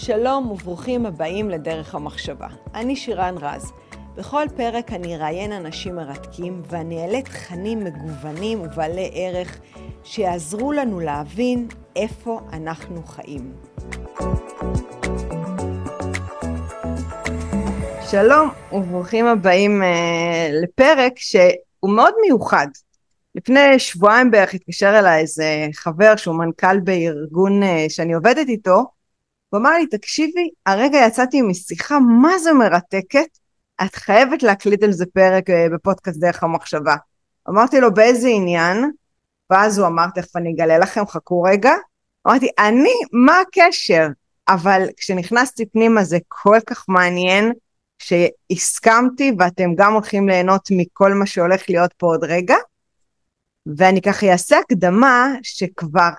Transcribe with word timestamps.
שלום 0.00 0.50
וברוכים 0.50 1.06
הבאים 1.06 1.50
לדרך 1.50 1.94
המחשבה. 1.94 2.46
אני 2.74 2.96
שירן 2.96 3.34
רז. 3.40 3.72
בכל 4.16 4.44
פרק 4.56 4.92
אני 4.92 5.16
אראיין 5.16 5.52
אנשים 5.52 5.96
מרתקים 5.96 6.62
ואני 6.68 7.02
אעלה 7.02 7.22
תכנים 7.22 7.84
מגוונים 7.84 8.60
ובעלי 8.60 9.10
ערך 9.14 9.58
שיעזרו 10.04 10.72
לנו 10.72 11.00
להבין 11.00 11.68
איפה 11.96 12.40
אנחנו 12.52 13.02
חיים. 13.06 13.52
שלום 18.10 18.50
וברוכים 18.72 19.26
הבאים 19.26 19.82
uh, 19.82 19.84
לפרק 20.62 21.12
שהוא 21.16 21.90
מאוד 21.90 22.14
מיוחד. 22.22 22.66
לפני 23.34 23.78
שבועיים 23.78 24.30
בערך 24.30 24.54
התקשר 24.54 24.98
אליי 24.98 25.20
איזה 25.20 25.66
חבר 25.74 26.16
שהוא 26.16 26.34
מנכ"ל 26.34 26.80
בארגון 26.80 27.62
uh, 27.62 27.66
שאני 27.88 28.12
עובדת 28.12 28.48
איתו, 28.48 28.97
הוא 29.50 29.60
אמר 29.60 29.70
לי, 29.70 29.86
תקשיבי, 29.86 30.50
הרגע 30.66 30.98
יצאתי 31.06 31.42
משיחה 31.42 31.98
מה 31.98 32.38
זה 32.38 32.52
מרתקת, 32.52 33.38
את 33.84 33.94
חייבת 33.94 34.42
להקליט 34.42 34.82
על 34.82 34.92
זה 34.92 35.04
פרק 35.14 35.50
uh, 35.50 35.52
בפודקאסט 35.74 36.20
דרך 36.20 36.42
המחשבה. 36.42 36.96
אמרתי 37.48 37.80
לו, 37.80 37.94
באיזה 37.94 38.28
עניין? 38.28 38.90
ואז 39.50 39.78
הוא 39.78 39.86
אמר, 39.86 40.06
תכף 40.14 40.36
אני 40.36 40.52
אגלה 40.54 40.78
לכם, 40.78 41.06
חכו 41.06 41.42
רגע. 41.42 41.72
אמרתי, 42.26 42.48
אני, 42.58 42.94
מה 43.12 43.40
הקשר? 43.40 44.06
אבל 44.48 44.86
כשנכנסתי 44.96 45.66
פנימה 45.66 46.04
זה 46.04 46.18
כל 46.28 46.58
כך 46.66 46.84
מעניין, 46.88 47.52
שהסכמתי 47.98 49.32
ואתם 49.38 49.74
גם 49.74 49.92
הולכים 49.92 50.28
ליהנות 50.28 50.68
מכל 50.70 51.14
מה 51.14 51.26
שהולך 51.26 51.62
להיות 51.68 51.92
פה 51.92 52.06
עוד 52.06 52.24
רגע. 52.24 52.56
ואני 53.76 54.02
ככה 54.02 54.32
אעשה 54.32 54.58
הקדמה 54.58 55.34
שכבר 55.42 56.10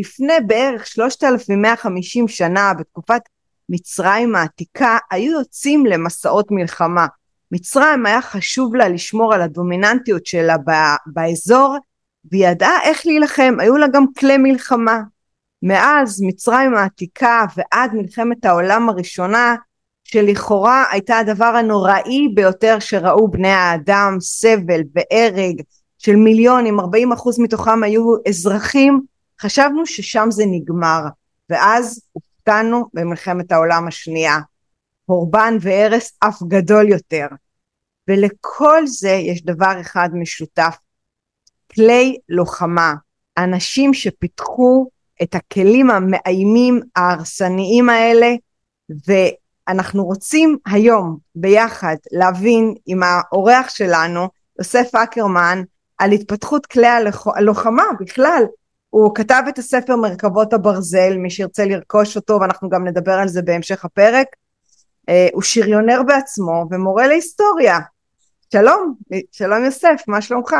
לפני 0.00 0.32
בערך 0.46 0.86
3,150 0.86 2.28
שנה 2.28 2.72
בתקופת 2.78 3.22
מצרים 3.68 4.36
העתיקה 4.36 4.98
היו 5.10 5.32
יוצאים 5.32 5.86
למסעות 5.86 6.46
מלחמה. 6.50 7.06
מצרים 7.52 8.06
היה 8.06 8.22
חשוב 8.22 8.74
לה 8.74 8.88
לשמור 8.88 9.34
על 9.34 9.42
הדומיננטיות 9.42 10.26
שלה 10.26 10.56
באזור 11.06 11.76
והיא 12.30 12.48
ידעה 12.48 12.82
איך 12.82 13.06
להילחם, 13.06 13.54
היו 13.58 13.76
לה 13.76 13.88
גם 13.88 14.04
כלי 14.18 14.36
מלחמה. 14.36 15.00
מאז 15.62 16.22
מצרים 16.22 16.74
העתיקה 16.74 17.44
ועד 17.56 17.94
מלחמת 17.94 18.44
העולם 18.44 18.88
הראשונה 18.88 19.54
שלכאורה 20.04 20.84
הייתה 20.90 21.18
הדבר 21.18 21.44
הנוראי 21.44 22.28
ביותר 22.34 22.78
שראו 22.78 23.30
בני 23.30 23.48
האדם, 23.48 24.16
סבל 24.20 24.80
והרג 24.94 25.60
של 25.98 26.16
מיליונים, 26.16 26.80
40 26.80 27.12
אחוז 27.12 27.40
מתוכם 27.40 27.82
היו 27.82 28.14
אזרחים, 28.28 29.00
חשבנו 29.40 29.86
ששם 29.86 30.28
זה 30.30 30.44
נגמר, 30.46 31.00
ואז 31.50 32.02
הופתענו 32.12 32.84
במלחמת 32.94 33.52
העולם 33.52 33.88
השנייה, 33.88 34.38
חורבן 35.06 35.56
והרס 35.60 36.12
אף 36.20 36.42
גדול 36.42 36.88
יותר. 36.88 37.26
ולכל 38.08 38.86
זה 38.86 39.10
יש 39.10 39.44
דבר 39.44 39.80
אחד 39.80 40.08
משותף, 40.12 40.76
כלי 41.74 42.16
לוחמה, 42.28 42.94
אנשים 43.38 43.94
שפיתחו 43.94 44.88
את 45.22 45.34
הכלים 45.34 45.90
המאיימים 45.90 46.80
ההרסניים 46.96 47.88
האלה, 47.88 48.34
ו... 49.08 49.12
אנחנו 49.68 50.04
רוצים 50.04 50.58
היום 50.66 51.18
ביחד 51.34 51.96
להבין 52.12 52.74
עם 52.86 53.00
האורח 53.02 53.68
שלנו, 53.68 54.28
יוסף 54.58 54.94
אקרמן, 54.94 55.62
על 55.98 56.12
התפתחות 56.12 56.66
כלי 56.66 56.86
הלוחמה 57.36 57.84
בכלל. 58.00 58.42
הוא 58.94 59.14
כתב 59.14 59.42
את 59.48 59.58
הספר 59.58 59.96
מרכבות 59.96 60.52
הברזל, 60.52 61.16
מי 61.16 61.30
שירצה 61.30 61.64
לרכוש 61.64 62.16
אותו, 62.16 62.38
ואנחנו 62.40 62.68
גם 62.68 62.86
נדבר 62.86 63.12
על 63.12 63.28
זה 63.28 63.42
בהמשך 63.42 63.84
הפרק. 63.84 64.26
אה, 65.08 65.28
הוא 65.32 65.42
שריונר 65.42 66.02
בעצמו 66.06 66.64
ומורה 66.70 67.06
להיסטוריה. 67.06 67.78
שלום, 68.52 68.94
שלום 69.32 69.64
יוסף, 69.64 70.02
מה 70.08 70.22
שלומך? 70.22 70.54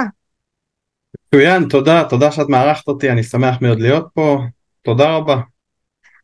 מצוין, 1.27 1.69
תודה, 1.69 2.05
תודה 2.09 2.33
שאת 2.33 2.49
מארחת 2.49 2.89
אותי, 2.89 3.11
אני 3.11 3.23
שמח 3.23 3.57
מאוד 3.61 3.81
להיות 3.81 4.07
פה, 4.15 4.39
תודה 4.83 5.17
רבה. 5.17 5.37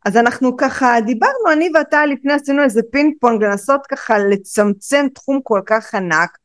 אז 0.06 0.16
אנחנו 0.16 0.56
ככה 0.56 1.00
דיברנו 1.06 1.52
אני 1.52 1.68
ואתה 1.74 2.06
לפני 2.06 2.32
עשינו 2.32 2.62
איזה 2.62 2.80
פינג 2.92 3.14
פונג 3.20 3.44
לנסות 3.44 3.80
ככה 3.90 4.18
לצמצם 4.18 5.06
תחום 5.14 5.40
כל 5.42 5.60
כך 5.66 5.94
ענק 5.94 6.38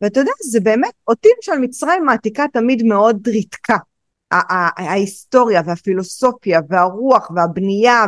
ואתה 0.00 0.20
יודע 0.20 0.32
זה 0.50 0.60
באמת 0.60 0.94
אותי 1.08 1.28
למשל 1.36 1.60
מצרים 1.60 2.08
העתיקה 2.08 2.44
תמיד 2.52 2.82
מאוד 2.82 3.28
ריתקה 3.28 3.76
ההיסטוריה 4.76 5.62
והפילוסופיה 5.66 6.60
והרוח 6.68 7.30
והבנייה 7.36 8.04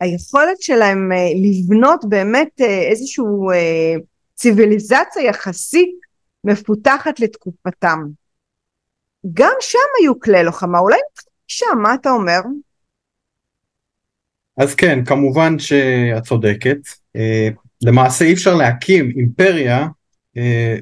והיכולת 0.00 0.60
שלהם 0.60 1.12
אה, 1.12 1.28
לבנות 1.34 2.04
באמת 2.08 2.60
אה, 2.60 2.82
איזושהי 2.90 3.24
אה, 3.54 3.94
ציוויליזציה 4.34 5.22
יחסית 5.22 5.90
מפותחת 6.44 7.20
לתקופתם. 7.20 7.98
גם 9.32 9.54
שם 9.60 9.78
היו 10.00 10.20
כלי 10.20 10.44
לוחמה, 10.44 10.78
אולי 10.78 10.98
שם, 11.46 11.78
מה 11.82 11.94
אתה 11.94 12.10
אומר? 12.10 12.40
אז 14.56 14.74
כן, 14.74 15.04
כמובן 15.04 15.58
שאת 15.58 16.22
צודקת. 16.22 16.78
למעשה 17.82 18.24
אי 18.24 18.32
אפשר 18.32 18.54
להקים 18.54 19.10
אימפריה 19.16 19.88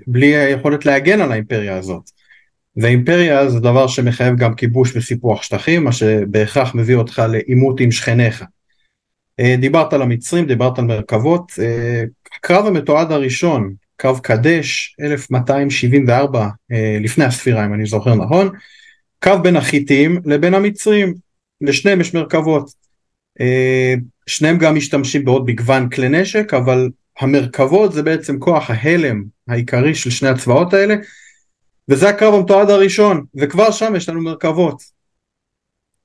בלי 0.06 0.37
היכולת 0.37 0.87
להגן 0.87 1.21
על 1.21 1.33
האימפריה 1.33 1.77
הזאת. 1.77 2.11
ואימפריה 2.83 3.49
זה 3.49 3.61
דבר 3.61 3.87
שמחייב 3.87 4.37
גם 4.37 4.55
כיבוש 4.55 4.97
וסיפוח 4.97 5.43
שטחים, 5.43 5.84
מה 5.84 5.93
שבהכרח 5.93 6.75
מביא 6.75 6.97
אותך 6.97 7.22
לעימות 7.28 7.81
עם 7.81 7.91
שכניך. 7.91 8.44
אה, 9.41 9.55
דיברת 9.61 9.93
על 9.93 10.03
המצרים, 10.03 10.47
דיברת 10.47 10.78
על 10.78 10.84
מרכבות. 10.84 11.53
הקרב 12.37 12.67
המתועד 12.67 13.12
הראשון, 13.12 13.75
קרב 13.97 14.19
קדש, 14.19 14.97
1274 15.00 16.49
לפני 17.00 17.25
הספירה 17.25 17.67
אם 17.67 17.75
אני 17.75 17.87
זוכר 17.87 18.15
נכון, 18.15 18.50
קרב 19.19 19.43
בין 19.43 19.56
החיטים 19.56 20.21
לבין 20.25 20.55
המצרים, 20.55 21.15
לשניהם 21.61 22.00
יש 22.00 22.15
מרכבות. 22.15 22.71
אה, 23.41 23.94
שניהם 24.27 24.59
גם 24.59 24.75
משתמשים 24.75 25.25
בעוד 25.25 25.47
מגוון 25.47 25.88
כלי 25.88 26.09
נשק, 26.09 26.55
אבל 26.55 26.91
המרכבות 27.21 27.93
זה 27.93 28.03
בעצם 28.03 28.38
כוח 28.38 28.71
ההלם 28.71 29.25
העיקרי 29.49 29.94
של 29.94 30.11
שני 30.11 30.28
הצבאות 30.28 30.75
האלה, 30.75 30.94
וזה 31.88 32.09
הקרב 32.09 32.34
המתועד 32.34 32.71
הראשון, 32.71 33.25
וכבר 33.37 33.71
שם 33.71 33.97
יש 33.97 34.09
לנו 34.09 34.21
מרכבות. 34.21 34.82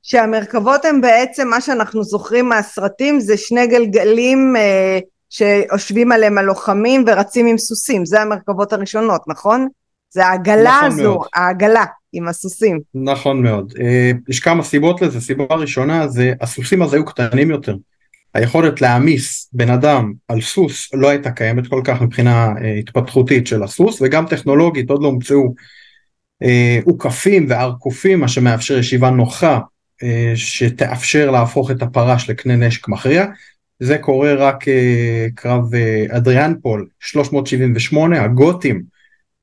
שהמרכבות 0.02 0.86
הן 0.86 1.02
בעצם 1.02 1.48
מה 1.48 1.62
שאנחנו 1.62 2.04
זוכרים 2.04 2.50
מהסרטים 2.50 3.20
זה 3.20 3.38
שני 3.38 3.68
גלגלים 3.68 4.56
אה, 4.58 5.00
שיושבים 5.30 6.12
עליהם 6.12 6.38
הלוחמים 6.38 7.04
ורצים 7.08 7.48
עם 7.48 7.58
סוסים, 7.58 8.06
זה 8.06 8.22
המרכבות 8.22 8.74
הראשונות, 8.74 9.22
נכון? 9.28 9.68
זה 10.10 10.26
העגלה 10.26 10.78
נכון 10.78 11.00
הזו, 11.00 11.14
מאוד. 11.14 11.28
העגלה. 11.36 11.86
עם 12.14 12.28
הסוסים. 12.28 12.80
נכון 12.94 13.44
מאוד. 13.44 13.74
אה, 13.82 14.12
יש 14.30 14.40
כמה 14.40 14.64
סיבות 14.64 15.02
לזה, 15.02 15.22
סיבה 15.22 15.46
ראשונה 15.50 16.08
זה 16.08 16.34
הסוסים 16.42 16.82
אז 16.82 16.94
היו 16.94 17.06
קטנים 17.06 17.50
יותר. 17.52 17.76
היכולת 18.34 18.82
להעמיס 18.82 19.50
בן 19.54 19.70
אדם 19.70 20.14
על 20.28 20.42
סוס 20.42 20.90
לא 20.94 21.10
הייתה 21.10 21.32
קיימת 21.32 21.68
כל 21.68 21.82
כך 21.84 22.02
מבחינה 22.02 22.54
אה, 22.62 22.74
התפתחותית 22.74 23.48
של 23.48 23.64
הסוס 23.64 24.02
וגם 24.02 24.26
טכנולוגית 24.28 24.90
עוד 24.90 25.02
לא 25.02 25.08
הומצאו 25.08 25.54
אה, 26.44 26.80
וארכופים 27.48 28.20
מה 28.20 28.28
שמאפשר 28.28 28.78
ישיבה 28.78 29.10
נוחה 29.10 29.60
שתאפשר 30.36 31.32
להפוך 31.32 31.72
את 31.72 31.82
הפרש 31.82 32.30
לקנה 32.30 32.56
נשק 32.56 32.88
מכריע. 32.88 33.26
זה 33.80 33.98
קורה 33.98 34.34
רק 34.34 34.66
קרב 35.36 35.64
אדריאנפול 36.10 36.88
378 37.00 38.24
הגותים 38.24 38.84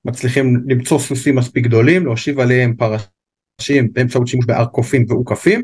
מצליחים 0.04 0.56
למצוא 0.66 0.98
סוסים 0.98 1.36
מספיק 1.36 1.64
גדולים, 1.64 2.04
להושיב 2.04 2.40
עליהם 2.40 2.74
פרשים 2.76 3.92
באמצעות 3.92 4.26
שימוש 4.26 4.46
בהר 4.46 4.66
קופים 4.66 5.04
ואוכפים, 5.08 5.62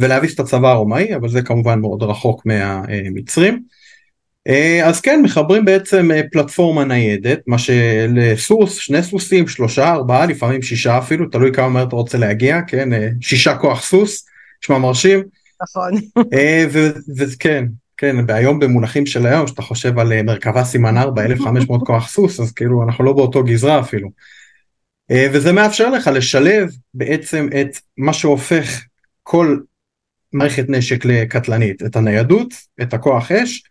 ולהביס 0.00 0.34
את 0.34 0.40
הצבא 0.40 0.70
הרומאי, 0.70 1.16
אבל 1.16 1.28
זה 1.28 1.42
כמובן 1.42 1.80
מאוד 1.80 2.02
רחוק 2.02 2.46
מהמצרים. 2.46 3.62
אז 4.84 5.00
כן, 5.00 5.20
מחברים 5.22 5.64
בעצם 5.64 6.08
פלטפורמה 6.32 6.84
ניידת, 6.84 7.38
מה 7.46 7.58
שלסוס, 7.58 8.76
שני 8.76 9.02
סוסים, 9.02 9.48
שלושה, 9.48 9.92
ארבעה, 9.92 10.26
לפעמים 10.26 10.62
שישה 10.62 10.98
אפילו, 10.98 11.28
תלוי 11.28 11.52
כמה 11.52 11.68
מהר 11.68 11.88
אתה 11.88 11.96
רוצה 11.96 12.18
להגיע, 12.18 12.62
כן, 12.62 12.88
שישה 13.20 13.56
כוח 13.56 13.82
סוס, 13.82 14.26
נשמע 14.62 14.78
מרשים. 14.78 15.22
נכון. 15.62 15.92
וכן, 17.16 17.64
כן, 18.00 18.16
והיום 18.28 18.58
במונחים 18.58 19.06
של 19.06 19.26
היום, 19.26 19.46
שאתה 19.46 19.62
חושב 19.62 19.98
על 19.98 20.12
אה, 20.12 20.22
מרכבה 20.22 20.64
סימן 20.64 20.96
4, 20.96 21.22
1500 21.22 21.86
כוח 21.86 22.08
סוס, 22.08 22.40
אז 22.40 22.52
כאילו 22.52 22.82
אנחנו 22.82 23.04
לא 23.04 23.12
באותו 23.12 23.44
גזרה 23.44 23.80
אפילו. 23.80 24.10
אה, 25.10 25.26
וזה 25.32 25.52
מאפשר 25.52 25.90
לך 25.90 26.10
לשלב 26.14 26.70
בעצם 26.94 27.48
את 27.60 27.78
מה 27.96 28.12
שהופך 28.12 28.82
כל 29.22 29.58
מערכת 30.32 30.64
נשק 30.68 31.04
לקטלנית, 31.04 31.82
את 31.82 31.96
הניידות, 31.96 32.54
את 32.82 32.94
הכוח 32.94 33.32
אש, 33.32 33.62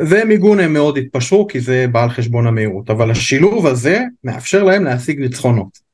ומיגון 0.00 0.60
הם 0.60 0.72
מאוד 0.72 0.98
התפשרו 0.98 1.46
כי 1.46 1.60
זה 1.60 1.86
בא 1.92 2.02
על 2.02 2.10
חשבון 2.10 2.46
המהירות, 2.46 2.90
אבל 2.90 3.10
השילוב 3.10 3.66
הזה 3.66 4.00
מאפשר 4.24 4.62
להם 4.64 4.84
להשיג 4.84 5.20
ניצחונות. 5.20 5.86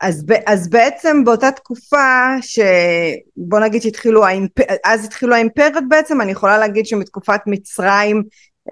אז, 0.00 0.26
אז 0.46 0.70
בעצם 0.70 1.24
באותה 1.24 1.50
תקופה 1.50 2.34
שבוא 2.40 3.60
נגיד 3.60 3.82
שהתחילו 3.82 4.26
האימפ... 4.26 4.50
אז 4.84 5.04
התחילו 5.04 5.34
האימפריות 5.34 5.84
בעצם 5.88 6.20
אני 6.20 6.32
יכולה 6.32 6.58
להגיד 6.58 6.86
שמתקופת 6.86 7.40
מצרים 7.46 8.22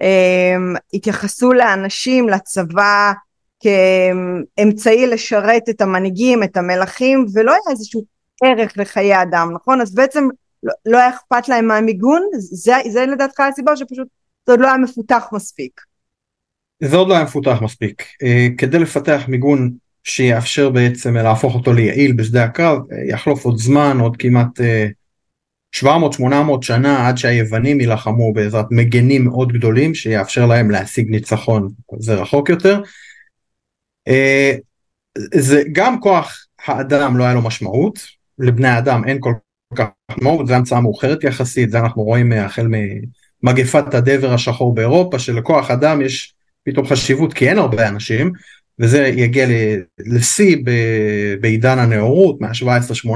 הם, 0.01 0.73
התייחסו 0.93 1.53
לאנשים 1.53 2.29
לצבא 2.29 3.11
כאמצעי 3.59 5.07
לשרת 5.07 5.69
את 5.69 5.81
המנהיגים 5.81 6.43
את 6.43 6.57
המלכים 6.57 7.25
ולא 7.33 7.51
היה 7.51 7.61
איזשהו 7.69 8.03
ערך 8.45 8.77
לחיי 8.77 9.21
אדם 9.21 9.51
נכון 9.53 9.81
אז 9.81 9.95
בעצם 9.95 10.27
לא, 10.63 10.73
לא 10.85 10.97
היה 10.97 11.09
אכפת 11.09 11.49
להם 11.49 11.67
מהמיגון 11.67 12.21
זה, 12.33 12.73
זה 12.89 13.05
לדעתך 13.05 13.39
הסיבה 13.39 13.75
שפשוט 13.75 14.07
זה 14.45 14.53
עוד 14.53 14.59
לא 14.59 14.67
היה 14.67 14.77
מפותח 14.77 15.29
מספיק 15.31 15.81
זה 16.83 16.97
עוד 16.97 17.07
לא 17.07 17.13
היה 17.13 17.23
מפותח 17.23 17.57
מספיק. 17.61 18.03
אה, 18.23 18.47
כדי 18.57 18.79
לפתח 18.79 19.21
מיגון 19.27 19.71
שיאפשר 20.03 20.69
בעצם 20.69 21.17
להפוך 21.17 21.55
אותו 21.55 21.73
ליעיל 21.73 22.13
בשדה 22.13 22.43
הקרב, 22.43 22.79
אה, 22.91 22.97
יחלוף 23.09 23.45
עוד 23.45 23.57
זמן, 23.57 23.97
עוד 23.99 24.17
כמעט 24.17 24.59
700-800 25.75 25.85
אה, 25.85 26.61
שנה 26.61 27.07
עד 27.07 27.17
שהיוונים 27.17 27.79
יילחמו 27.79 28.33
בעזרת 28.33 28.65
מגנים 28.71 29.25
מאוד 29.25 29.53
גדולים 29.53 29.95
שיאפשר 29.95 30.45
להם 30.45 30.71
להשיג 30.71 31.09
ניצחון, 31.09 31.69
זה 31.99 32.15
רחוק 32.15 32.49
יותר. 32.49 32.81
זה 35.33 35.63
גם 35.71 35.99
כוח 35.99 36.45
האדם 36.65 37.17
לא 37.17 37.23
היה 37.23 37.33
לו 37.33 37.41
משמעות, 37.41 37.99
לבני 38.39 38.77
אדם 38.77 39.05
אין 39.05 39.17
כל 39.19 39.33
כך 39.75 39.85
משמעות, 40.11 40.47
זו 40.47 40.53
המצאה 40.53 40.81
מאוחרת 40.81 41.23
יחסית, 41.23 41.71
זה 41.71 41.79
אנחנו 41.79 42.03
רואים 42.03 42.31
החל 42.31 42.67
ממגפת 43.43 43.93
הדבר 43.93 44.33
השחור 44.33 44.75
באירופה, 44.75 45.19
שלכוח 45.19 45.71
אדם 45.71 46.01
יש 46.01 46.33
פתאום 46.63 46.85
חשיבות 46.85 47.33
כי 47.33 47.49
אין 47.49 47.57
הרבה 47.57 47.87
אנשים 47.87 48.31
וזה 48.79 49.07
יגיע 49.07 49.47
לשיא 49.99 50.57
בעידן 51.41 51.79
הנאורות 51.79 52.41
מה-17-18 52.41 53.09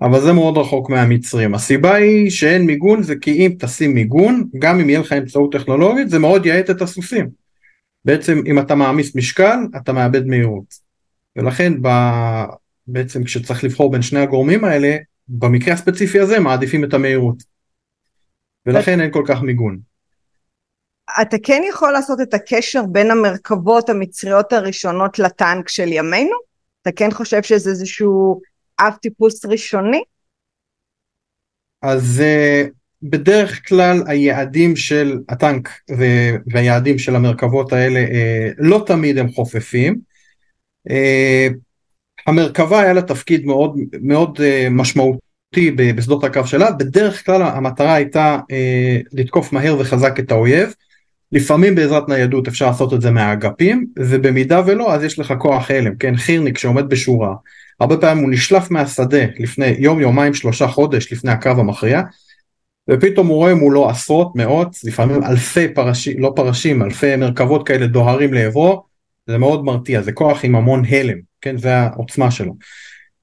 אבל 0.00 0.20
זה 0.20 0.32
מאוד 0.32 0.58
רחוק 0.58 0.90
מהמצרים 0.90 1.54
הסיבה 1.54 1.94
היא 1.94 2.30
שאין 2.30 2.66
מיגון 2.66 3.02
זה 3.02 3.14
כי 3.20 3.30
אם 3.30 3.52
תשים 3.58 3.94
מיגון 3.94 4.44
גם 4.58 4.80
אם 4.80 4.90
יהיה 4.90 5.00
לך 5.00 5.12
אמצעות 5.12 5.52
טכנולוגית 5.52 6.10
זה 6.10 6.18
מאוד 6.18 6.46
יעט 6.46 6.70
את 6.70 6.82
הסוסים 6.82 7.28
בעצם 8.04 8.42
אם 8.46 8.58
אתה 8.58 8.74
מעמיס 8.74 9.16
משקל 9.16 9.58
אתה 9.76 9.92
מאבד 9.92 10.26
מהירות 10.26 10.74
ולכן. 11.36 11.72
בעצם 12.86 13.24
כשצריך 13.24 13.64
לבחור 13.64 13.92
בין 13.92 14.02
שני 14.02 14.20
הגורמים 14.20 14.64
האלה 14.64 14.96
במקרה 15.28 15.74
הספציפי 15.74 16.20
הזה 16.20 16.40
מעדיפים 16.40 16.84
את 16.84 16.94
המהירות 16.94 17.42
ולכן 18.66 19.00
אין 19.00 19.12
כל 19.12 19.24
כך 19.26 19.42
מיגון. 19.42 19.78
אתה 21.22 21.36
כן 21.42 21.62
יכול 21.68 21.92
לעשות 21.92 22.20
את 22.20 22.34
הקשר 22.34 22.82
בין 22.86 23.10
המרכבות 23.10 23.88
המצריות 23.88 24.52
הראשונות 24.52 25.18
לטנק 25.18 25.68
של 25.68 25.92
ימינו? 25.92 26.36
אתה 26.82 26.92
כן 26.92 27.10
חושב 27.10 27.42
שזה 27.42 27.70
איזשהו 27.70 28.40
אב 28.80 28.92
טיפוס 29.02 29.44
ראשוני? 29.44 30.02
אז 31.82 32.22
uh, 32.22 32.70
בדרך 33.02 33.68
כלל 33.68 34.02
היעדים 34.06 34.76
של 34.76 35.18
הטנק 35.28 35.68
והיעדים 36.46 36.98
של 36.98 37.16
המרכבות 37.16 37.72
האלה 37.72 38.00
uh, 38.00 38.54
לא 38.58 38.84
תמיד 38.86 39.18
הם 39.18 39.28
חופפים. 39.28 40.00
המרכבה 42.26 42.80
היה 42.80 42.92
לה 42.92 43.02
תפקיד 43.02 43.46
מאוד 43.46 43.76
מאוד 44.02 44.38
uh, 44.38 44.70
משמעותי 44.70 45.70
בשדות 45.70 46.24
הקו 46.24 46.46
שלה, 46.46 46.70
בדרך 46.70 47.26
כלל 47.26 47.42
המטרה 47.42 47.94
הייתה 47.94 48.38
uh, 48.38 49.08
לתקוף 49.12 49.52
מהר 49.52 49.76
וחזק 49.78 50.20
את 50.20 50.32
האויב. 50.32 50.74
לפעמים 51.32 51.74
בעזרת 51.74 52.08
ניידות 52.08 52.48
אפשר 52.48 52.66
לעשות 52.66 52.94
את 52.94 53.00
זה 53.00 53.10
מהאגפים 53.10 53.86
ובמידה 53.98 54.62
ולא 54.66 54.94
אז 54.94 55.04
יש 55.04 55.18
לך 55.18 55.34
כוח 55.38 55.70
הלם 55.70 55.96
כן? 55.96 56.16
חירניק 56.16 56.58
שעומד 56.58 56.88
בשורה. 56.88 57.34
הרבה 57.80 57.96
פעמים 57.96 58.24
הוא 58.24 58.32
נשלף 58.32 58.70
מהשדה 58.70 59.24
לפני 59.38 59.74
יום 59.78 60.00
יומיים 60.00 60.34
שלושה 60.34 60.66
חודש 60.66 61.12
לפני 61.12 61.30
הקרב 61.30 61.58
המכריע 61.58 62.02
ופתאום 62.90 63.26
הוא 63.26 63.36
רואה 63.36 63.54
מולו 63.54 63.90
עשרות 63.90 64.36
מאות 64.36 64.76
לפעמים 64.84 65.24
אלפי 65.24 65.68
פרשים 65.68 66.20
לא 66.20 66.32
פרשים 66.36 66.82
אלפי 66.82 67.16
מרכבות 67.16 67.66
כאלה 67.66 67.86
דוהרים 67.86 68.32
לעברו. 68.32 68.82
זה 69.26 69.38
מאוד 69.38 69.64
מרתיע 69.64 70.02
זה 70.02 70.12
כוח 70.12 70.44
עם 70.44 70.56
המון 70.56 70.82
הלם 70.84 71.18
כן 71.46 71.56
זה 71.56 71.76
העוצמה 71.76 72.30
שלו. 72.30 72.56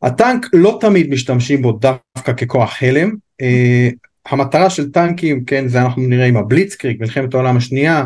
הטנק 0.01 0.45
לא 0.53 0.77
תמיד 0.81 1.09
משתמשים 1.09 1.61
בו 1.61 1.71
דווקא 1.71 2.33
ככוח 2.33 2.77
הלם 2.81 3.11
אה, 3.41 3.89
המטרה 4.25 4.69
של 4.69 4.91
טנקים, 4.91 5.45
כן, 5.45 5.67
זה 5.67 5.81
אנחנו 5.81 6.01
נראה 6.01 6.25
עם 6.25 6.37
הבליצקריג, 6.37 6.97
מלחמת 7.01 7.33
העולם 7.33 7.57
השנייה, 7.57 8.05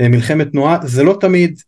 אה, 0.00 0.08
מלחמת 0.08 0.50
תנועה, 0.50 0.78
זה 0.82 1.02
לא 1.02 1.16
תמיד, 1.20 1.60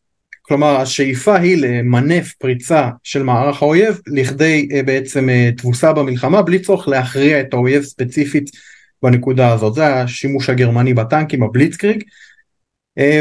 כלומר 0.42 0.76
השאיפה 0.76 1.36
היא 1.36 1.56
למנף 1.56 2.32
פריצה 2.32 2.88
של 3.02 3.22
מערך 3.22 3.62
האויב 3.62 4.00
לכדי 4.06 4.68
אה, 4.72 4.82
בעצם 4.82 5.28
תבוסה 5.56 5.92
במלחמה 5.92 6.42
בלי 6.42 6.58
צורך 6.58 6.88
להכריע 6.88 7.40
את 7.40 7.54
האויב 7.54 7.82
ספציפית 7.82 8.50
בנקודה 9.02 9.52
הזאת, 9.52 9.74
זה 9.74 9.94
השימוש 9.94 10.50
הגרמני 10.50 10.94
בטנקים, 10.94 11.42
הבליצקריג. 11.42 12.02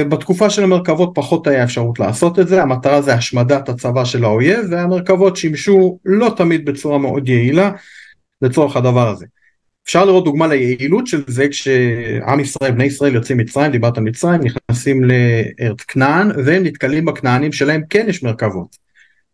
בתקופה 0.10 0.50
של 0.50 0.64
המרכבות 0.64 1.12
פחות 1.16 1.48
היה 1.48 1.64
אפשרות 1.64 2.00
לעשות 2.00 2.40
את 2.40 2.48
זה, 2.48 2.62
המטרה 2.62 3.02
זה 3.02 3.14
השמדת 3.14 3.70
הצבא 3.70 4.06
של 4.06 4.24
האויב 4.24 4.60
והמרכבות 4.72 5.38
שימשו 5.38 6.00
לא 6.06 6.34
תמיד 6.38 6.66
בצורה 6.66 6.98
מאוד 6.98 7.30
יעילה 7.30 7.72
לצורך 8.42 8.78
הדבר 8.78 9.10
הזה. 9.10 9.25
אפשר 9.86 10.06
לראות 10.06 10.24
דוגמה 10.24 10.48
ליעילות 10.48 11.08
של 11.08 11.24
זה 11.28 11.48
כשעם 11.48 12.40
ישראל, 12.40 12.72
בני 12.72 12.84
ישראל 12.84 13.16
יוצאים 13.16 13.38
מצרים, 13.38 13.72
דיברת 13.72 13.98
על 13.98 14.04
מצרים, 14.04 14.42
נכנסים 14.42 15.04
לארץ 15.04 15.81
כנען 15.81 16.31
והם 16.46 16.64
נתקלים 16.64 17.06
בכנענים 17.06 17.52
שלהם 17.52 17.81
כן 17.90 18.06
יש 18.10 18.24
מרכבות. 18.24 18.78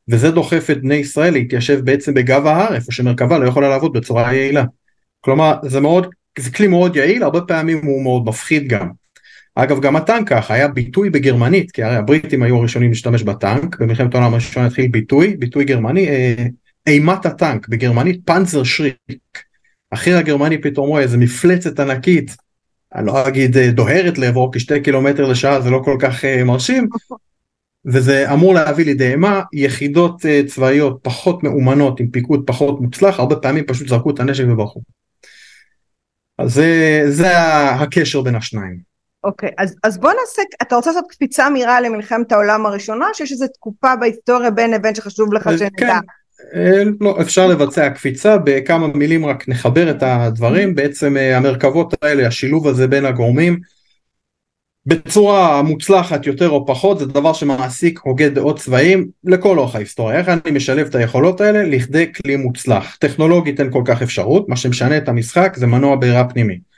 וזה 0.09 0.31
דוחף 0.31 0.68
את 0.71 0.81
בני 0.81 0.95
ישראל 0.95 1.33
להתיישב 1.33 1.80
בעצם 1.85 2.13
בגב 2.13 2.47
ההר 2.47 2.75
איפה 2.75 2.92
שמרכבה 2.92 3.38
לא 3.38 3.47
יכולה 3.47 3.69
לעבוד 3.69 3.94
בצורה 3.94 4.33
יעילה. 4.33 4.63
כלומר 5.21 5.56
זה 5.63 5.80
מאוד, 5.80 6.07
זה 6.39 6.51
כלי 6.51 6.68
מאוד 6.68 6.95
יעיל, 6.95 7.24
הרבה 7.24 7.42
פעמים 7.42 7.85
הוא 7.85 8.03
מאוד 8.03 8.25
מפחיד 8.25 8.68
גם. 8.68 8.98
אגב 9.63 9.81
גם 9.81 9.95
הטנק 9.95 10.29
ככה 10.29 10.53
היה 10.53 10.67
ביטוי 10.67 11.09
בגרמנית 11.09 11.71
כי 11.71 11.83
הרי 11.83 11.95
הבריטים 11.95 12.44
היו 12.44 12.57
הראשונים 12.57 12.89
להשתמש 12.89 13.23
בטנק 13.23 13.79
במלחמת 13.79 14.15
העולם 14.15 14.33
הראשונה 14.33 14.65
התחיל 14.65 14.88
ביטוי 14.88 15.35
ביטוי 15.38 15.65
גרמני 15.65 16.07
אה, 16.07 16.45
אימת 16.88 17.25
הטנק 17.25 17.67
בגרמנית 17.67 18.21
פנזר 18.25 18.63
שריק 18.63 18.95
החי"ר 19.91 20.17
הגרמני 20.17 20.61
פתאום 20.61 20.88
רואה 20.88 21.01
איזה 21.01 21.17
מפלצת 21.17 21.79
ענקית, 21.79 22.35
אני 22.95 23.06
לא 23.06 23.27
אגיד 23.27 23.57
אה, 23.57 23.71
דוהרת 23.71 24.17
לעברו 24.17 24.51
כשתי 24.51 24.81
קילומטר 24.81 25.25
לשעה 25.25 25.61
זה 25.61 25.69
לא 25.69 25.81
כל 25.85 25.97
כך 26.00 26.23
uh, 26.23 26.44
מרשים, 26.44 26.88
וזה 27.85 28.33
אמור 28.33 28.53
להביא 28.53 28.85
לידי 28.85 29.11
אימה, 29.11 29.41
יחידות 29.53 30.21
uh, 30.21 30.47
צבאיות 30.47 31.00
פחות 31.01 31.44
מאומנות 31.44 32.00
עם 32.00 32.07
פיקוד 32.07 32.44
פחות 32.45 32.81
מוצלח, 32.81 33.19
הרבה 33.19 33.35
פעמים 33.35 33.63
פשוט 33.65 33.88
זרקו 33.88 34.09
את 34.09 34.19
הנשק 34.19 34.44
וברחו. 34.47 34.81
אז 36.38 36.53
זה, 36.53 37.03
זה 37.07 37.38
הקשר 37.69 38.21
בין 38.21 38.35
השניים. 38.35 38.89
אוקיי, 39.23 39.49
אז, 39.57 39.76
אז 39.83 39.97
בוא 39.97 40.09
נעשה, 40.09 40.42
אתה 40.61 40.76
רוצה 40.76 40.90
לעשות 40.90 41.06
קפיצה 41.09 41.49
מהירה 41.49 41.81
למלחמת 41.81 42.31
העולם 42.31 42.66
הראשונה, 42.66 43.06
שיש 43.14 43.31
איזו 43.31 43.45
תקופה 43.47 43.95
בהיסטוריה 43.95 44.52
בין 44.52 44.71
לבין 44.71 44.95
שחשוב 44.95 45.33
לך 45.33 45.49
שנדע? 45.57 45.69
כן, 45.78 45.94
אה, 46.56 46.83
לא, 47.02 47.21
אפשר 47.21 47.47
לבצע 47.47 47.90
קפיצה, 47.90 48.38
בכמה 48.38 48.88
מילים 48.88 49.26
רק 49.26 49.49
נחבר 49.49 49.92
את 49.92 50.04
הדברים, 50.04 50.76
בעצם 50.76 51.18
אה, 51.18 51.38
המרכבות 51.38 51.94
האלה, 52.02 52.28
השילוב 52.28 52.68
הזה 52.68 52.88
בין 52.88 53.06
הגורמים, 53.06 53.59
בצורה 54.85 55.61
מוצלחת 55.61 56.26
יותר 56.26 56.49
או 56.49 56.66
פחות, 56.66 56.99
זה 56.99 57.06
דבר 57.06 57.33
שמעסיק 57.33 57.99
הוגה 58.04 58.30
דעות 58.30 58.59
צבאיים 58.59 59.07
לכל 59.23 59.59
אורך 59.59 59.76
ההיסטוריה. 59.76 60.18
איך 60.18 60.30
אני 60.30 60.52
משלב 60.52 60.88
את 60.88 60.95
היכולות 60.95 61.42
האלה 61.42 61.64
לכדי 61.64 62.14
כלי 62.14 62.35
מוצלח. 62.35 62.95
טכנולוגית 62.95 63.59
אין 63.59 63.71
כל 63.71 63.81
כך 63.85 64.02
אפשרות, 64.02 64.49
מה 64.49 64.56
שמשנה 64.56 64.97
את 64.97 65.09
המשחק 65.09 65.54
זה 65.56 65.68
מנוע 65.68 65.95
בעירה 65.95 66.30
פנימי. 66.30 66.69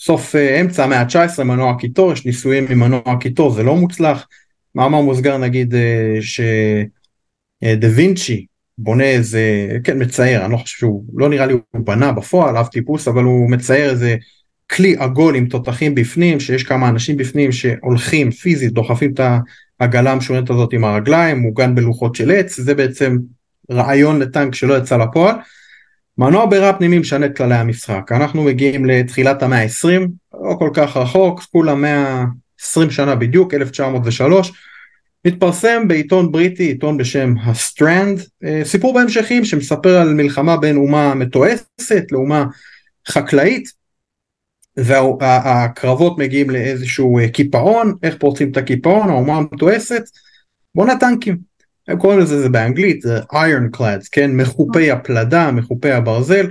סוף 0.00 0.36
אה, 0.36 0.60
אמצע 0.60 0.84
המאה 0.84 1.00
ה-19 1.00 1.44
מנוע 1.44 1.78
קיטור, 1.78 2.12
יש 2.12 2.26
ניסויים 2.26 2.66
עם 2.70 2.78
מנוע 2.78 3.16
קיטור, 3.20 3.50
זה 3.50 3.62
לא 3.62 3.76
מוצלח. 3.76 4.26
מאמר 4.74 5.00
מוסגר 5.00 5.38
נגיד 5.38 5.74
שדה 6.20 7.88
וינצ'י 7.94 8.46
בונה 8.78 9.04
איזה, 9.04 9.68
כן 9.84 10.02
מצייר, 10.02 10.44
אני 10.44 10.52
לא 10.52 10.56
חושב 10.56 10.78
שהוא, 10.78 11.04
לא 11.14 11.28
נראה 11.28 11.46
לי 11.46 11.52
הוא 11.52 11.62
בנה 11.84 12.12
בפועל 12.12 12.56
אב 12.56 12.66
טיפוס, 12.66 13.08
אבל 13.08 13.24
הוא 13.24 13.50
מצייר 13.50 13.90
איזה 13.90 14.16
כלי 14.70 14.96
עגול 14.98 15.36
עם 15.36 15.46
תותחים 15.46 15.94
בפנים, 15.94 16.40
שיש 16.40 16.62
כמה 16.62 16.88
אנשים 16.88 17.16
בפנים 17.16 17.52
שהולכים 17.52 18.30
פיזית, 18.30 18.72
דוחפים 18.72 19.12
את 19.12 19.20
העגלה 19.80 20.12
המשוריינת 20.12 20.50
הזאת 20.50 20.72
עם 20.72 20.84
הרגליים, 20.84 21.38
מוגן 21.38 21.74
בלוחות 21.74 22.14
של 22.14 22.30
עץ, 22.30 22.60
זה 22.60 22.74
בעצם 22.74 23.16
רעיון 23.70 24.18
לטנק 24.18 24.54
שלא 24.54 24.78
יצא 24.78 24.96
לפועל. 24.96 25.36
מנוע 26.20 26.46
בעירה 26.46 26.72
פנימי 26.72 26.98
משנה 26.98 27.26
את 27.26 27.36
כללי 27.36 27.54
המשחק, 27.54 28.12
אנחנו 28.12 28.42
מגיעים 28.42 28.86
לתחילת 28.86 29.42
המאה 29.42 29.62
ה-20, 29.62 30.08
לא 30.34 30.54
כל 30.58 30.70
כך 30.74 30.96
רחוק, 30.96 31.40
כולה 31.52 31.74
120 31.74 32.90
שנה 32.90 33.14
בדיוק, 33.14 33.54
1903, 33.54 34.52
מתפרסם 35.24 35.88
בעיתון 35.88 36.32
בריטי, 36.32 36.62
עיתון 36.62 36.96
בשם 36.96 37.34
הסטרנד, 37.44 38.20
אה, 38.44 38.60
סיפור 38.64 38.94
בהמשכים 38.94 39.44
שמספר 39.44 39.96
על 39.96 40.14
מלחמה 40.14 40.56
בין 40.56 40.76
אומה 40.76 41.14
מתועשת 41.14 42.04
לאומה 42.12 42.44
חקלאית 43.08 43.68
והקרבות 44.76 46.18
מגיעים 46.18 46.50
לאיזשהו 46.50 47.18
אה, 47.18 47.28
קיפאון, 47.28 47.94
איך 48.02 48.16
פורצים 48.18 48.50
את 48.50 48.56
הקיפאון, 48.56 49.08
האומה 49.08 49.36
המתועשת, 49.36 50.02
בונה 50.74 50.98
טנקים. 50.98 51.49
הם 51.90 51.98
קוראים 51.98 52.18
לזה 52.18 52.40
זה 52.40 52.48
באנגלית 52.48 53.02
זה 53.02 53.20
ironclads 53.32 54.08
כן? 54.12 54.30
מחופי 54.36 54.90
הפלדה 54.90 55.50
מחופי 55.50 55.90
הברזל 55.90 56.46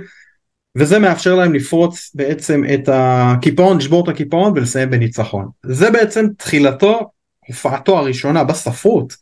וזה 0.76 0.98
מאפשר 0.98 1.34
להם 1.34 1.54
לפרוץ 1.54 2.10
בעצם 2.14 2.62
את 2.74 2.88
הקיפאון 2.92 3.78
לשבור 3.78 4.04
את 4.04 4.08
הקיפאון 4.08 4.52
ולסיים 4.56 4.90
בניצחון. 4.90 5.48
זה 5.62 5.90
בעצם 5.90 6.26
תחילתו 6.38 7.10
הופעתו 7.48 7.98
הראשונה 7.98 8.44
בספרות 8.44 9.16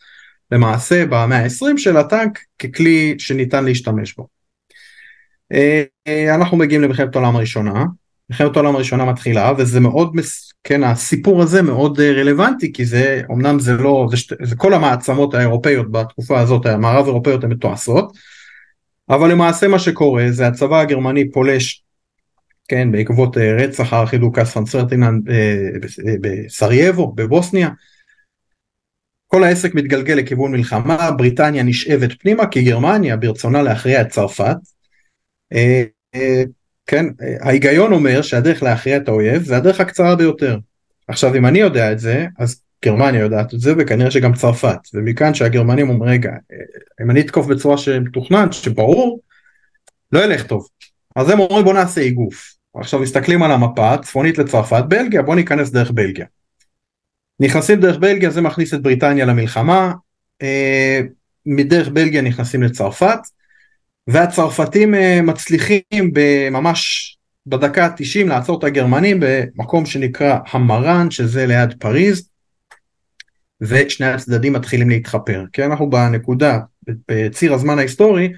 למעשה 0.52 1.06
במאה 1.06 1.38
ה-20 1.38 1.76
של 1.78 1.96
הטנק 1.96 2.38
ככלי 2.58 3.14
שניתן 3.18 3.64
להשתמש 3.64 4.14
בו. 4.14 4.26
אה, 5.52 5.82
אה, 6.06 6.34
אנחנו 6.34 6.56
מגיעים 6.56 6.82
למלחמת 6.82 7.16
העולם 7.16 7.36
הראשונה. 7.36 7.84
מלחמת 8.30 8.56
העולם 8.56 8.74
הראשונה 8.74 9.04
מתחילה 9.04 9.52
וזה 9.58 9.80
מאוד 9.80 10.16
כן 10.64 10.84
הסיפור 10.84 11.42
הזה 11.42 11.62
מאוד 11.62 12.00
אה, 12.00 12.12
רלוונטי 12.12 12.72
כי 12.72 12.84
זה 12.84 13.22
אמנם 13.30 13.60
זה 13.60 13.72
לא 13.72 14.06
זה, 14.10 14.16
שת, 14.16 14.36
זה 14.42 14.56
כל 14.56 14.74
המעצמות 14.74 15.34
האירופאיות 15.34 15.92
בתקופה 15.92 16.40
הזאת 16.40 16.66
המערב 16.66 17.06
אירופאיות 17.06 17.44
הן 17.44 17.50
מתועשות 17.52 18.12
אבל 19.08 19.30
למעשה 19.30 19.68
מה 19.68 19.78
שקורה 19.78 20.24
זה 20.30 20.46
הצבא 20.46 20.80
הגרמני 20.80 21.30
פולש 21.30 21.84
כן 22.68 22.92
בעקבות 22.92 23.36
רצח 23.36 23.92
הארכידוקס 23.92 24.52
פרנסרטינן 24.52 25.18
בסרייבו 26.20 27.12
בבוסניה. 27.12 27.68
כל 29.26 29.44
העסק 29.44 29.74
מתגלגל 29.74 30.14
לכיוון 30.14 30.52
מלחמה 30.52 31.10
בריטניה 31.10 31.62
נשאבת 31.62 32.10
פנימה 32.20 32.46
כי 32.46 32.62
גרמניה 32.62 33.16
ברצונה 33.16 33.62
להכריע 33.62 34.00
את 34.00 34.08
צרפת 34.08 34.56
אה, 35.52 35.82
אה, 36.14 36.42
כן, 36.88 37.06
ההיגיון 37.40 37.92
אומר 37.92 38.22
שהדרך 38.22 38.62
להכריע 38.62 38.96
את 38.96 39.08
האויב 39.08 39.42
זה 39.42 39.56
הדרך 39.56 39.80
הקצרה 39.80 40.16
ביותר. 40.16 40.58
עכשיו 41.08 41.34
אם 41.34 41.46
אני 41.46 41.58
יודע 41.58 41.92
את 41.92 41.98
זה, 41.98 42.26
אז 42.38 42.62
גרמניה 42.84 43.20
יודעת 43.20 43.54
את 43.54 43.60
זה 43.60 43.72
וכנראה 43.78 44.10
שגם 44.10 44.34
צרפת, 44.34 44.78
ומכאן 44.94 45.34
שהגרמנים 45.34 45.90
אומרים 45.90 46.12
רגע, 46.12 46.30
אה, 46.30 46.56
אם 47.02 47.10
אני 47.10 47.20
אתקוף 47.20 47.46
בצורה 47.46 47.78
שמתוכנן, 47.78 48.52
שברור, 48.52 49.20
לא 50.12 50.24
ילך 50.24 50.46
טוב. 50.46 50.68
אז 51.16 51.30
הם 51.30 51.40
אומרים 51.40 51.64
בוא 51.64 51.74
נעשה 51.74 52.00
איגוף. 52.00 52.54
עכשיו 52.74 53.00
מסתכלים 53.00 53.42
על 53.42 53.52
המפה, 53.52 53.96
צפונית 54.02 54.38
לצרפת, 54.38 54.84
בלגיה, 54.88 55.22
בוא 55.22 55.34
ניכנס 55.34 55.70
דרך 55.70 55.90
בלגיה. 55.90 56.26
נכנסים 57.40 57.80
דרך 57.80 57.96
בלגיה, 57.98 58.30
זה 58.30 58.40
מכניס 58.40 58.74
את 58.74 58.82
בריטניה 58.82 59.24
למלחמה, 59.24 59.92
מדרך 61.46 61.88
בלגיה 61.88 62.22
נכנסים 62.22 62.62
לצרפת, 62.62 63.18
והצרפתים 64.08 64.94
אה, 64.94 65.20
מצליחים 65.22 65.82
ממש 66.50 67.14
בדקה 67.46 67.86
ה-90 67.86 68.26
לעצור 68.26 68.58
את 68.58 68.64
הגרמנים 68.64 69.20
במקום 69.20 69.86
שנקרא 69.86 70.38
המרן 70.52 71.10
שזה 71.10 71.46
ליד 71.46 71.74
פריז 71.78 72.28
ושני 73.60 74.06
הצדדים 74.06 74.52
מתחילים 74.52 74.90
להתחפר 74.90 75.44
כי 75.52 75.64
אנחנו 75.64 75.90
בנקודה 75.90 76.58
בציר 77.08 77.54
הזמן 77.54 77.78
ההיסטורי 77.78 78.32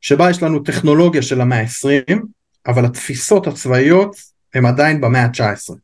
שבה 0.00 0.30
יש 0.30 0.42
לנו 0.42 0.58
טכנולוגיה 0.58 1.22
של 1.22 1.40
המאה 1.40 1.60
ה-20 1.60 2.16
אבל 2.66 2.84
התפיסות 2.84 3.46
הצבאיות 3.46 4.16
הן 4.54 4.66
עדיין 4.66 5.00
במאה 5.00 5.22
ה-19. 5.22 5.74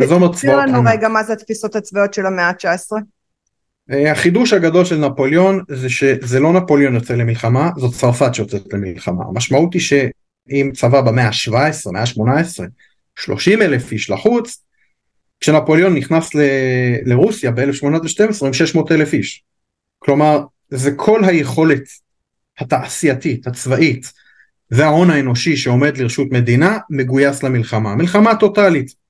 וזה 0.00 0.14
אומר 0.14 0.32
צבאות 0.32 0.54
ענק. 0.54 0.66
תסביר 0.66 0.80
לנו 0.80 0.90
רגע 0.90 1.08
מה 1.08 1.22
זה 1.22 1.32
התפיסות 1.32 1.76
הצבאיות 1.76 2.14
של 2.14 2.26
המאה 2.26 2.48
ה-19. 2.48 3.02
אה, 3.90 4.12
החידוש 4.12 4.52
הגדול 4.52 4.84
של 4.84 4.98
נפוליאון 4.98 5.62
זה 5.68 5.88
שזה 5.88 6.40
לא 6.40 6.52
נפוליאון 6.52 6.94
יוצא 6.94 7.14
למלחמה, 7.14 7.70
זאת 7.76 7.94
צרפת 7.94 8.34
שיוצאת 8.34 8.72
למלחמה. 8.72 9.24
המשמעות 9.28 9.74
היא 9.74 9.82
שאם 9.82 10.70
צבא 10.74 11.00
במאה 11.00 11.26
ה-17, 11.26 11.92
מאה 11.92 12.02
ה-18, 12.02 12.62
30 13.18 13.62
אלף 13.62 13.92
איש 13.92 14.10
לחוץ, 14.10 14.62
כשנפוליאון 15.40 15.94
נכנס 15.94 16.34
ל- 16.34 16.40
לרוסיה 17.04 17.50
ב-1812 17.50 18.46
עם 18.46 18.52
600 18.52 18.92
אלף 18.92 19.12
איש. 19.12 19.42
כלומר, 19.98 20.40
זה 20.70 20.90
כל 20.92 21.24
היכולת 21.24 21.82
התעשייתית, 22.58 23.46
הצבאית, 23.46 24.12
וההון 24.70 25.10
האנושי 25.10 25.56
שעומד 25.56 25.96
לרשות 25.96 26.28
מדינה 26.30 26.78
מגויס 26.90 27.42
למלחמה. 27.42 27.94
מלחמה 27.94 28.34
טוטאלית. 28.34 29.05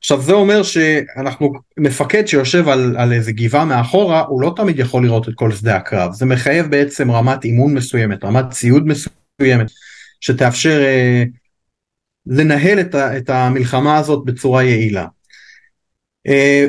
עכשיו 0.00 0.22
זה 0.22 0.32
אומר 0.32 0.62
שאנחנו, 0.62 1.52
מפקד 1.76 2.26
שיושב 2.26 2.68
על, 2.68 2.96
על 2.98 3.12
איזה 3.12 3.32
גבעה 3.32 3.64
מאחורה, 3.64 4.20
הוא 4.20 4.42
לא 4.42 4.52
תמיד 4.56 4.78
יכול 4.78 5.04
לראות 5.04 5.28
את 5.28 5.34
כל 5.34 5.52
שדה 5.52 5.76
הקרב, 5.76 6.12
זה 6.12 6.26
מחייב 6.26 6.66
בעצם 6.66 7.10
רמת 7.10 7.44
אימון 7.44 7.74
מסוימת, 7.74 8.24
רמת 8.24 8.50
ציוד 8.50 8.86
מסוימת, 8.86 9.66
שתאפשר 10.20 10.82
אה, 10.82 11.24
לנהל 12.26 12.80
את, 12.80 12.94
ה, 12.94 13.16
את 13.16 13.30
המלחמה 13.30 13.98
הזאת 13.98 14.24
בצורה 14.24 14.62
יעילה. 14.64 15.06
אה, 16.26 16.66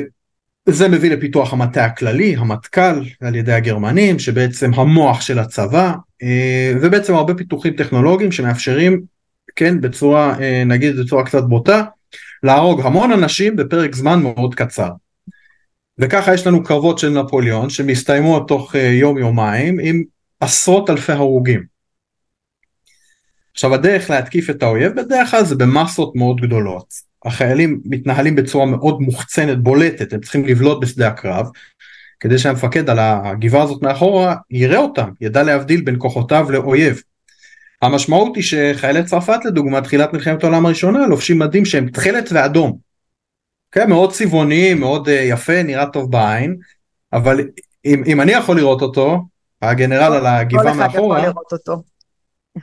זה 0.68 0.88
מביא 0.88 1.10
לפיתוח 1.10 1.52
המטה 1.52 1.84
הכללי, 1.84 2.36
המטכ"ל, 2.36 3.04
על 3.20 3.34
ידי 3.34 3.52
הגרמנים, 3.52 4.18
שבעצם 4.18 4.74
המוח 4.74 5.20
של 5.20 5.38
הצבא, 5.38 5.92
אה, 6.22 6.72
ובעצם 6.82 7.14
הרבה 7.14 7.34
פיתוחים 7.34 7.76
טכנולוגיים 7.76 8.32
שמאפשרים, 8.32 9.02
כן, 9.56 9.80
בצורה, 9.80 10.40
אה, 10.40 10.64
נגיד 10.66 10.96
בצורה 10.96 11.24
קצת 11.24 11.44
בוטה, 11.44 11.84
להרוג 12.42 12.80
המון 12.80 13.12
אנשים 13.12 13.56
בפרק 13.56 13.94
זמן 13.94 14.22
מאוד 14.22 14.54
קצר. 14.54 14.90
וככה 15.98 16.34
יש 16.34 16.46
לנו 16.46 16.64
קרבות 16.64 16.98
של 16.98 17.08
נפוליאון 17.08 17.70
שמסתיימות 17.70 18.48
תוך 18.48 18.76
אה, 18.76 18.80
יום 18.80 19.18
יומיים 19.18 19.78
עם 19.82 20.02
עשרות 20.40 20.90
אלפי 20.90 21.12
הרוגים. 21.12 21.64
עכשיו 23.52 23.74
הדרך 23.74 24.10
להתקיף 24.10 24.50
את 24.50 24.62
האויב 24.62 24.92
בדרך 24.92 25.30
כלל 25.30 25.44
זה 25.44 25.56
במסות 25.56 26.16
מאוד 26.16 26.40
גדולות. 26.40 27.12
החיילים 27.24 27.80
מתנהלים 27.84 28.36
בצורה 28.36 28.66
מאוד 28.66 29.00
מוחצנת, 29.00 29.58
בולטת, 29.58 30.12
הם 30.12 30.20
צריכים 30.20 30.44
לבלוט 30.44 30.82
בשדה 30.82 31.08
הקרב, 31.08 31.46
כדי 32.20 32.38
שהמפקד 32.38 32.90
על 32.90 32.98
הגבעה 33.00 33.62
הזאת 33.62 33.82
מאחורה 33.82 34.36
יראה 34.50 34.78
אותם, 34.78 35.10
ידע 35.20 35.42
להבדיל 35.42 35.80
בין 35.80 35.96
כוחותיו 35.98 36.50
לאויב. 36.50 37.02
המשמעות 37.82 38.36
היא 38.36 38.44
שחיילי 38.44 39.04
צרפת 39.04 39.44
לדוגמה 39.44 39.80
תחילת 39.80 40.12
מלחמת 40.12 40.44
העולם 40.44 40.66
הראשונה 40.66 41.06
לובשים 41.06 41.38
מדים 41.38 41.64
שהם 41.64 41.88
תכלת 41.88 42.28
ואדום. 42.32 42.76
כן, 43.72 43.88
מאוד 43.88 44.12
צבעוני, 44.12 44.74
מאוד 44.74 45.08
uh, 45.08 45.10
יפה, 45.10 45.62
נראה 45.62 45.86
טוב 45.86 46.10
בעין, 46.10 46.56
אבל 47.12 47.40
אם, 47.84 48.02
אם 48.06 48.20
אני 48.20 48.32
יכול 48.32 48.56
לראות 48.56 48.82
אותו, 48.82 49.24
הגנרל 49.62 50.12
על 50.12 50.26
הגבעה 50.26 50.74
מאחורה, 50.74 51.30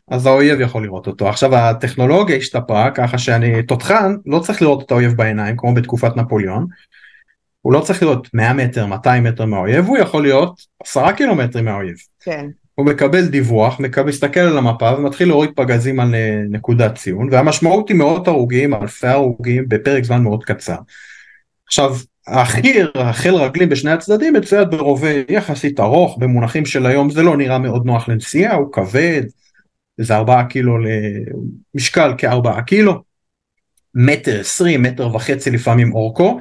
אז 0.08 0.26
האויב 0.26 0.62
יכול 0.62 0.84
לראות 0.84 1.08
אותו. 1.08 1.30
עכשיו 1.30 1.56
הטכנולוגיה 1.56 2.36
השתפרה 2.36 2.92
ככה 2.92 3.18
שאני 3.18 3.64
תותחן 3.64 4.16
לא 4.26 4.40
צריך 4.40 4.62
לראות 4.62 4.86
את 4.86 4.92
האויב 4.92 5.14
בעיניים 5.14 5.58
כמו 5.58 5.74
בתקופת 5.74 6.16
נפוליאון. 6.16 6.68
הוא 7.62 7.74
לא 7.74 7.80
צריך 7.80 8.04
לראות 8.04 8.28
100 8.34 8.54
מטר, 8.54 8.86
200 8.86 9.24
מטר 9.24 9.46
מהאויב, 9.46 9.86
הוא 9.86 9.98
יכול 9.98 10.24
להיות 10.24 10.62
10 10.84 11.12
קילומטרים 11.12 11.66
מהאויב. 11.66 11.96
כן. 12.20 12.46
הוא 12.80 12.86
מקבל 12.86 13.28
דיווח, 13.28 13.80
מקבל, 13.80 14.08
מסתכל 14.08 14.40
על 14.40 14.58
המפה 14.58 14.92
ומתחיל 14.98 15.28
להוריד 15.28 15.50
פגזים 15.56 16.00
על 16.00 16.16
אה, 16.16 16.42
נקודת 16.50 16.96
ציון, 16.96 17.28
והמשמעות 17.32 17.90
היא 17.90 17.98
מאות 17.98 18.28
הרוגים, 18.28 18.74
אלפי 18.74 19.08
הרוגים 19.08 19.70
בפרק 19.70 20.04
זמן 20.04 20.24
מאוד 20.24 20.44
קצר. 20.44 20.76
עכשיו, 21.68 21.96
החי"ר, 22.28 22.92
החיל 22.96 23.34
רגלים 23.34 23.70
בשני 23.70 23.92
הצדדים 23.92 24.34
מצויד 24.34 24.70
ברובה 24.70 25.10
יחסית 25.30 25.80
ארוך, 25.80 26.18
במונחים 26.20 26.66
של 26.66 26.86
היום 26.86 27.10
זה 27.10 27.24
לא 27.24 27.38
נראה 27.38 27.60
מאוד 27.60 27.86
נוח 27.86 28.10
לנסיעה, 28.10 28.56
הוא 28.56 28.74
כבד, 28.74 29.22
זה 29.98 30.16
ארבעה 30.16 30.46
קילו 30.46 30.78
למשקל 31.76 32.14
כארבעה 32.18 32.62
קילו, 32.62 33.04
מטר 33.96 34.40
עשרים, 34.40 34.82
מטר 34.82 35.16
וחצי 35.16 35.52
לפעמים 35.52 35.94
אורכו, 35.94 36.40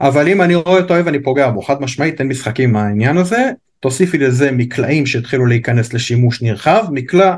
אבל 0.00 0.28
אם 0.28 0.42
אני 0.42 0.54
רואה 0.54 0.78
את 0.78 0.90
האויב 0.90 1.08
אני 1.08 1.22
פוגע 1.22 1.50
בו, 1.50 1.62
חד 1.62 1.82
משמעית 1.82 2.20
אין 2.20 2.28
משחקים 2.28 2.72
מהעניין 2.72 3.16
הזה, 3.16 3.50
תוסיפי 3.86 4.18
לזה 4.18 4.52
מקלעים 4.52 5.06
שהתחילו 5.06 5.46
להיכנס 5.46 5.92
לשימוש 5.92 6.42
נרחב, 6.42 6.84
מקלע 6.90 7.36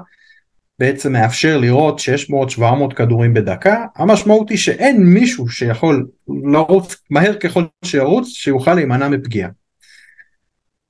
בעצם 0.78 1.12
מאפשר 1.12 1.58
לראות 1.58 2.00
600-700 2.58 2.94
כדורים 2.96 3.34
בדקה, 3.34 3.84
המשמעות 3.96 4.50
היא 4.50 4.58
שאין 4.58 5.02
מישהו 5.02 5.48
שיכול 5.48 6.06
לרוץ 6.52 6.96
מהר 7.10 7.34
ככל 7.34 7.64
שירוץ 7.84 8.28
שיוכל 8.28 8.74
להימנע 8.74 9.08
מפגיעה. 9.08 9.50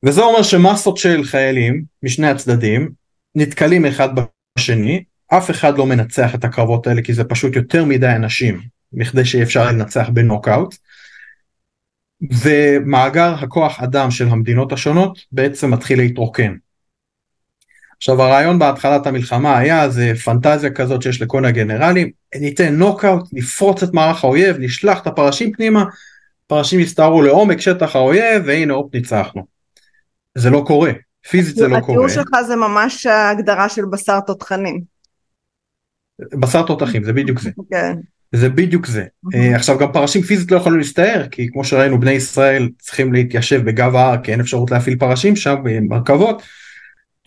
וזה 0.05 0.21
אומר 0.21 0.43
שמסות 0.43 0.97
של 0.97 1.25
חיילים 1.25 1.85
משני 2.03 2.29
הצדדים 2.29 2.91
נתקלים 3.35 3.87
אחד 3.87 4.09
בשני, 4.59 5.05
אף 5.29 5.51
אחד 5.51 5.79
לא 5.79 5.87
מנצח 5.87 6.35
את 6.35 6.45
הקרבות 6.45 6.87
האלה 6.87 7.03
כי 7.03 7.15
זה 7.15 7.25
פשוט 7.25 7.57
יותר 7.57 7.85
מדי 7.85 8.11
אנשים 8.11 8.61
מכדי 8.93 9.25
שאפשר 9.25 9.67
לנצח 9.67 10.09
בנוקאוט. 10.09 10.75
ומאגר 12.43 13.35
הכוח 13.35 13.81
אדם 13.83 14.11
של 14.11 14.29
המדינות 14.29 14.73
השונות 14.73 15.19
בעצם 15.33 15.71
מתחיל 15.71 15.99
להתרוקן. 15.99 16.55
עכשיו 17.97 18.23
הרעיון 18.23 18.59
בהתחלת 18.59 19.07
המלחמה 19.07 19.59
היה 19.59 19.89
זה 19.89 20.13
פנטזיה 20.25 20.71
כזאת 20.71 21.03
שיש 21.03 21.23
לכל 21.23 21.45
הגנרלים, 21.45 22.11
ניתן 22.35 22.75
נוקאוט, 22.75 23.29
נפרוץ 23.33 23.83
את 23.83 23.95
מערך 23.95 24.25
האויב, 24.25 24.57
נשלח 24.59 25.03
את 25.03 25.07
הפרשים 25.07 25.53
פנימה, 25.53 25.85
פרשים 26.47 26.81
יסתערו 26.81 27.23
לעומק 27.23 27.61
שטח 27.61 27.97
האויב 27.97 28.43
והנה 28.47 28.75
הופ 28.75 28.95
ניצחנו. 28.95 29.47
זה 30.35 30.51
לא 30.51 30.65
קורה, 30.67 30.91
פיזית 31.29 31.57
זה 31.57 31.69
לא 31.69 31.81
קורה. 31.81 31.93
התיאור 31.93 32.09
שלך 32.09 32.43
זה 32.47 32.57
ממש 32.57 33.07
ההגדרה 33.07 33.69
של 33.69 33.85
בשר 33.85 34.21
תותחנים. 34.21 34.81
בשר 36.41 36.63
תותחים 36.63 37.05
זה 37.05 37.13
בדיוק 37.13 37.41
זה. 37.41 37.51
כן. 37.71 37.97
זה 38.33 38.49
בדיוק 38.49 38.87
זה. 38.87 39.05
Mm-hmm. 39.05 39.55
עכשיו 39.55 39.79
גם 39.79 39.93
פרשים 39.93 40.23
פיזית 40.23 40.51
לא 40.51 40.57
יכולו 40.57 40.77
להסתער 40.77 41.27
כי 41.31 41.49
כמו 41.53 41.65
שראינו 41.65 42.01
בני 42.01 42.13
ישראל 42.13 42.69
צריכים 42.79 43.13
להתיישב 43.13 43.65
בגב 43.65 43.97
ההר 43.97 44.17
כי 44.23 44.33
אין 44.33 44.41
אפשרות 44.41 44.71
להפעיל 44.71 44.97
פרשים 44.99 45.37
שם 45.37 45.57
במרכבות. 45.63 46.43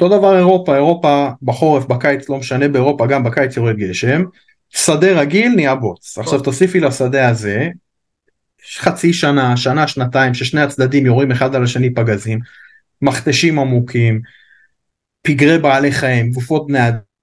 אותו 0.01 0.17
דבר 0.17 0.37
אירופה, 0.37 0.75
אירופה 0.75 1.29
בחורף, 1.41 1.85
בקיץ, 1.85 2.29
לא 2.29 2.37
משנה, 2.37 2.67
באירופה 2.67 3.07
גם 3.07 3.23
בקיץ 3.23 3.57
יורד 3.57 3.77
גשם, 3.77 4.23
שדה 4.69 5.19
רגיל 5.19 5.51
נהיה 5.55 5.75
בוץ. 5.75 6.17
עכשיו 6.17 6.39
תוסיפי 6.41 6.79
לשדה 6.79 7.29
הזה 7.29 7.69
חצי 8.77 9.13
שנה, 9.13 9.57
שנה, 9.57 9.87
שנתיים, 9.87 10.33
ששני 10.33 10.61
הצדדים 10.61 11.05
יורים 11.05 11.31
אחד 11.31 11.55
על 11.55 11.63
השני 11.63 11.93
פגזים, 11.93 12.39
מכתשים 13.01 13.59
עמוקים, 13.59 14.21
פגרי 15.21 15.57
בעלי 15.57 15.91
חיים, 15.91 16.31
גופות 16.31 16.67
בני 16.67 16.79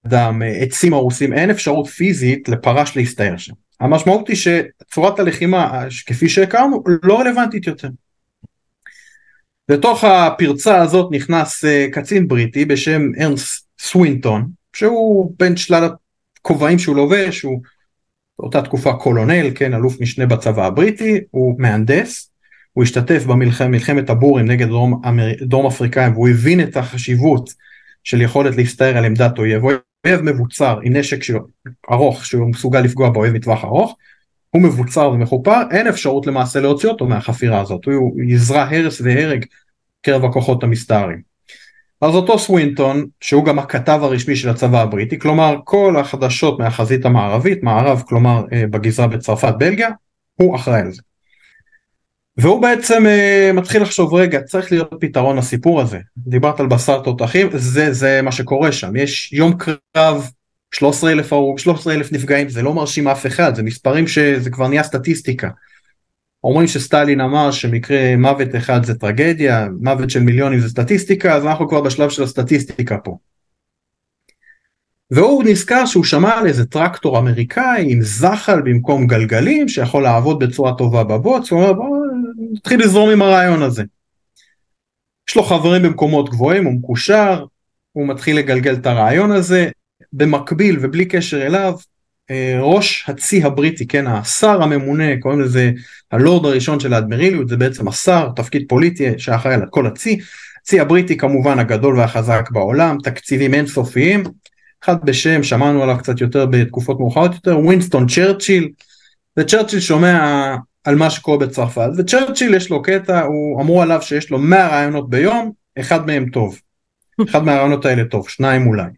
אדם, 0.06 0.42
עצים 0.60 0.94
הרוסים, 0.94 1.32
אין 1.32 1.50
אפשרות 1.50 1.86
פיזית 1.86 2.48
לפרש 2.48 2.96
להסתער 2.96 3.36
שם. 3.36 3.52
המשמעות 3.80 4.28
היא 4.28 4.36
שצורת 4.36 5.18
הלחימה 5.18 5.84
כפי 6.06 6.28
שהכרנו 6.28 6.82
לא 7.02 7.20
רלוונטית 7.20 7.66
יותר. 7.66 7.88
לתוך 9.68 10.04
הפרצה 10.04 10.82
הזאת 10.82 11.08
נכנס 11.12 11.64
אה, 11.64 11.86
קצין 11.92 12.28
בריטי 12.28 12.64
בשם 12.64 13.02
ארנס 13.20 13.66
סווינטון 13.80 14.48
שהוא 14.72 15.34
בין 15.38 15.56
שלל 15.56 15.88
הכובעים 16.36 16.78
שהוא 16.78 16.96
לובש 16.96 17.42
הוא 17.42 17.62
באותה 18.38 18.62
תקופה 18.62 18.92
קולונל 18.92 19.50
כן 19.54 19.74
אלוף 19.74 20.00
משנה 20.00 20.26
בצבא 20.26 20.66
הבריטי 20.66 21.20
הוא 21.30 21.60
מהנדס 21.60 22.30
הוא 22.72 22.84
השתתף 22.84 23.24
במלחמת 23.24 24.10
הבורים 24.10 24.46
נגד 24.46 24.66
דרום, 24.66 25.02
דרום 25.40 25.66
אפריקאים 25.66 26.12
והוא 26.12 26.28
הבין 26.28 26.60
את 26.60 26.76
החשיבות 26.76 27.50
של 28.04 28.20
יכולת 28.20 28.56
להסתער 28.56 28.96
על 28.96 29.04
עמדת 29.04 29.38
אויב 29.38 29.62
אויב 30.06 30.20
מבוצר 30.20 30.78
עם 30.82 30.96
נשק 30.96 31.18
ארוך 31.90 32.26
שהוא 32.26 32.50
מסוגל 32.50 32.80
לפגוע 32.80 33.10
באויב 33.10 33.34
מטווח 33.34 33.64
ארוך 33.64 33.96
הוא 34.50 34.62
מבוצר 34.62 35.10
ומחופר, 35.10 35.62
אין 35.70 35.86
אפשרות 35.86 36.26
למעשה 36.26 36.60
להוציא 36.60 36.88
אותו 36.88 37.06
מהחפירה 37.06 37.60
הזאת, 37.60 37.84
הוא 37.84 38.20
יזרע 38.22 38.62
הרס 38.62 39.00
והרג 39.00 39.44
קרב 40.02 40.24
הכוחות 40.24 40.62
המסתערים. 40.62 41.28
אז 42.00 42.14
אותו 42.14 42.38
סווינטון, 42.38 43.06
שהוא 43.20 43.44
גם 43.44 43.58
הכתב 43.58 44.00
הרשמי 44.02 44.36
של 44.36 44.48
הצבא 44.48 44.82
הבריטי, 44.82 45.18
כלומר 45.18 45.56
כל 45.64 45.96
החדשות 45.96 46.58
מהחזית 46.58 47.04
המערבית, 47.04 47.62
מערב, 47.62 48.02
כלומר 48.06 48.44
אה, 48.52 48.66
בגזרה 48.66 49.06
בצרפת, 49.06 49.54
בלגיה, 49.58 49.88
הוא 50.34 50.56
אחראי 50.56 50.80
על 50.80 50.92
זה. 50.92 51.02
והוא 52.38 52.62
בעצם 52.62 53.02
uh, 53.06 53.52
מתחיל 53.52 53.82
לחשוב 53.82 54.14
רגע 54.14 54.42
צריך 54.42 54.72
להיות 54.72 54.94
פתרון 55.00 55.36
לסיפור 55.36 55.80
הזה 55.80 55.98
דיברת 56.16 56.60
על 56.60 56.66
בשר 56.66 57.00
תותחים 57.02 57.48
זה 57.54 57.92
זה 57.92 58.22
מה 58.22 58.32
שקורה 58.32 58.72
שם 58.72 58.96
יש 58.96 59.32
יום 59.32 59.52
קרב 59.58 60.30
13 60.74 61.12
אלף 61.12 61.32
הרוג 61.32 61.58
13 61.58 61.94
אלף 61.94 62.12
נפגעים 62.12 62.48
זה 62.48 62.62
לא 62.62 62.74
מרשים 62.74 63.08
אף 63.08 63.26
אחד 63.26 63.54
זה 63.54 63.62
מספרים 63.62 64.06
שזה 64.06 64.50
כבר 64.50 64.68
נהיה 64.68 64.82
סטטיסטיקה. 64.82 65.48
אומרים 66.44 66.66
שסטלין 66.66 67.20
אמר 67.20 67.50
שמקרה 67.50 68.16
מוות 68.16 68.54
אחד 68.56 68.84
זה 68.84 68.94
טרגדיה 68.94 69.68
מוות 69.80 70.10
של 70.10 70.20
מיליונים 70.20 70.60
זה 70.60 70.68
סטטיסטיקה 70.68 71.34
אז 71.34 71.46
אנחנו 71.46 71.68
כבר 71.68 71.80
בשלב 71.80 72.10
של 72.10 72.22
הסטטיסטיקה 72.22 72.98
פה. 72.98 73.16
והוא 75.10 75.44
נזכר 75.44 75.86
שהוא 75.86 76.04
שמע 76.04 76.38
על 76.38 76.46
איזה 76.46 76.66
טרקטור 76.66 77.18
אמריקאי 77.18 77.92
עם 77.92 78.02
זחל 78.02 78.60
במקום 78.60 79.06
גלגלים 79.06 79.68
שיכול 79.68 80.02
לעבוד 80.02 80.44
בצורה 80.44 80.74
טובה 80.74 81.04
בבוץ, 81.04 81.50
הוא 81.50 81.60
אומר 81.60 81.72
בוא 81.72 82.07
נתחיל 82.52 82.80
לזרום 82.80 83.10
עם 83.10 83.22
הרעיון 83.22 83.62
הזה. 83.62 83.82
יש 85.28 85.36
לו 85.36 85.42
חברים 85.42 85.82
במקומות 85.82 86.30
גבוהים, 86.30 86.64
הוא 86.64 86.74
מקושר, 86.74 87.44
הוא 87.92 88.08
מתחיל 88.08 88.38
לגלגל 88.38 88.74
את 88.74 88.86
הרעיון 88.86 89.32
הזה, 89.32 89.70
במקביל 90.12 90.78
ובלי 90.80 91.04
קשר 91.04 91.46
אליו, 91.46 91.74
אה, 92.30 92.58
ראש 92.60 93.04
הצי 93.08 93.44
הבריטי, 93.44 93.86
כן, 93.86 94.06
השר 94.06 94.62
הממונה, 94.62 95.20
קוראים 95.20 95.40
לזה 95.40 95.70
הלורד 96.10 96.46
הראשון 96.46 96.80
של 96.80 96.94
האדמיריליות, 96.94 97.48
זה 97.48 97.56
בעצם 97.56 97.88
השר, 97.88 98.28
תפקיד 98.36 98.64
פוליטי 98.68 99.18
שאחראי 99.18 99.54
על 99.54 99.66
כל 99.70 99.86
הצי, 99.86 100.18
הצי 100.60 100.80
הבריטי 100.80 101.16
כמובן 101.16 101.58
הגדול 101.58 101.98
והחזק 101.98 102.48
בעולם, 102.50 102.96
תקציבים 103.02 103.54
אינסופיים, 103.54 104.22
אחד 104.84 105.04
בשם, 105.04 105.42
שמענו 105.42 105.82
עליו 105.82 105.98
קצת 105.98 106.20
יותר 106.20 106.46
בתקופות 106.46 107.00
מאוחרות 107.00 107.34
יותר, 107.34 107.58
ווינסטון 107.58 108.06
צ'רצ'יל, 108.08 108.68
וצ'רצ'יל 109.36 109.80
שומע 109.80 110.56
על 110.84 110.96
מה 110.96 111.10
שקורה 111.10 111.38
בצרפת, 111.38 111.88
וצ'רצ'יל 111.98 112.54
יש 112.54 112.70
לו 112.70 112.82
קטע, 112.82 113.20
הוא 113.20 113.62
אמרו 113.62 113.82
עליו 113.82 114.02
שיש 114.02 114.30
לו 114.30 114.38
100 114.38 114.68
רעיונות 114.68 115.10
ביום, 115.10 115.52
אחד 115.78 116.06
מהם 116.06 116.30
טוב. 116.30 116.60
אחד 117.30 117.44
מהרעיונות 117.44 117.86
האלה 117.86 118.04
טוב, 118.04 118.28
שניים 118.28 118.66
אולי. 118.66 118.88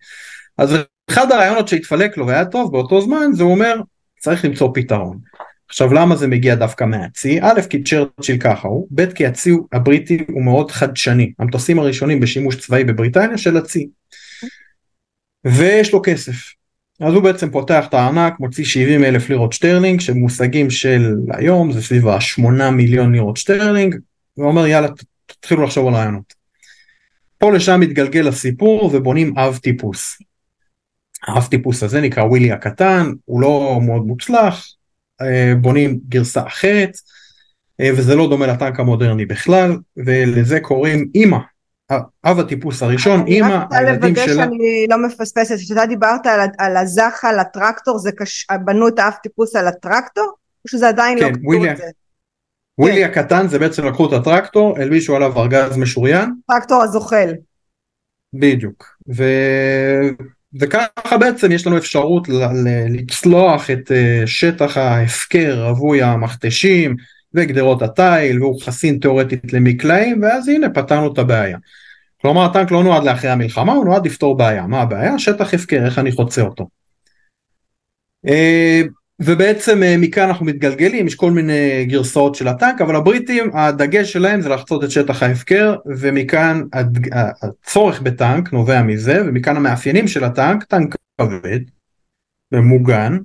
אז 0.59 0.77
אחד 1.11 1.33
הרעיונות 1.33 1.69
שהתפלק 1.69 2.17
לו 2.17 2.27
והיה 2.27 2.45
טוב 2.45 2.73
באותו 2.73 3.01
זמן, 3.01 3.33
זה 3.33 3.43
אומר, 3.43 3.81
צריך 4.19 4.45
למצוא 4.45 4.71
פתרון. 4.75 5.19
עכשיו 5.69 5.95
למה 5.95 6.17
זה 6.17 6.27
מגיע 6.27 6.55
דווקא 6.55 6.85
מהצי? 6.85 7.39
א' 7.43 7.61
כי 7.71 7.83
צ'רצ'יל 7.83 8.39
ככה 8.41 8.69
הוא, 8.69 8.89
ב' 8.91 9.13
כי 9.13 9.27
הצי 9.27 9.51
הבריטי 9.73 10.25
הוא 10.29 10.45
מאוד 10.45 10.71
חדשני, 10.71 11.33
המטוסים 11.39 11.79
הראשונים 11.79 12.21
בשימוש 12.21 12.57
צבאי 12.57 12.85
בבריטניה 12.85 13.39
של 13.39 13.57
הצי. 13.57 13.89
ויש 15.45 15.93
לו 15.93 16.03
כסף. 16.05 16.60
אז 17.01 17.15
הוא 17.15 17.23
בעצם 17.23 17.51
פותח 17.51 17.87
את 17.89 17.95
הארנק, 17.95 18.41
מוציא 18.41 18.65
70 18.65 19.05
אלף 19.05 19.29
לירות 19.29 19.53
שטרלינג, 19.53 20.01
שמושגים 20.01 20.71
של 20.71 21.15
היום 21.31 21.73
זה 21.73 21.83
סביב 21.83 22.09
ה-8 22.09 22.71
מיליון 22.71 23.13
לירות 23.13 23.37
שטרלינג, 23.37 23.97
ואומר 24.39 24.67
יאללה 24.67 24.89
תתחילו 25.27 25.65
לחשוב 25.65 25.89
על 25.89 25.95
רעיונות. 25.95 26.35
פה 27.39 27.53
לשם 27.53 27.81
מתגלגל 27.81 28.29
הסיפור 28.29 28.91
ובונים 28.95 29.39
אב 29.39 29.59
טיפוס. 29.63 30.19
האב 31.27 31.47
טיפוס 31.47 31.83
הזה 31.83 32.01
נקרא 32.01 32.23
ווילי 32.23 32.53
הקטן, 32.53 33.13
הוא 33.25 33.41
לא 33.41 33.81
מאוד 33.83 34.07
מוצלח, 34.07 34.67
אה, 35.21 35.53
בונים 35.61 36.01
גרסה 36.09 36.47
אחרת, 36.47 36.97
אה, 37.81 37.91
וזה 37.97 38.17
לא 38.17 38.29
דומה 38.31 38.47
לטנק 38.47 38.81
המודרני 38.81 39.27
בכלל, 39.27 39.77
ולזה 39.97 40.61
קוראים 40.61 41.11
אימא, 41.15 41.39
אב 42.25 42.41
הטיפוס 42.41 42.83
הראשון, 42.83 43.27
אימא, 43.27 43.65
הילדים 43.71 43.75
שלה. 43.75 43.83
אני 43.83 43.91
רק 43.91 44.03
רוצה 44.03 44.27
לוודא 44.27 44.27
שאני 44.27 44.87
לא 44.91 45.07
מפספסת, 45.07 45.55
כשאתה 45.55 45.87
דיברת 45.87 46.27
על, 46.27 46.41
על 46.59 46.77
הזחל, 46.77 47.39
הטרקטור, 47.39 47.99
זה 47.99 48.13
קש... 48.13 48.47
בנו 48.65 48.89
את 48.89 48.99
האב 48.99 49.13
טיפוס 49.23 49.57
על 49.57 49.69
הטרקטור? 49.69 50.33
או 50.65 50.69
שזה 50.69 50.89
עדיין 50.89 51.19
לא 51.19 51.25
כן, 51.25 51.33
לא 51.33 51.39
כתוב 51.39 51.65
את 51.65 51.77
זה? 51.77 51.85
ווילי 52.79 53.05
כן. 53.05 53.11
הקטן 53.11 53.49
זה 53.49 53.59
בעצם 53.59 53.87
לקחו 53.87 54.07
את 54.07 54.13
הטרקטור, 54.13 54.79
הלבישו 54.79 55.17
עליו 55.17 55.39
ארגז 55.39 55.77
משוריין. 55.77 56.31
טרקטור 56.47 56.83
הזוחל. 56.83 57.33
בדיוק. 58.35 58.85
ו... 59.17 59.25
וככה 60.61 61.19
בעצם 61.19 61.53
יש 61.53 61.67
לנו 61.67 61.77
אפשרות 61.77 62.29
לצלוח 62.89 63.71
את 63.71 63.93
אה, 63.93 64.23
שטח 64.27 64.77
ההפקר 64.77 65.67
רווי 65.69 66.03
המכתשים 66.03 66.97
וגדרות 67.35 67.83
התיל 67.83 68.43
והוא 68.43 68.63
חסין 68.63 68.99
תאורטית 68.99 69.53
למקלעים 69.53 70.23
ואז 70.23 70.49
הנה 70.49 70.71
פתרנו 70.71 71.13
את 71.13 71.19
הבעיה. 71.19 71.59
כלומר 72.23 72.45
הטנק 72.45 72.71
לא 72.71 72.83
נועד 72.83 73.05
לאחרי 73.05 73.31
המלחמה 73.31 73.73
הוא 73.73 73.85
נועד 73.85 74.07
לפתור 74.07 74.37
בעיה. 74.37 74.67
מה 74.67 74.81
הבעיה? 74.81 75.19
שטח 75.19 75.55
הפקר 75.55 75.85
איך 75.85 75.99
אני 75.99 76.13
חוצה 76.13 76.43
אותו. 76.43 76.69
אה, 78.27 78.83
ובעצם 79.21 79.83
אה, 79.83 79.97
מכאן 79.99 80.29
אנחנו 80.29 80.47
מתגלגלים 80.47 81.07
יש 81.07 81.15
כל 81.15 81.31
מיני 81.31 81.85
גרסאות 81.85 82.35
של 82.35 82.49
הטנק 82.49 82.81
אבל 82.81 82.97
הבריטים 82.97 83.51
הדגש 83.55 84.13
שלהם 84.13 84.41
זה 84.41 84.49
לחצות 84.49 84.85
את 84.85 84.91
שטח 84.91 85.23
ההפקר 85.23 85.77
ומכאן 85.87 86.63
הצורך 87.43 88.03
בטנק 88.03 88.53
נובע 88.53 88.83
מזה 88.83 89.23
ומכאן 89.27 89.57
המאפיינים 89.57 90.09
של 90.09 90.25
הטנק 90.25 90.65
טנק 90.65 90.97
כבד 91.21 91.61
ומוגן 92.53 93.19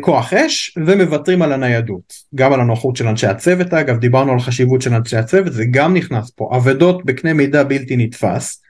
כוח 0.00 0.32
אש 0.32 0.78
ומוותרים 0.86 1.42
על 1.42 1.52
הניידות. 1.52 2.12
גם 2.34 2.52
על 2.52 2.60
הנוחות 2.60 2.96
של 2.96 3.08
אנשי 3.08 3.26
הצוות 3.26 3.74
אגב 3.74 3.98
דיברנו 3.98 4.32
על 4.32 4.40
חשיבות 4.40 4.82
של 4.82 4.94
אנשי 4.94 5.16
הצוות 5.16 5.52
זה 5.52 5.64
גם 5.70 5.94
נכנס 5.94 6.30
פה. 6.30 6.50
אבדות 6.56 7.04
בקנה 7.04 7.32
מידה 7.32 7.64
בלתי 7.64 7.96
נתפס. 7.96 8.62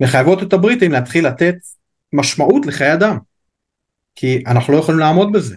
מחייבות 0.00 0.42
את 0.42 0.52
הבריטים 0.52 0.92
להתחיל 0.92 1.26
לתת 1.26 1.54
משמעות 2.12 2.66
לחיי 2.66 2.92
אדם 2.92 3.18
כי 4.14 4.42
אנחנו 4.46 4.72
לא 4.72 4.78
יכולים 4.78 4.98
לעמוד 4.98 5.32
בזה. 5.32 5.56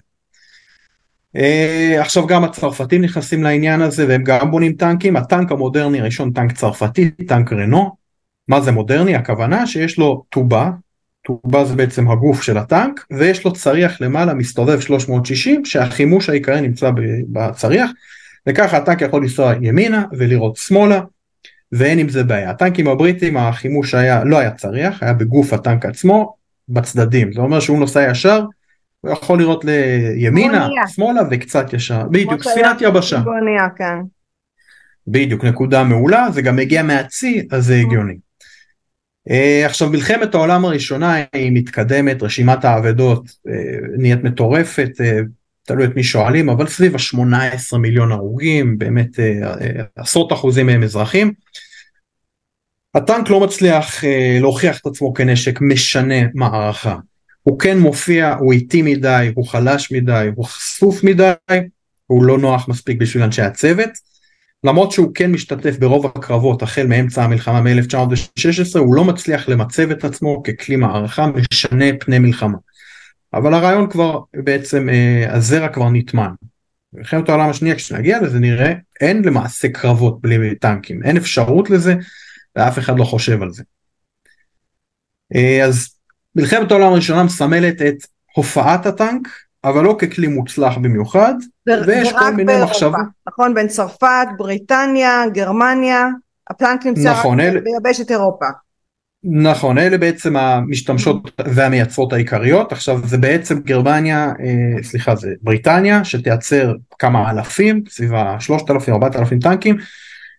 Uh, 1.37 1.99
עכשיו 1.99 2.27
גם 2.27 2.43
הצרפתים 2.43 3.01
נכנסים 3.01 3.43
לעניין 3.43 3.81
הזה 3.81 4.07
והם 4.07 4.23
גם 4.23 4.51
בונים 4.51 4.73
טנקים. 4.73 5.15
הטנק 5.15 5.51
המודרני 5.51 5.99
הראשון 5.99 6.31
טנק 6.31 6.51
צרפתי 6.51 7.11
טנק 7.11 7.53
רנו. 7.53 7.95
מה 8.47 8.61
זה 8.61 8.71
מודרני? 8.71 9.15
הכוונה 9.15 9.67
שיש 9.67 9.97
לו 9.97 10.23
טובה 10.29 10.71
טובה 11.25 11.65
זה 11.65 11.75
בעצם 11.75 12.11
הגוף 12.11 12.41
של 12.41 12.57
הטנק 12.57 13.05
ויש 13.11 13.45
לו 13.45 13.53
צריח 13.53 14.01
למעלה 14.01 14.33
מסתובב 14.33 14.79
360 14.79 15.65
שהחימוש 15.65 16.29
העיקרי 16.29 16.61
נמצא 16.61 16.91
בצריח 17.31 17.91
וככה 18.49 18.77
הטנק 18.77 19.01
יכול 19.01 19.21
לנסוע 19.21 19.53
ימינה 19.61 20.05
ולראות 20.11 20.55
שמאלה 20.57 21.01
ואין 21.71 21.99
עם 21.99 22.09
זה 22.09 22.23
בעיה. 22.23 22.49
הטנקים 22.49 22.87
הבריטים 22.87 23.37
החימוש 23.37 23.93
היה 23.93 24.23
לא 24.23 24.37
היה 24.37 24.51
צריח 24.51 25.03
היה 25.03 25.13
בגוף 25.13 25.53
הטנק 25.53 25.85
עצמו 25.85 26.35
בצדדים 26.69 27.33
זה 27.33 27.41
אומר 27.41 27.59
שהוא 27.59 27.79
נוסע 27.79 28.07
ישר 28.11 28.45
הוא 29.03 29.11
יכול 29.11 29.39
לראות 29.39 29.65
לימינה 29.65 30.67
בוניה. 30.67 30.87
שמאלה 30.87 31.21
וקצת 31.31 31.73
ישר 31.73 32.03
בדיוק 32.11 32.43
ספינת 32.43 32.81
יבשה. 32.81 33.19
בוניה, 33.19 33.69
כן. 33.77 33.99
בדיוק 35.07 35.45
נקודה 35.45 35.83
מעולה 35.83 36.27
זה 36.31 36.41
גם 36.41 36.55
מגיע 36.55 36.83
מהצי 36.83 37.47
אז 37.51 37.65
זה 37.65 37.75
הגיוני. 37.75 38.17
אה, 39.29 39.65
עכשיו 39.65 39.89
מלחמת 39.89 40.35
העולם 40.35 40.65
הראשונה 40.65 41.23
היא 41.33 41.51
מתקדמת, 41.51 42.23
רשימת 42.23 42.65
האבדות 42.65 43.23
נהיית 43.97 44.23
מטורפת, 44.23 44.91
תלוי 45.65 45.85
את 45.85 45.95
מי 45.95 46.03
שואלים, 46.03 46.49
אבל 46.49 46.67
סביב 46.67 46.95
ה-18 46.95 47.77
מיליון 47.77 48.11
הרוגים, 48.11 48.77
באמת 48.77 49.19
עשרות 49.95 50.33
אחוזים 50.33 50.65
מהם 50.65 50.83
אזרחים. 50.83 51.33
הטנק 52.95 53.29
לא 53.29 53.39
מצליח 53.39 54.03
להוכיח 54.41 54.79
את 54.79 54.85
עצמו 54.85 55.13
כנשק 55.13 55.61
משנה 55.61 56.15
מערכה. 56.33 56.97
הוא 57.43 57.59
כן 57.59 57.79
מופיע, 57.79 58.35
הוא 58.39 58.53
איטי 58.53 58.81
מדי, 58.81 59.31
הוא 59.35 59.47
חלש 59.47 59.91
מדי, 59.91 60.29
הוא 60.35 60.45
חשוף 60.45 61.03
מדי, 61.03 61.33
הוא 62.07 62.23
לא 62.23 62.37
נוח 62.37 62.69
מספיק 62.69 62.97
בשביל 62.97 63.23
אנשי 63.23 63.41
הצוות. 63.41 63.89
למרות 64.63 64.91
שהוא 64.91 65.11
כן 65.15 65.31
משתתף 65.31 65.77
ברוב 65.79 66.05
הקרבות 66.05 66.61
החל 66.61 66.87
מאמצע 66.87 67.23
המלחמה 67.23 67.61
מ-1916, 67.61 68.79
הוא 68.79 68.95
לא 68.95 69.03
מצליח 69.03 69.49
למצב 69.49 69.91
את 69.91 70.03
עצמו 70.03 70.43
ככלי 70.43 70.75
מערכה 70.75 71.27
משנה 71.27 71.85
פני 71.99 72.19
מלחמה. 72.19 72.57
אבל 73.33 73.53
הרעיון 73.53 73.89
כבר 73.89 74.19
בעצם, 74.33 74.89
אה, 74.89 75.35
הזרע 75.35 75.67
כבר 75.67 75.89
נטמן. 75.89 76.31
במלחמת 76.93 77.29
העולם 77.29 77.49
השנייה 77.49 77.75
כשנגיע 77.75 78.21
לזה 78.21 78.39
נראה, 78.39 78.73
אין 79.01 79.25
למעשה 79.25 79.69
קרבות 79.69 80.21
בלי 80.21 80.55
טנקים, 80.55 81.03
אין 81.03 81.17
אפשרות 81.17 81.69
לזה 81.69 81.95
ואף 82.55 82.79
אחד 82.79 82.99
לא 82.99 83.03
חושב 83.03 83.41
על 83.41 83.51
זה. 83.51 83.63
אה, 85.35 85.65
אז 85.65 85.89
מלחמת 86.35 86.71
העולם 86.71 86.91
הראשונה 86.93 87.23
מסמלת 87.23 87.81
את 87.81 87.95
הופעת 88.35 88.85
הטנק, 88.85 89.27
אבל 89.63 89.83
לא 89.83 89.95
ככלי 89.99 90.27
מוצלח 90.27 90.77
במיוחד, 90.77 91.33
ויש 91.67 92.11
כל 92.11 92.33
מיני 92.33 92.53
מחשבות. 92.63 92.95
נכון, 93.27 93.53
בין 93.53 93.67
צרפת, 93.67 94.27
בריטניה, 94.37 95.23
גרמניה, 95.33 96.07
הטנק 96.49 96.85
נמצא 96.85 97.11
נכון, 97.11 97.39
רק 97.39 97.45
אל... 97.45 97.59
ביבשת 97.59 98.11
אירופה. 98.11 98.45
נכון, 99.23 99.77
אלה 99.77 99.97
בעצם 99.97 100.37
המשתמשות 100.37 101.31
והמייצרות 101.45 102.13
העיקריות, 102.13 102.71
עכשיו 102.71 102.99
זה 103.07 103.17
בעצם 103.17 103.59
גרמניה, 103.59 104.25
אה, 104.25 104.83
סליחה 104.83 105.15
זה 105.15 105.29
בריטניה 105.41 106.03
שתייצר 106.03 106.73
כמה 106.99 107.31
אלפים, 107.31 107.83
סביב 107.89 108.13
ה-3,000-4,000 108.13 109.41
טנקים, 109.41 109.77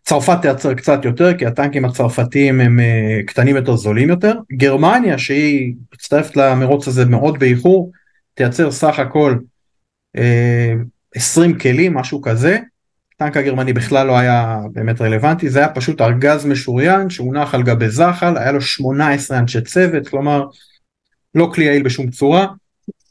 צרפת 0.05 0.39
תייצר 0.43 0.75
קצת 0.75 1.05
יותר 1.05 1.39
כי 1.39 1.47
הטנקים 1.47 1.85
הצרפתיים 1.85 2.61
הם 2.61 2.81
uh, 2.81 3.27
קטנים 3.27 3.57
יותר 3.57 3.77
זולים 3.77 4.09
יותר 4.09 4.35
גרמניה 4.53 5.19
שהיא 5.19 5.75
מצטרפת 5.95 6.37
למרוץ 6.37 6.89
הזה 6.89 7.05
מאוד 7.05 7.39
באיחור 7.39 7.93
תייצר 8.35 8.71
סך 8.71 8.99
הכל 8.99 9.37
אה, 10.17 10.75
20 11.15 11.59
כלים 11.59 11.95
משהו 11.95 12.23
כזה 12.23 12.59
הטנק 13.17 13.37
הגרמני 13.37 13.73
בכלל 13.73 14.07
לא 14.07 14.19
היה 14.19 14.59
באמת 14.73 15.01
רלוונטי 15.01 15.51
זה 15.51 15.59
היה 15.59 15.69
פשוט 15.69 16.01
ארגז 16.01 16.47
משוריין 16.47 17.11
שהונח 17.11 17.55
על 17.55 17.63
גבי 17.63 17.91
זחל 17.91 18.37
היה 18.37 18.53
לו 18.53 18.61
18 18.61 19.39
אנשי 19.39 19.61
צוות 19.61 20.09
כלומר 20.09 20.45
לא 21.35 21.51
כלי 21.55 21.65
יעיל 21.65 21.83
בשום 21.83 22.11
צורה 22.11 22.47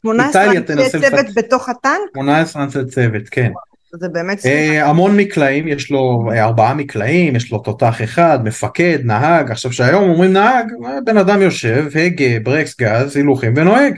18 0.00 0.44
אנשי 0.44 0.90
צוות 0.90 1.26
בתוך 1.36 1.68
הטנק? 1.68 2.10
18 2.14 2.64
אנשי 2.64 2.84
צוות 2.84 3.28
כן. 3.30 3.52
זה 4.00 4.08
באמת... 4.08 4.46
אה, 4.46 4.88
המון 4.88 5.16
מקלעים, 5.16 5.68
יש 5.68 5.90
לו 5.90 6.28
אה, 6.32 6.44
ארבעה 6.44 6.74
מקלעים, 6.74 7.36
יש 7.36 7.52
לו 7.52 7.58
תותח 7.58 8.02
אחד, 8.04 8.38
מפקד, 8.44 8.98
נהג, 9.04 9.50
עכשיו 9.50 9.72
שהיום 9.72 10.10
אומרים 10.10 10.32
נהג, 10.32 10.72
אה, 10.86 11.00
בן 11.04 11.16
אדם 11.16 11.42
יושב, 11.42 11.86
הגה, 11.94 12.40
ברקס, 12.42 12.76
גז, 12.80 13.16
הילוכים 13.16 13.54
ונוהג. 13.56 13.94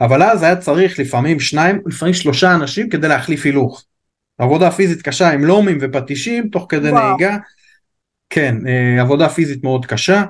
אבל 0.00 0.22
אז 0.22 0.42
היה 0.42 0.56
צריך 0.56 0.98
לפעמים 0.98 1.40
שניים, 1.40 1.80
לפעמים 1.86 2.14
שלושה 2.14 2.54
אנשים 2.54 2.88
כדי 2.88 3.08
להחליף 3.08 3.44
הילוך. 3.44 3.84
עבודה 4.38 4.70
פיזית 4.70 5.02
קשה 5.02 5.30
עם 5.30 5.44
לומים 5.44 5.78
ופטישים 5.80 6.48
תוך 6.48 6.66
כדי 6.68 6.90
וואו. 6.90 7.16
נהיגה. 7.16 7.36
כן, 8.30 8.56
עבודה 9.00 9.28
פיזית 9.28 9.64
מאוד 9.64 9.86
קשה. 9.86 10.22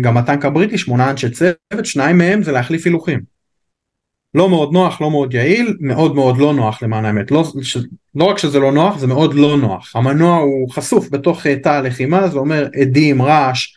גם 0.00 0.16
הטנק 0.16 0.44
הבריטי, 0.44 0.78
שמונה 0.78 1.10
אנשי 1.10 1.30
צוות, 1.30 1.84
שניים 1.84 2.18
מהם 2.18 2.42
זה 2.42 2.52
להחליף 2.52 2.86
הילוכים. 2.86 3.20
לא 4.34 4.48
מאוד 4.48 4.72
נוח, 4.72 5.00
לא 5.00 5.10
מאוד 5.10 5.34
יעיל, 5.34 5.76
מאוד 5.80 6.14
מאוד 6.14 6.38
לא 6.38 6.54
נוח 6.54 6.82
למען 6.82 7.04
האמת. 7.04 7.30
לא, 7.30 7.44
ש, 7.62 7.76
לא 8.14 8.24
רק 8.24 8.38
שזה 8.38 8.58
לא 8.58 8.72
נוח, 8.72 8.98
זה 8.98 9.06
מאוד 9.06 9.34
לא 9.34 9.56
נוח. 9.56 9.96
המנוע 9.96 10.36
הוא 10.36 10.70
חשוף 10.70 11.10
בתוך 11.10 11.46
אה, 11.46 11.56
תא 11.56 11.68
הלחימה, 11.68 12.28
זה 12.28 12.38
אומר 12.38 12.68
עדים, 12.80 13.22
רעש. 13.22 13.75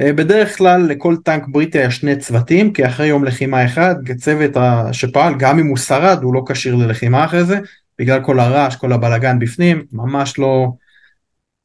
אה, 0.00 0.12
בדרך 0.12 0.58
כלל 0.58 0.86
לכל 0.88 1.16
טנק 1.24 1.42
בריטי 1.48 1.78
היה 1.78 1.90
שני 1.90 2.16
צוותים, 2.16 2.72
כי 2.72 2.86
אחרי 2.86 3.06
יום 3.06 3.24
לחימה 3.24 3.64
אחד, 3.64 3.94
צוות 4.16 4.50
שפעל, 4.92 5.34
גם 5.38 5.58
אם 5.58 5.66
הוא 5.66 5.76
שרד, 5.76 6.18
הוא 6.22 6.34
לא 6.34 6.42
כשיר 6.48 6.74
ללחימה 6.74 7.24
אחרי 7.24 7.44
זה, 7.44 7.58
בגלל 7.98 8.24
כל 8.24 8.40
הרעש, 8.40 8.76
כל 8.76 8.92
הבלגן 8.92 9.38
בפנים, 9.38 9.84
ממש 9.92 10.38
לא, 10.38 10.68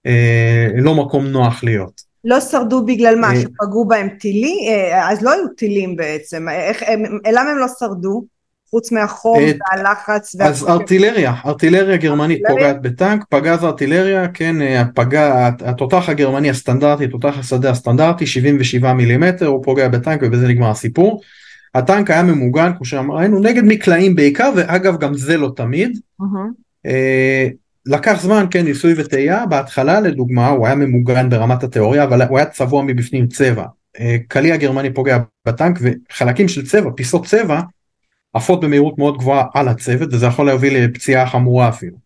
אה, 0.05 0.67
לא 0.75 0.95
מקום 0.95 1.27
נוח 1.27 1.63
להיות. 1.63 2.09
לא 2.23 2.39
שרדו 2.39 2.85
בגלל 2.85 3.15
מה? 3.15 3.31
אה, 3.35 3.41
שפגעו 3.41 3.85
בהם 3.87 4.09
טילי? 4.19 4.55
אה, 4.69 5.11
אז 5.11 5.21
לא 5.21 5.33
היו 5.33 5.47
טילים 5.57 5.95
בעצם, 5.95 6.49
איך, 6.49 6.83
למה 7.33 7.49
הם 7.49 7.57
לא 7.57 7.67
שרדו? 7.79 8.25
חוץ 8.69 8.91
מהחום 8.91 9.39
אה, 9.39 9.51
והלחץ 9.75 10.35
אז 10.41 10.67
ארטילריה, 10.67 11.33
ארטילריה 11.45 11.97
גרמנית 11.97 12.41
פוגעת 12.47 12.81
בטנק, 12.81 13.25
פגז 13.29 13.63
ארטילריה, 13.63 14.27
כן, 14.27 14.55
הפגע, 14.61 15.49
התותח 15.65 16.09
הגרמני 16.09 16.49
הסטנדרטי, 16.49 17.07
תותח 17.07 17.33
השדה 17.39 17.69
הסטנדרטי, 17.69 18.27
77 18.27 18.93
מילימטר, 18.93 19.45
הוא 19.45 19.63
פוגע 19.63 19.87
בטנק 19.87 20.19
ובזה 20.23 20.47
נגמר 20.47 20.69
הסיפור. 20.69 21.21
הטנק 21.75 22.11
היה 22.11 22.23
ממוגן, 22.23 22.71
כמו 22.77 22.85
שאמרנו, 22.85 23.39
נגד 23.39 23.63
מקלעים 23.63 24.15
בעיקר, 24.15 24.51
ואגב 24.55 24.99
גם 24.99 25.13
זה 25.13 25.37
לא 25.37 25.51
תמיד. 25.55 25.99
Uh-huh. 26.21 26.85
לקח 27.85 28.21
זמן, 28.21 28.45
כן, 28.51 28.65
ניסוי 28.65 28.93
וטעייה, 28.97 29.45
בהתחלה 29.45 29.99
לדוגמה 29.99 30.47
הוא 30.47 30.65
היה 30.65 30.75
ממוגן 30.75 31.29
ברמת 31.29 31.63
התיאוריה, 31.63 32.03
אבל 32.03 32.21
הוא 32.21 32.37
היה 32.37 32.45
צבוע 32.45 32.83
מבפנים 32.83 33.27
צבע. 33.27 33.65
אה, 33.99 34.17
קליע 34.27 34.57
גרמני 34.57 34.93
פוגע 34.93 35.17
בטנק 35.47 35.79
וחלקים 35.81 36.47
של 36.47 36.65
צבע, 36.65 36.89
פיסות 36.95 37.25
צבע, 37.25 37.61
עפות 38.33 38.61
במהירות 38.61 38.97
מאוד 38.97 39.17
גבוהה 39.17 39.45
על 39.53 39.67
הצוות, 39.67 40.13
וזה 40.13 40.25
יכול 40.25 40.45
להוביל 40.45 40.77
לפציעה 40.77 41.29
חמורה 41.29 41.69
אפילו. 41.69 41.97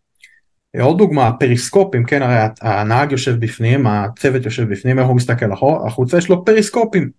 עוד 0.80 0.98
דוגמה, 0.98 1.32
פריסקופים, 1.40 2.06
כן, 2.06 2.22
הרי 2.22 2.50
הנהג 2.62 3.12
יושב 3.12 3.40
בפנים, 3.40 3.88
הצוות 3.88 4.46
יושב 4.46 4.64
בפנים, 4.64 5.00
איך 5.00 5.08
הוא 5.08 5.16
מסתכל 5.16 5.52
החוצה, 5.88 6.18
יש 6.18 6.30
לו 6.30 6.46
פריסקופים. 6.46 7.10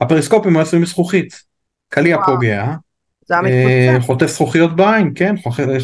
הפריסקופים 0.00 0.56
היו 0.56 0.62
עשויים 0.62 0.82
מזכוכית. 0.82 1.42
קליע 1.88 2.18
פוגע, 2.26 2.74
אה, 3.32 3.96
חוטף 4.00 4.26
זכוכיות 4.26 4.76
בעין, 4.76 5.12
כן, 5.14 5.34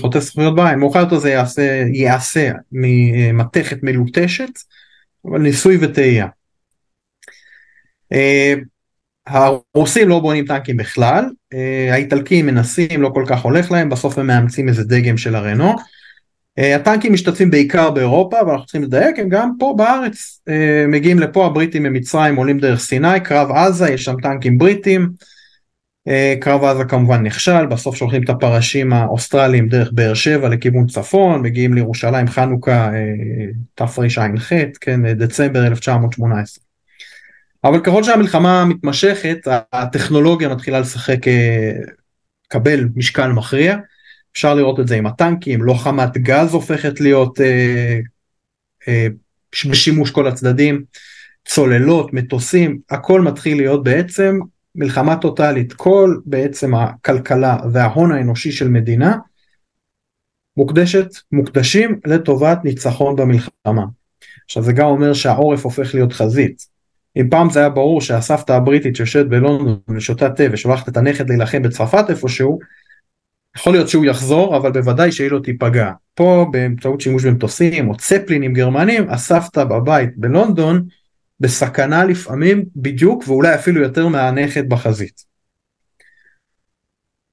חוטף 0.00 0.18
זכוכיות 0.18 0.56
בעין, 0.56 0.78
מאוחר 0.78 0.98
יותר 0.98 1.18
זה 1.18 1.30
יעשה, 1.30 1.84
יעשה 1.92 2.50
ממתכת 2.72 3.82
מלוטשת, 3.82 4.50
אבל 5.24 5.38
ניסוי 5.38 5.78
וטעייה. 5.80 6.26
אה, 8.12 8.54
הרוסים 9.26 10.08
לא 10.08 10.20
בונים 10.20 10.46
טנקים 10.46 10.76
בכלל, 10.76 11.24
האיטלקים 11.92 12.46
מנסים, 12.46 13.02
לא 13.02 13.10
כל 13.14 13.24
כך 13.26 13.42
הולך 13.42 13.70
להם, 13.70 13.88
בסוף 13.88 14.18
הם 14.18 14.26
מאמצים 14.26 14.68
איזה 14.68 14.84
דגם 14.84 15.16
של 15.16 15.34
הרנו. 15.34 15.72
הטנקים 16.58 17.12
משתתפים 17.12 17.50
בעיקר 17.50 17.90
באירופה, 17.90 18.36
ואנחנו 18.46 18.66
צריכים 18.66 18.82
לדייק, 18.82 19.18
הם 19.18 19.28
גם 19.28 19.50
פה 19.58 19.74
בארץ, 19.78 20.40
מגיעים 20.88 21.18
לפה, 21.18 21.46
הבריטים 21.46 21.82
ממצרים 21.82 22.36
עולים 22.36 22.58
דרך 22.58 22.80
סיני, 22.80 23.20
קרב 23.20 23.50
עזה, 23.50 23.90
יש 23.90 24.04
שם 24.04 24.14
טנקים 24.22 24.58
בריטים. 24.58 25.08
אה, 26.08 26.34
קרב 26.40 26.64
עזה 26.64 26.84
כמובן 26.84 27.22
נכשל, 27.22 27.66
בסוף 27.66 27.96
שולחים 27.96 28.22
את 28.22 28.30
הפרשים 28.30 28.92
האוסטרליים 28.92 29.68
דרך 29.68 29.90
באר 29.92 30.14
שבע 30.14 30.48
לכיוון 30.48 30.86
צפון, 30.86 31.42
מגיעים 31.42 31.74
לירושלים 31.74 32.26
חנוכה 32.26 32.90
אה, 32.94 33.00
תרע"ח, 33.74 34.52
כן, 34.80 35.14
דצמבר 35.14 35.66
1918. 35.66 36.71
אבל 37.64 37.80
ככל 37.80 38.02
שהמלחמה 38.02 38.64
מתמשכת, 38.64 39.38
הטכנולוגיה 39.72 40.48
מתחילה 40.48 40.80
לשחק, 40.80 41.28
אה, 41.28 41.72
קבל 42.48 42.88
משקל 42.96 43.28
מכריע. 43.28 43.76
אפשר 44.32 44.54
לראות 44.54 44.80
את 44.80 44.88
זה 44.88 44.96
עם 44.96 45.06
הטנקים, 45.06 45.62
לוחמת 45.62 46.18
גז 46.18 46.54
הופכת 46.54 47.00
להיות 47.00 47.40
אה, 47.40 47.98
אה, 48.88 49.06
בשימוש 49.70 50.10
כל 50.10 50.26
הצדדים, 50.26 50.84
צוללות, 51.44 52.12
מטוסים, 52.12 52.80
הכל 52.90 53.20
מתחיל 53.20 53.56
להיות 53.56 53.84
בעצם 53.84 54.38
מלחמה 54.74 55.16
טוטאלית, 55.16 55.72
כל 55.72 56.16
בעצם 56.26 56.74
הכלכלה 56.74 57.56
וההון 57.72 58.12
האנושי 58.12 58.52
של 58.52 58.68
מדינה 58.68 59.16
מוקדשת, 60.56 61.08
מוקדשים 61.32 62.00
לטובת 62.06 62.58
ניצחון 62.64 63.16
במלחמה. 63.16 63.84
עכשיו 64.44 64.62
זה 64.62 64.72
גם 64.72 64.86
אומר 64.86 65.14
שהעורף 65.14 65.64
הופך 65.64 65.94
להיות 65.94 66.12
חזית. 66.12 66.71
אם 67.16 67.28
פעם 67.30 67.50
זה 67.50 67.60
היה 67.60 67.68
ברור 67.68 68.00
שהסבתא 68.00 68.52
הבריטית 68.52 68.96
שיושבת 68.96 69.26
בלונדון 69.26 69.78
ושותה 69.88 70.30
תה 70.30 70.44
ושולחת 70.52 70.88
את 70.88 70.96
הנכד 70.96 71.28
להילחם 71.28 71.62
בצרפת 71.62 72.04
איפשהו, 72.08 72.58
יכול 73.56 73.72
להיות 73.72 73.88
שהוא 73.88 74.04
יחזור 74.04 74.56
אבל 74.56 74.70
בוודאי 74.72 75.12
שהיא 75.12 75.30
לא 75.30 75.38
תיפגע. 75.38 75.90
פה 76.14 76.46
באמצעות 76.50 77.00
שימוש 77.00 77.24
במטוסים 77.24 77.88
או 77.88 77.96
צפלינים 77.96 78.52
גרמנים, 78.52 79.10
הסבתא 79.10 79.64
בבית 79.64 80.16
בלונדון 80.16 80.86
בסכנה 81.40 82.04
לפעמים 82.04 82.64
בדיוק 82.76 83.24
ואולי 83.28 83.54
אפילו 83.54 83.82
יותר 83.82 84.08
מהנכד 84.08 84.68
בחזית. 84.68 85.24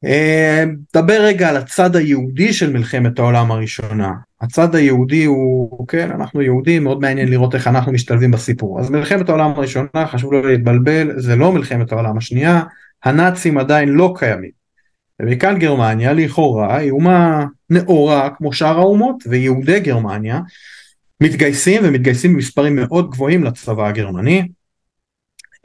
אה, 0.06 0.63
דבר 0.96 1.22
רגע 1.22 1.50
על 1.50 1.58
הצד 1.58 1.96
היהודי 1.96 2.54
של 2.54 2.74
מלחמת 2.74 3.20
העולם 3.20 3.52
הראשונה. 3.52 4.12
הצד 4.41 4.75
היהודי 4.75 5.25
הוא, 5.25 5.88
כן, 5.88 6.12
אנחנו 6.12 6.41
יהודים, 6.41 6.84
מאוד 6.84 7.02
מעניין 7.02 7.30
לראות 7.30 7.56
איך 7.56 7.67
אנחנו 7.67 7.91
משתלבים 7.91 8.32
בסיפור. 8.32 8.80
אז 8.80 8.89
מלחמת 8.89 9.30
העולם 9.30 9.52
הראשונה, 9.52 10.08
חשוב 10.08 10.34
לא 10.34 10.52
להתבלבל, 10.52 11.19
זה 11.19 11.36
לא 11.36 11.52
מלחמת 11.52 11.91
העולם 11.91 12.17
השנייה, 12.17 12.62
הנאצים 13.04 13.58
עדיין 13.58 13.89
לא 13.89 14.13
קיימים. 14.17 14.60
ומכאן 15.19 15.60
גרמניה 15.60 16.13
לכאורה 16.13 16.78
היא 16.78 16.91
אומה 16.91 17.45
נאורה 17.69 18.30
כמו 18.38 18.54
שאר 18.54 18.78
האומות, 18.78 19.23
ויהודי 19.28 19.80
גרמניה 19.80 20.39
מתגייסים 21.21 21.82
ומתגייסים 21.86 22.34
במספרים 22.34 22.75
מאוד 22.75 23.12
גבוהים 23.12 23.43
לצבא 23.43 23.88
הגרמני, 23.88 24.47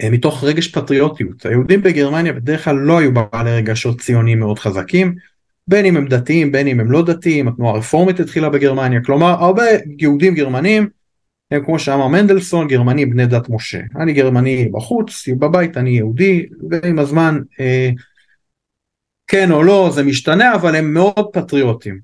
אה, 0.02 0.10
מתוך 0.10 0.44
רגש 0.44 0.68
פטריוטיות. 0.68 1.46
היהודים 1.46 1.82
בגרמניה 1.82 2.32
בדרך 2.32 2.64
כלל 2.64 2.76
לא 2.76 2.98
היו 2.98 3.10
בעלי 3.14 3.56
רגשות 3.56 4.00
ציוניים 4.00 4.38
מאוד 4.38 4.58
חזקים, 4.58 5.14
בין 5.68 5.86
אם 5.86 5.96
הם 5.96 6.06
דתיים 6.08 6.52
בין 6.52 6.68
אם 6.68 6.80
הם 6.80 6.90
לא 6.90 7.04
דתיים, 7.04 7.48
התנועה 7.48 7.74
הרפורמית 7.74 8.20
התחילה 8.20 8.48
בגרמניה, 8.48 9.00
כלומר 9.04 9.26
הרבה 9.26 9.64
יהודים 9.98 10.34
גרמנים 10.34 10.88
הם 11.50 11.64
כמו 11.64 11.78
שאמר 11.78 12.08
מנדלסון 12.08 12.68
גרמנים 12.68 13.10
בני 13.10 13.26
דת 13.26 13.48
משה, 13.48 13.80
אני 14.00 14.12
גרמני 14.12 14.68
בחוץ, 14.72 15.28
בבית 15.28 15.76
אני 15.76 15.90
יהודי, 15.90 16.46
ועם 16.70 16.98
הזמן 16.98 17.40
אה, 17.60 17.90
כן 19.26 19.50
או 19.50 19.62
לא 19.62 19.90
זה 19.94 20.02
משתנה 20.02 20.54
אבל 20.54 20.76
הם 20.76 20.94
מאוד 20.94 21.26
פטריוטים. 21.32 21.98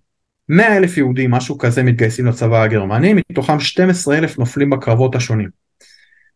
100 0.48 0.76
אלף 0.76 0.96
יהודים 0.96 1.30
משהו 1.30 1.58
כזה 1.58 1.82
מתגייסים 1.82 2.26
לצבא 2.26 2.62
הגרמני, 2.62 3.14
מתוכם 3.14 3.60
12 3.60 4.18
אלף 4.18 4.38
נופלים 4.38 4.70
בקרבות 4.70 5.14
השונים. 5.14 5.48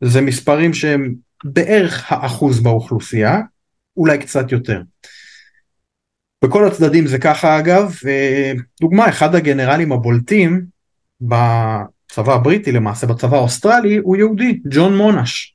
זה 0.01 0.21
מספרים 0.21 0.75
שהם 0.75 1.15
בערך 1.45 2.13
האחוז 2.13 2.61
באוכלוסייה, 2.61 3.41
אולי 3.97 4.19
קצת 4.19 4.53
יותר. 4.53 4.83
בכל 6.45 6.67
הצדדים 6.67 7.07
זה 7.07 7.19
ככה 7.19 7.59
אגב, 7.59 7.95
דוגמה 8.81 9.09
אחד 9.09 9.35
הגנרלים 9.35 9.93
הבולטים 9.93 10.65
בצבא 11.21 12.35
הבריטי 12.35 12.73
למעשה 12.73 13.07
בצבא 13.07 13.37
האוסטרלי 13.37 13.97
הוא 13.97 14.17
יהודי, 14.17 14.61
ג'ון 14.71 14.97
מונאש. 14.97 15.55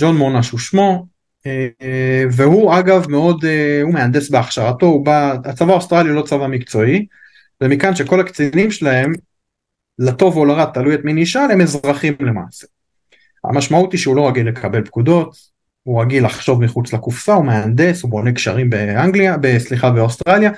ג'ון 0.00 0.16
מונאש 0.16 0.50
הוא 0.50 0.60
שמו, 0.60 1.06
והוא 2.30 2.78
אגב 2.78 3.10
מאוד, 3.10 3.44
הוא 3.82 3.92
מהנדס 3.92 4.30
בהכשרתו, 4.30 4.86
הוא 4.86 5.04
בא, 5.04 5.36
הצבא 5.44 5.72
האוסטרלי 5.72 6.14
לא 6.14 6.22
צבא 6.22 6.46
מקצועי, 6.46 7.06
ומכאן 7.60 7.94
שכל 7.94 8.20
הקצינים 8.20 8.70
שלהם, 8.70 9.12
לטוב 9.98 10.36
או 10.36 10.44
לרע, 10.44 10.64
תלוי 10.64 10.94
את 10.94 11.04
מי 11.04 11.12
נשאל, 11.12 11.50
הם 11.50 11.60
אזרחים 11.60 12.14
למעשה. 12.20 12.66
המשמעות 13.44 13.92
היא 13.92 14.00
שהוא 14.00 14.16
לא 14.16 14.28
רגיל 14.28 14.48
לקבל 14.48 14.84
פקודות, 14.84 15.57
הוא 15.88 16.02
רגיל 16.02 16.24
לחשוב 16.24 16.64
מחוץ 16.64 16.92
לקופסה, 16.92 17.32
הוא 17.32 17.44
מהנדס, 17.44 18.02
הוא 18.02 18.10
בונה 18.10 18.32
קשרים 18.32 18.70
באנגליה, 18.70 19.36
סליחה 19.58 19.90
באוסטרליה, 19.90 20.50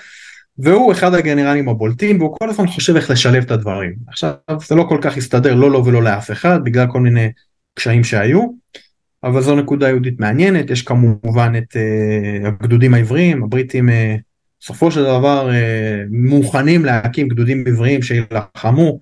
והוא 0.58 0.92
אחד 0.92 1.14
הגנרלים 1.14 1.68
הבולטים 1.68 2.20
והוא 2.20 2.36
כל 2.38 2.50
הזמן 2.50 2.66
חושב 2.66 2.96
איך 2.96 3.10
לשלב 3.10 3.42
את 3.42 3.50
הדברים. 3.50 3.94
עכשיו 4.08 4.32
זה 4.66 4.74
לא 4.74 4.86
כל 4.88 4.98
כך 5.02 5.16
הסתדר 5.16 5.54
לא 5.54 5.70
לו 5.70 5.84
ולא 5.84 6.02
לאף 6.02 6.30
אחד 6.30 6.64
בגלל 6.64 6.86
כל 6.92 7.00
מיני 7.00 7.28
קשיים 7.74 8.04
שהיו, 8.04 8.46
אבל 9.24 9.42
זו 9.42 9.56
נקודה 9.56 9.88
יהודית 9.88 10.20
מעניינת, 10.20 10.70
יש 10.70 10.82
כמובן 10.82 11.52
את 11.58 11.76
uh, 11.76 12.48
הגדודים 12.48 12.94
העבריים, 12.94 13.42
הבריטים 13.42 13.88
uh, 13.88 13.92
בסופו 14.60 14.90
של 14.90 15.02
דבר 15.02 15.50
uh, 15.50 16.08
מוכנים 16.10 16.84
להקים 16.84 17.28
גדודים 17.28 17.64
עבריים 17.66 18.02
שיילחמו 18.02 18.98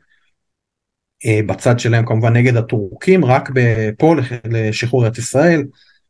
uh, 1.25 1.47
בצד 1.47 1.79
שלהם 1.79 2.07
כמובן 2.07 2.33
נגד 2.33 2.57
הטורקים, 2.57 3.25
רק 3.25 3.51
פה 3.99 4.15
לשחרור 4.45 5.07
ארץ 5.07 5.19
ישראל, 5.19 5.63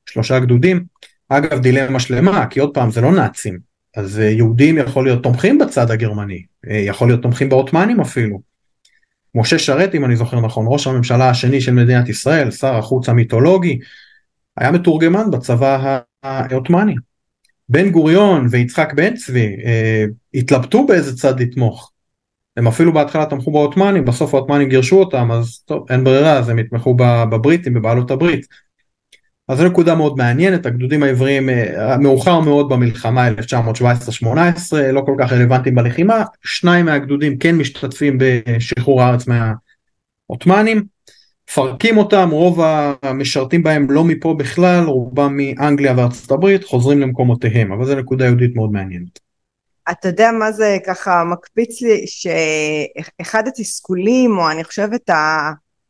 שלושה 0.08 0.38
גדודים. 0.38 0.84
אגב 1.28 1.58
דילמה 1.58 2.00
שלמה 2.00 2.46
כי 2.46 2.60
עוד 2.60 2.74
פעם 2.74 2.90
זה 2.90 3.00
לא 3.00 3.12
נאצים 3.12 3.58
אז 3.96 4.20
אה, 4.20 4.24
יהודים 4.24 4.78
יכול 4.78 5.04
להיות 5.04 5.22
תומכים 5.22 5.58
בצד 5.58 5.90
הגרמני 5.90 6.42
אה, 6.70 6.76
יכול 6.76 7.08
להיות 7.08 7.22
תומכים 7.22 7.48
בעות'מאנים 7.48 8.00
אפילו. 8.00 8.40
משה 9.34 9.58
שרת 9.58 9.94
אם 9.94 10.04
אני 10.04 10.16
זוכר 10.16 10.40
נכון 10.40 10.66
ראש 10.68 10.86
הממשלה 10.86 11.30
השני 11.30 11.60
של 11.60 11.72
מדינת 11.72 12.08
ישראל 12.08 12.50
שר 12.50 12.74
החוץ 12.74 13.08
המיתולוגי 13.08 13.78
היה 14.56 14.70
מתורגמן 14.70 15.30
בצבא 15.30 15.98
העות'מאני. 16.22 16.94
בן 17.68 17.90
גוריון 17.90 18.46
ויצחק 18.50 18.92
בן 18.96 19.14
צבי 19.14 19.56
אה, 19.64 20.04
התלבטו 20.34 20.86
באיזה 20.86 21.16
צד 21.16 21.40
לתמוך. 21.40 21.92
הם 22.56 22.66
אפילו 22.66 22.92
בהתחלה 22.92 23.26
תמכו 23.26 23.52
בעות'מאנים 23.52 24.04
בסוף 24.04 24.34
העות'מאנים 24.34 24.68
גירשו 24.68 24.96
אותם 24.96 25.32
אז 25.32 25.58
טוב 25.64 25.86
אין 25.90 26.04
ברירה 26.04 26.38
אז 26.38 26.48
הם 26.48 26.58
יתמכו 26.58 26.94
בבריטים 26.96 27.74
בבעלות 27.74 28.10
הברית. 28.10 28.46
אז 29.48 29.58
זו 29.58 29.64
נקודה 29.64 29.94
מאוד 29.94 30.16
מעניינת, 30.16 30.66
הגדודים 30.66 31.02
העבריים 31.02 31.48
אה, 31.48 31.96
מאוחר 31.98 32.40
מאוד 32.40 32.68
במלחמה 32.68 33.28
1917-18, 33.28 34.26
לא 34.92 35.00
כל 35.06 35.14
כך 35.18 35.32
רלוונטיים 35.32 35.74
בלחימה, 35.74 36.24
שניים 36.44 36.84
מהגדודים 36.84 37.38
כן 37.38 37.56
משתתפים 37.56 38.18
בשחרור 38.20 39.02
הארץ 39.02 39.24
מהעות'מאנים, 39.26 40.84
מפרקים 41.50 41.98
אותם, 41.98 42.28
רוב 42.32 42.60
המשרתים 43.02 43.62
בהם 43.62 43.90
לא 43.90 44.04
מפה 44.04 44.34
בכלל, 44.38 44.84
רובם 44.84 45.36
מאנגליה 45.36 45.94
וארצות 45.96 46.30
הברית, 46.30 46.64
חוזרים 46.64 47.00
למקומותיהם, 47.00 47.72
אבל 47.72 47.84
זו 47.84 47.94
נקודה 47.94 48.24
יהודית 48.24 48.56
מאוד 48.56 48.72
מעניינת. 48.72 49.18
אתה 49.90 50.08
יודע 50.08 50.30
מה 50.38 50.52
זה 50.52 50.76
ככה 50.86 51.24
מקפיץ 51.24 51.82
לי, 51.82 52.04
שאחד 52.06 53.48
התסכולים, 53.48 54.38
או 54.38 54.50
אני 54.50 54.64
חושבת 54.64 55.10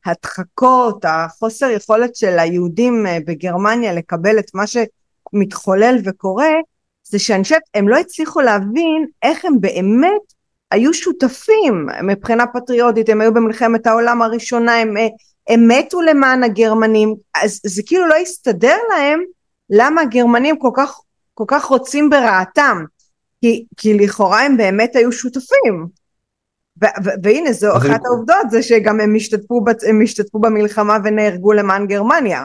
ההדחקות, 0.09 1.05
החוסר 1.05 1.71
יכולת 1.71 2.17
של 2.17 2.39
היהודים 2.39 3.07
אה, 3.07 3.19
בגרמניה 3.27 3.93
לקבל 3.93 4.39
את 4.39 4.51
מה 4.55 4.65
שמתחולל 4.67 5.97
וקורה, 6.05 6.53
זה 7.05 7.19
חושבת, 7.43 7.63
הם 7.75 7.89
לא 7.89 7.97
הצליחו 7.97 8.41
להבין 8.41 9.07
איך 9.23 9.45
הם 9.45 9.61
באמת 9.61 10.21
היו 10.71 10.95
שותפים 10.95 11.87
מבחינה 12.03 12.47
פטריוטית, 12.47 13.09
הם 13.09 13.21
היו 13.21 13.35
במלחמת 13.35 13.87
העולם 13.87 14.23
הראשונה, 14.23 14.81
הם, 14.81 14.97
אה, 14.97 15.07
הם 15.49 15.69
מתו 15.69 16.01
למען 16.01 16.43
הגרמנים, 16.43 17.15
אז 17.43 17.61
זה 17.67 17.83
כאילו 17.87 18.07
לא 18.07 18.15
הסתדר 18.15 18.77
להם 18.91 19.21
למה 19.71 20.01
הגרמנים 20.01 20.59
כל 20.59 20.71
כך, 20.77 21.01
כל 21.35 21.45
כך 21.47 21.65
רוצים 21.65 22.11
ברעתם, 22.11 22.85
כי, 23.41 23.65
כי 23.77 23.95
לכאורה 23.95 24.43
הם 24.43 24.57
באמת 24.57 24.97
היו 24.97 25.13
שותפים. 25.13 25.98
והנה 27.23 27.53
זו 27.53 27.77
אחת 27.77 28.01
העובדות 28.05 28.51
זה 28.51 28.63
שגם 28.63 29.01
הם 29.01 29.15
השתתפו, 29.15 29.65
הם 29.89 30.01
השתתפו 30.03 30.39
במלחמה 30.39 30.97
ונהרגו 31.05 31.53
למען 31.53 31.87
גרמניה. 31.87 32.45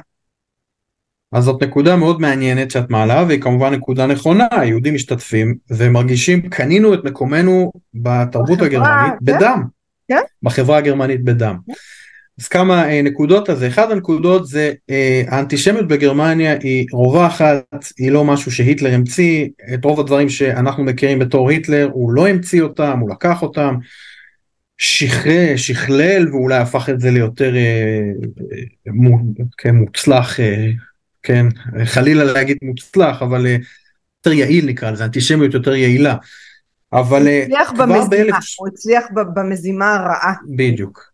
אז 1.32 1.43
זאת 1.43 1.63
נקודה 1.63 1.96
מאוד 1.96 2.22
מעניינת 2.22 2.72
שאת 2.72 2.89
מעלה 2.89 3.24
והיא 3.28 3.41
כמובן 3.41 3.74
נקודה 3.74 4.06
נכונה 4.06 4.48
היהודים 4.52 4.93
משתתפים 4.93 5.56
ומרגישים 5.69 6.50
קנינו 6.50 6.93
את 6.93 7.04
מקומנו 7.04 7.72
בתרבות 7.93 8.58
בחברה, 8.58 8.67
הגרמנית 8.67 9.13
כן? 9.26 9.26
בדם 9.26 9.63
כן? 10.08 10.22
בחברה 10.43 10.78
הגרמנית 10.78 11.24
בדם. 11.24 11.58
כן? 11.67 11.74
אז 12.39 12.48
כמה 12.48 12.89
אה, 12.89 13.02
נקודות 13.02 13.50
זה 13.54 13.67
אחד 13.67 13.91
הנקודות 13.91 14.48
זה 14.48 14.74
אה, 14.89 15.24
האנטישמיות 15.28 15.88
בגרמניה 15.88 16.60
היא 16.60 16.86
רווחת 16.93 17.63
היא 17.98 18.12
לא 18.12 18.26
משהו 18.26 18.52
שהיטלר 18.52 18.93
המציא 18.93 19.48
את 19.74 19.86
רוב 19.86 20.00
הדברים 20.00 20.30
שאנחנו 20.30 20.84
מכירים 20.84 21.19
בתור 21.19 21.50
היטלר 21.50 21.89
הוא 21.93 22.12
לא 22.12 22.28
המציא 22.28 22.62
אותם 22.62 23.00
הוא 23.00 23.10
לקח 23.10 23.41
אותם 23.41 23.76
שחרר, 24.77 25.55
שכלל 25.55 26.29
ואולי 26.31 26.57
הפך 26.57 26.89
את 26.89 26.99
זה 26.99 27.12
ליותר 27.12 27.55
אה, 27.55 28.12
כן, 29.57 29.75
מוצלח, 29.75 30.39
אה, 30.39 30.69
כן, 31.23 31.45
חלילה 31.86 32.23
להגיד 32.23 32.57
מוצלח, 32.62 33.21
אבל 33.21 33.47
אה, 33.47 33.57
יותר 34.17 34.33
יעיל 34.33 34.65
נקרא 34.65 34.91
לזה, 34.91 35.05
אנטישמיות 35.05 35.53
יותר 35.53 35.75
יעילה. 35.75 36.15
אבל 36.93 37.27
הוא 37.27 37.43
הצליח 37.43 37.71
במזימה, 37.71 38.07
באלף... 38.09 38.36
הוא 38.59 38.67
הצליח 38.67 39.05
במזימה 39.33 39.95
הרעה. 39.95 40.33
בדיוק. 40.55 41.13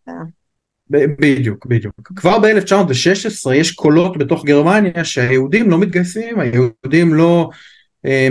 בדיוק, 0.89 1.65
בדיוק. 1.65 2.11
כבר 2.15 2.39
ב-1916 2.39 3.53
יש 3.53 3.71
קולות 3.71 4.17
בתוך 4.17 4.45
גרמניה 4.45 5.05
שהיהודים 5.05 5.69
לא 5.69 5.79
מתגייסים, 5.79 6.39
היהודים 6.39 7.13
לא, 7.13 7.49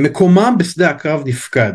מקומם 0.00 0.54
בשדה 0.58 0.90
הקרב 0.90 1.22
נפקד. 1.26 1.72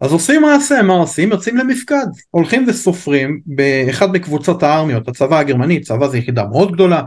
אז 0.00 0.12
עושים 0.12 0.42
מעשה, 0.42 0.82
מה 0.82 0.92
עושים? 0.92 1.30
יוצאים 1.30 1.56
למפקד, 1.56 2.06
הולכים 2.30 2.64
וסופרים 2.68 3.40
באחד 3.46 4.12
מקבוצות 4.12 4.62
הארמיות, 4.62 5.08
הצבא 5.08 5.38
הגרמני, 5.38 5.80
צבא 5.80 6.08
זה 6.08 6.18
יחידה 6.18 6.44
מאוד 6.44 6.72
גדולה, 6.72 7.02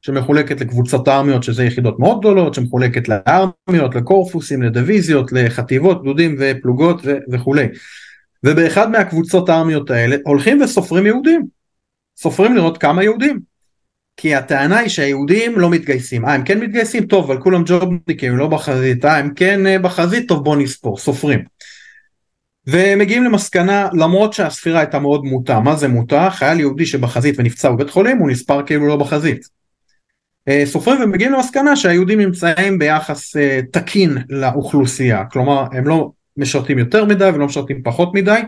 שמחולקת 0.00 0.60
לקבוצות 0.60 1.08
הארמיות 1.08 1.42
שזה 1.42 1.64
יחידות 1.64 1.98
מאוד 1.98 2.18
גדולות, 2.20 2.54
שמחולקת 2.54 3.08
לארמיות, 3.08 3.94
לקורפוסים, 3.94 4.62
לדיוויזיות, 4.62 5.32
לחטיבות, 5.32 6.02
גדודים 6.02 6.36
ופלוגות 6.38 7.00
ו- 7.04 7.18
וכולי. 7.32 7.66
ובאחד 8.44 8.90
מהקבוצות 8.90 9.48
הארמיות 9.48 9.90
האלה 9.90 10.16
הולכים 10.24 10.62
וסופרים 10.62 11.06
יהודים, 11.06 11.46
סופרים 12.16 12.54
לראות 12.54 12.78
כמה 12.78 13.02
יהודים. 13.02 13.40
כי 14.16 14.34
הטענה 14.34 14.78
היא 14.78 14.88
שהיהודים 14.88 15.58
לא 15.58 15.70
מתגייסים, 15.70 16.24
אה 16.24 16.34
הם 16.34 16.44
כן 16.44 16.60
מתגייסים? 16.60 17.06
טוב 17.06 17.30
אבל 17.30 17.42
כולם 17.42 17.62
ג'ובניקים 17.66 18.36
לא 18.36 18.46
בחזית, 18.46 19.04
אה 19.04 19.16
הם 19.16 19.34
כן 19.34 19.66
אה, 19.66 19.78
בחזית? 19.78 20.28
טוב 20.28 20.44
בוא 20.44 20.56
נספור, 20.56 20.98
סופרים. 20.98 21.44
ומגיעים 22.66 23.24
למסקנה 23.24 23.88
למרות 23.92 24.32
שהספירה 24.32 24.80
הייתה 24.80 24.98
מאוד 24.98 25.24
מוטה, 25.24 25.60
מה 25.60 25.76
זה 25.76 25.88
מוטה? 25.88 26.30
חייל 26.30 26.60
יהודי 26.60 26.86
שבחזית 26.86 27.34
ונפצע 27.38 27.70
בבית 27.70 27.90
חולים 27.90 28.18
הוא 28.18 28.30
נספר 28.30 28.66
כאילו 28.66 28.86
לא 28.86 28.96
בחזית. 28.96 29.48
אה, 30.48 30.62
סופרים 30.66 31.02
ומגיעים 31.02 31.32
למסקנה 31.32 31.76
שהיהודים 31.76 32.20
נמצאים 32.20 32.78
ביחס 32.78 33.36
אה, 33.36 33.60
תקין 33.72 34.18
לאוכלוסייה, 34.28 35.24
כלומר 35.24 35.64
הם 35.72 35.86
לא 35.86 36.10
משרתים 36.36 36.78
יותר 36.78 37.04
מדי 37.04 37.30
ולא 37.34 37.46
משרתים 37.46 37.82
פחות 37.82 38.14
מדי, 38.14 38.40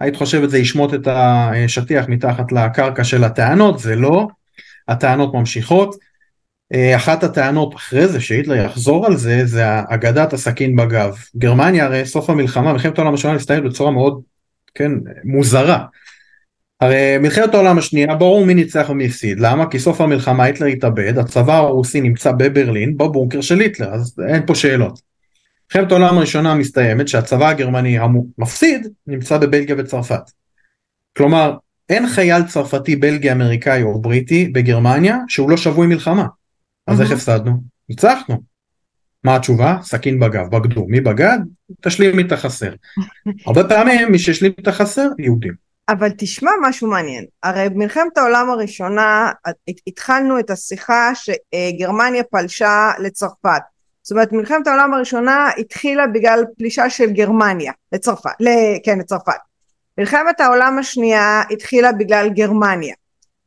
היית 0.00 0.16
חושבת 0.16 0.50
זה 0.50 0.58
ישמוט 0.58 0.94
את 0.94 1.08
השטיח 1.10 2.08
מתחת 2.08 2.52
לקרקע 2.52 3.04
של 3.04 3.24
הטענות, 3.24 3.78
זה 3.78 3.96
לא, 3.96 4.28
הטענות 4.88 5.34
ממשיכות. 5.34 6.09
אה, 6.74 6.96
אחת 6.96 7.24
הטענות 7.24 7.74
אחרי 7.74 8.08
זה 8.08 8.20
שהיטלר 8.20 8.54
יחזור 8.54 9.06
על 9.06 9.16
זה 9.16 9.44
זה 9.44 9.64
אגדת 9.88 10.32
הסכין 10.32 10.76
בגב. 10.76 11.14
גרמניה 11.36 11.84
הרי 11.84 12.06
סוף 12.06 12.30
המלחמה, 12.30 12.72
מלחמת 12.72 12.98
העולם 12.98 13.12
הראשונה 13.12 13.34
הסתיימת 13.34 13.64
בצורה 13.64 13.90
מאוד, 13.90 14.20
כן, 14.74 14.92
מוזרה. 15.24 15.84
הרי 16.80 17.18
מלחמת 17.20 17.54
העולם 17.54 17.78
השנייה 17.78 18.14
ברור 18.14 18.46
מי 18.46 18.54
ניצח 18.54 18.86
ומי 18.90 19.06
הפסיד, 19.06 19.40
למה? 19.40 19.70
כי 19.70 19.78
סוף 19.78 20.00
המלחמה 20.00 20.44
היטלר 20.44 20.66
התאבד, 20.66 21.18
הצבא 21.18 21.56
הרוסי 21.56 22.00
נמצא 22.00 22.32
בברלין 22.32 22.96
בבונקר 22.96 23.40
של 23.40 23.60
היטלר, 23.60 23.94
אז 23.94 24.16
אין 24.28 24.46
פה 24.46 24.54
שאלות. 24.54 25.00
מלחמת 25.74 25.92
העולם 25.92 26.18
הראשונה 26.18 26.54
מסתיימת 26.54 27.08
שהצבא 27.08 27.48
הגרמני 27.48 27.98
המפסיד 27.98 28.86
נמצא 29.06 29.38
בבלגיה 29.38 29.76
וצרפת. 29.78 30.30
כלומר, 31.16 31.54
אין 31.88 32.08
חייל 32.08 32.42
צרפתי, 32.42 32.96
בלגי, 32.96 33.32
אמריקאי 33.32 33.82
או 33.82 34.00
בריטי 34.00 34.48
בגרמניה 34.48 35.16
שהוא 35.28 35.50
לא 35.50 35.56
שבוי 35.56 35.86
מלחמה. 35.86 36.26
אז 36.86 37.00
איך 37.00 37.10
הפסדנו? 37.12 37.52
ניצחנו. 37.88 38.40
מה 39.24 39.36
התשובה? 39.36 39.76
סכין 39.82 40.20
בגב, 40.20 40.50
בגדו. 40.50 40.86
מי 40.88 41.00
בגד? 41.00 41.38
תשלים 41.80 42.20
את 42.20 42.32
החסר. 42.32 42.72
הרבה 43.46 43.68
פעמים 43.68 44.12
מי 44.12 44.18
שהשלים 44.18 44.52
את 44.60 44.68
החסר, 44.68 45.08
יהודים. 45.18 45.70
אבל 45.88 46.08
תשמע 46.18 46.50
משהו 46.62 46.88
מעניין, 46.88 47.24
הרי 47.42 47.68
במלחמת 47.68 48.18
העולם 48.18 48.50
הראשונה 48.50 49.32
התחלנו 49.86 50.38
את 50.38 50.50
השיחה 50.50 51.12
שגרמניה 51.14 52.24
פלשה 52.24 52.90
לצרפת. 52.98 53.60
זאת 54.02 54.12
אומרת 54.12 54.32
מלחמת 54.32 54.66
העולם 54.66 54.94
הראשונה 54.94 55.50
התחילה 55.58 56.06
בגלל 56.06 56.44
פלישה 56.58 56.90
של 56.90 57.10
גרמניה 57.10 57.72
לצרפת, 57.92 58.30
כן 58.84 58.98
לצרפת. 58.98 59.32
מלחמת 59.98 60.40
העולם 60.40 60.78
השנייה 60.78 61.42
התחילה 61.50 61.92
בגלל 61.92 62.28
גרמניה. 62.28 62.94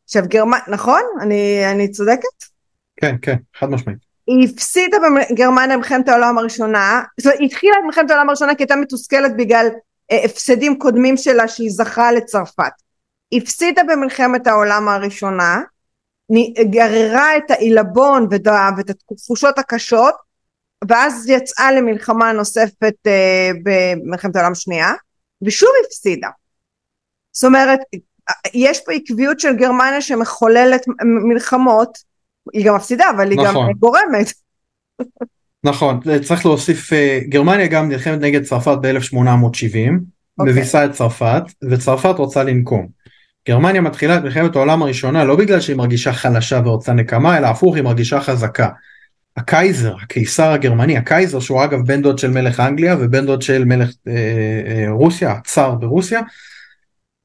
עכשיו 0.05 0.23
גרמניה, 0.27 0.63
נכון? 0.67 1.01
אני, 1.21 1.71
אני 1.71 1.91
צודקת? 1.91 2.52
כן, 2.95 3.15
כן, 3.21 3.35
חד 3.55 3.69
משמעית. 3.69 3.99
היא 4.27 4.49
הפסידה 4.49 4.97
בגרמניה 5.31 5.77
במלחמת 5.77 6.09
העולם 6.09 6.37
הראשונה, 6.37 7.03
זאת 7.17 7.25
אומרת, 7.25 7.39
היא 7.39 7.47
התחילה 7.47 7.73
את 7.79 7.83
מלחמת 7.85 8.11
העולם 8.11 8.29
הראשונה 8.29 8.55
כי 8.55 8.63
הייתה 8.63 8.75
מתוסכלת 8.75 9.37
בגלל 9.37 9.67
אה, 10.11 10.25
הפסדים 10.25 10.79
קודמים 10.79 11.17
שלה 11.17 11.47
שהיא 11.47 11.69
זכרה 11.71 12.11
לצרפת. 12.11 12.71
הפסידה 13.33 13.81
במלחמת 13.83 14.47
העולם 14.47 14.89
הראשונה, 14.89 15.61
גררה 16.69 17.37
את 17.37 17.51
העילבון 17.51 18.27
ואת 18.31 18.89
התחושות 18.89 19.59
הקשות, 19.59 20.15
ואז 20.87 21.29
יצאה 21.29 21.71
למלחמה 21.71 22.31
נוספת 22.31 22.95
אה, 23.07 23.51
במלחמת 23.63 24.35
העולם 24.35 24.51
השנייה, 24.51 24.93
ושוב 25.41 25.69
הפסידה. 25.85 26.27
זאת 27.31 27.43
אומרת, 27.43 27.79
יש 28.53 28.81
פה 28.85 28.91
עקביות 28.91 29.39
של 29.39 29.55
גרמניה 29.55 30.01
שמחוללת 30.01 30.85
מלחמות, 31.29 31.97
היא 32.53 32.65
גם 32.65 32.75
מפסידה, 32.75 33.05
אבל 33.15 33.31
היא 33.31 33.39
נכון. 33.39 33.67
גם 33.67 33.73
גורמת. 33.79 34.33
נכון, 35.63 35.99
צריך 36.23 36.45
להוסיף, 36.45 36.93
אה, 36.93 37.19
גרמניה 37.29 37.67
גם 37.67 37.89
נלחמת 37.89 38.19
נגד 38.19 38.43
צרפת 38.43 38.77
ב-1870, 38.81 38.93
okay. 39.13 40.39
אוקיי. 40.39 40.53
מביסה 40.53 40.85
את 40.85 40.91
צרפת, 40.91 41.43
וצרפת 41.69 42.15
רוצה 42.17 42.43
לנקום. 42.43 42.87
גרמניה 43.47 43.81
מתחילה 43.81 44.17
את 44.17 44.23
מלחמת 44.23 44.55
העולם 44.55 44.81
הראשונה 44.81 45.23
לא 45.23 45.35
בגלל 45.35 45.59
שהיא 45.59 45.75
מרגישה 45.75 46.13
חלשה 46.13 46.61
ורוצה 46.65 46.93
נקמה, 46.93 47.37
אלא 47.37 47.47
הפוך 47.47 47.75
היא 47.75 47.83
מרגישה 47.83 48.21
חזקה. 48.21 48.69
הקייזר, 49.37 49.95
הקיסר 50.03 50.51
הגרמני, 50.51 50.97
הקייזר 50.97 51.39
שהוא 51.39 51.63
אגב 51.63 51.79
בן 51.85 52.01
דוד 52.01 52.19
של 52.19 52.31
מלך 52.31 52.59
אנגליה 52.59 52.95
ובן 52.99 53.25
דוד 53.25 53.41
של 53.41 53.65
מלך 53.65 53.89
אה, 54.07 54.13
אה, 54.67 54.85
רוסיה, 54.89 55.31
הצאר 55.31 55.75
ברוסיה, 55.75 56.21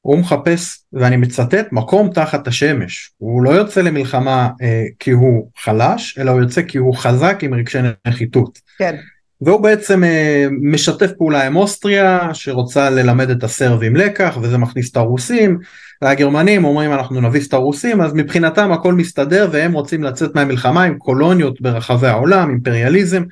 הוא 0.01 0.17
מחפש, 0.17 0.77
ואני 0.93 1.17
מצטט, 1.17 1.67
מקום 1.71 2.09
תחת 2.13 2.47
השמש. 2.47 3.11
הוא 3.17 3.43
לא 3.43 3.49
יוצא 3.49 3.81
למלחמה 3.81 4.49
אה, 4.61 4.83
כי 4.99 5.11
הוא 5.11 5.49
חלש, 5.57 6.17
אלא 6.19 6.31
הוא 6.31 6.41
יוצא 6.41 6.61
כי 6.61 6.77
הוא 6.77 6.95
חזק 6.95 7.39
עם 7.41 7.53
רגשי 7.53 7.79
נחיתות. 8.07 8.59
כן. 8.77 8.95
והוא 9.41 9.61
בעצם 9.61 10.03
אה, 10.03 10.47
משתף 10.61 11.11
פעולה 11.17 11.45
עם 11.45 11.55
אוסטריה, 11.55 12.29
שרוצה 12.33 12.89
ללמד 12.89 13.29
את 13.29 13.43
הסרבים 13.43 13.95
לקח, 13.95 14.37
וזה 14.41 14.57
מכניס 14.57 14.91
את 14.91 14.97
הרוסים. 14.97 15.59
והגרמנים 16.01 16.65
אומרים 16.65 16.93
אנחנו 16.93 17.21
נביס 17.21 17.47
את 17.47 17.53
הרוסים, 17.53 18.01
אז 18.01 18.13
מבחינתם 18.13 18.71
הכל 18.71 18.93
מסתדר, 18.93 19.49
והם 19.51 19.71
רוצים 19.71 20.03
לצאת 20.03 20.35
מהמלחמה 20.35 20.83
עם 20.83 20.97
קולוניות 20.97 21.61
ברחבי 21.61 22.07
העולם, 22.07 22.49
אימפריאליזם. 22.49 23.23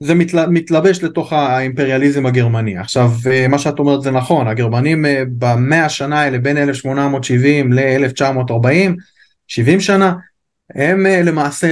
זה 0.00 0.14
מתל... 0.14 0.46
מתלבש 0.46 1.02
לתוך 1.02 1.32
האימפריאליזם 1.32 2.26
הגרמני. 2.26 2.78
עכשיו, 2.78 3.10
אה, 3.30 3.48
מה 3.48 3.58
שאת 3.58 3.78
אומרת 3.78 4.02
זה 4.02 4.10
נכון, 4.10 4.48
הגרמנים 4.48 5.06
אה, 5.06 5.22
במאה 5.38 5.84
השנה 5.84 6.20
האלה 6.20 6.38
בין 6.38 6.56
1870 6.56 7.72
ל-1940, 7.72 8.92
70 9.48 9.80
שנה, 9.80 10.12
הם 10.74 11.06
אה, 11.06 11.22
למעשה 11.22 11.68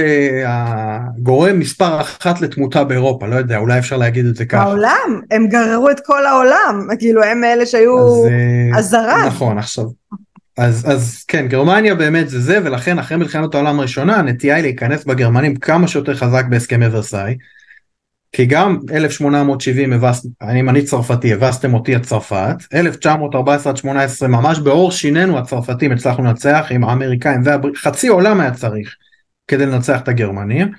הגורם 0.47 1.59
מספר 1.59 2.01
אחת 2.01 2.41
לתמותה 2.41 2.83
באירופה, 2.83 3.27
לא 3.27 3.35
יודע, 3.35 3.57
אולי 3.57 3.79
אפשר 3.79 3.97
להגיד 3.97 4.25
את 4.25 4.35
זה 4.35 4.45
ככה. 4.45 4.63
העולם, 4.63 5.21
הם 5.31 5.47
גררו 5.47 5.89
את 5.89 5.99
כל 6.05 6.25
העולם, 6.25 6.87
כאילו 6.99 7.23
הם 7.23 7.43
אלה 7.43 7.65
שהיו 7.65 8.25
הזרה. 8.77 9.25
נכון, 9.27 9.57
עכשיו. 9.57 9.85
אז, 10.57 10.91
אז 10.91 11.23
כן, 11.27 11.47
גרמניה 11.47 11.95
באמת 11.95 12.29
זה 12.29 12.39
זה, 12.39 12.59
ולכן 12.63 12.99
אחרי 12.99 13.17
מלחמת 13.17 13.53
העולם 13.53 13.79
הראשונה 13.79 14.15
הנטייה 14.15 14.55
היא 14.55 14.61
להיכנס 14.61 15.05
בגרמנים 15.05 15.55
כמה 15.55 15.87
שיותר 15.87 16.15
חזק 16.15 16.45
בהסכמי 16.49 16.85
ורסאי. 16.87 17.35
כי 18.35 18.45
גם 18.45 18.77
1870 18.91 19.93
הבס... 19.93 20.25
אני, 20.41 20.61
אני 20.61 20.83
צרפתי, 20.83 21.33
הבסתם 21.33 21.73
אותי 21.73 21.95
את 21.95 22.01
צרפת, 22.01 22.55
1914 22.73 23.71
עד 23.71 23.77
18 23.77 24.27
ממש 24.27 24.59
בעור 24.59 24.91
שינינו 24.91 25.37
הצרפתים 25.37 25.91
הצלחנו 25.91 26.23
לנצח 26.23 26.67
עם 26.69 26.83
האמריקאים 26.83 27.41
וחצי 27.45 28.07
עולם 28.07 28.39
היה 28.39 28.53
צריך 28.53 28.95
כדי 29.47 29.65
לנצח 29.65 30.01
את 30.01 30.07
הגרמנים. 30.07 30.71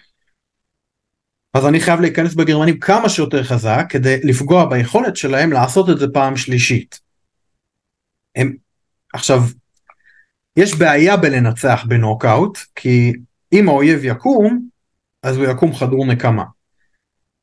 אז 1.54 1.66
אני 1.66 1.80
חייב 1.80 2.00
להיכנס 2.00 2.34
בגרמנים 2.34 2.78
כמה 2.78 3.08
שיותר 3.08 3.44
חזק 3.44 3.86
כדי 3.88 4.20
לפגוע 4.24 4.64
ביכולת 4.64 5.16
שלהם 5.16 5.52
לעשות 5.52 5.90
את 5.90 5.98
זה 5.98 6.06
פעם 6.12 6.36
שלישית. 6.36 7.00
הם, 8.36 8.52
עכשיו, 9.12 9.40
יש 10.56 10.74
בעיה 10.74 11.16
בלנצח 11.16 11.84
בנוקאוט, 11.88 12.58
כי 12.74 13.12
אם 13.52 13.68
האויב 13.68 14.04
יקום, 14.04 14.68
אז 15.22 15.36
הוא 15.36 15.46
יקום 15.46 15.74
חדור 15.74 16.06
נקמה. 16.06 16.55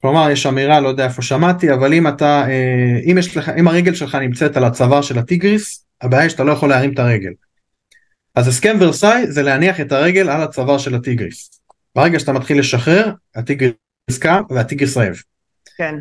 כלומר 0.04 0.30
יש 0.32 0.46
אמירה 0.46 0.80
לא 0.80 0.88
יודע 0.88 1.06
איפה 1.06 1.22
שמעתי 1.22 1.74
אבל 1.74 1.94
אם 1.94 2.08
אתה 2.08 2.46
אה, 2.48 3.00
אם 3.12 3.18
יש 3.18 3.38
לך 3.38 3.50
אם 3.60 3.68
הרגל 3.68 3.96
שלך 3.96 4.16
נמצאת 4.16 4.58
על 4.58 4.64
הצוואר 4.64 5.02
של 5.02 5.20
הטיגריס 5.20 5.86
הבעיה 6.02 6.22
היא 6.22 6.30
שאתה 6.30 6.44
לא 6.44 6.52
יכול 6.52 6.70
להרים 6.70 6.94
את 6.94 7.00
הרגל. 7.00 7.32
אז 8.36 8.48
הסכם 8.48 8.78
ורסאי 8.80 9.32
זה 9.32 9.42
להניח 9.42 9.82
את 9.82 9.92
הרגל 9.92 10.30
על 10.30 10.42
הצוואר 10.42 10.78
של 10.78 10.96
הטיגריס. 10.96 11.62
ברגע 11.96 12.20
שאתה 12.20 12.34
מתחיל 12.34 12.60
לשחרר 12.60 13.12
הטיגריס 13.36 14.18
קם 14.20 14.42
והטיגריס 14.50 14.98
רעב. 14.98 15.16
כן. 15.78 15.96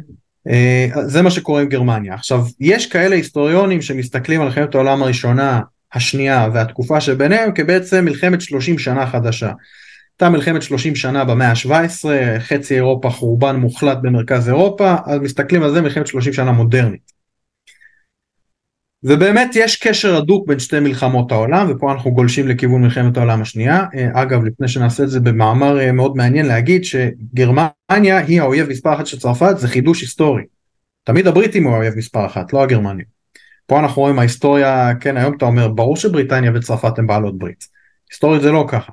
אה, 0.49 0.88
זה 1.07 1.23
מה 1.23 1.31
שקורה 1.31 1.62
עם 1.62 1.69
גרמניה. 1.69 2.15
עכשיו 2.15 2.45
יש 2.61 2.87
כאלה 2.87 3.17
היסטוריונים 3.17 3.83
שמסתכלים 3.83 4.41
על 4.41 4.47
מלחמת 4.47 4.75
העולם 4.75 5.03
הראשונה 5.03 5.61
השנייה 5.93 6.49
והתקופה 6.55 7.01
שביניהם 7.01 7.53
כבעצם 7.55 8.05
מלחמת 8.05 8.41
30 8.41 8.79
שנה 8.79 9.07
חדשה. 9.07 9.53
הייתה 10.23 10.37
מלחמת 10.37 10.63
30 10.63 10.95
שנה 10.95 11.25
במאה 11.25 11.49
ה-17, 11.51 12.05
חצי 12.39 12.75
אירופה 12.75 13.11
חורבן 13.11 13.57
מוחלט 13.57 13.99
במרכז 14.03 14.49
אירופה, 14.49 14.95
אז 15.07 15.21
מסתכלים 15.21 15.63
על 15.63 15.73
זה 15.75 15.81
מלחמת 15.81 16.07
30 16.07 16.33
שנה 16.33 16.53
מודרנית. 16.53 17.13
ובאמת 19.03 19.51
יש 19.55 19.77
קשר 19.77 20.17
הדוק 20.17 20.49
בין 20.49 20.59
שתי 20.59 20.81
מלחמות 20.81 21.33
העולם, 21.33 21.71
ופה 21.71 21.93
אנחנו 21.93 22.11
גולשים 22.15 22.49
לכיוון 22.49 22.83
מלחמת 22.83 23.17
העולם 23.17 23.43
השנייה. 23.43 23.85
אה, 23.95 24.23
אגב, 24.23 24.45
לפני 24.45 24.69
שנעשה 24.69 25.03
את 25.03 25.11
זה 25.11 25.21
במאמר 25.21 25.81
אה, 25.81 25.93
מאוד 25.93 26.17
מעניין 26.17 26.47
להגיד 26.47 26.85
שגרמניה 26.85 28.19
היא 28.27 28.41
האויב 28.41 28.69
מספר 28.69 28.95
אחת 28.95 29.07
של 29.07 29.19
צרפת, 29.19 29.59
זה 29.59 29.69
חידוש 29.69 30.01
היסטורי. 30.01 30.43
תמיד 31.05 31.27
הבריטים 31.27 31.65
הוא 31.65 31.75
האויב 31.75 31.95
מספר 31.97 32.27
אחת, 32.27 32.53
לא 32.53 32.63
הגרמנים. 32.63 33.05
פה 33.67 33.81
אנחנו 33.81 34.03
רואים 34.03 34.19
ההיסטוריה, 34.19 34.95
כן 35.01 35.17
היום 35.17 35.37
אתה 35.37 35.45
אומר, 35.45 35.69
ברור 35.69 35.97
שבריטניה 35.97 36.51
וצרפת 36.55 36.99
הן 36.99 37.07
בעלות 37.07 37.39
ברית. 37.39 37.65
היסטורית 38.11 38.43
זה 38.43 38.53
לא 38.53 38.65
ככה. 38.69 38.93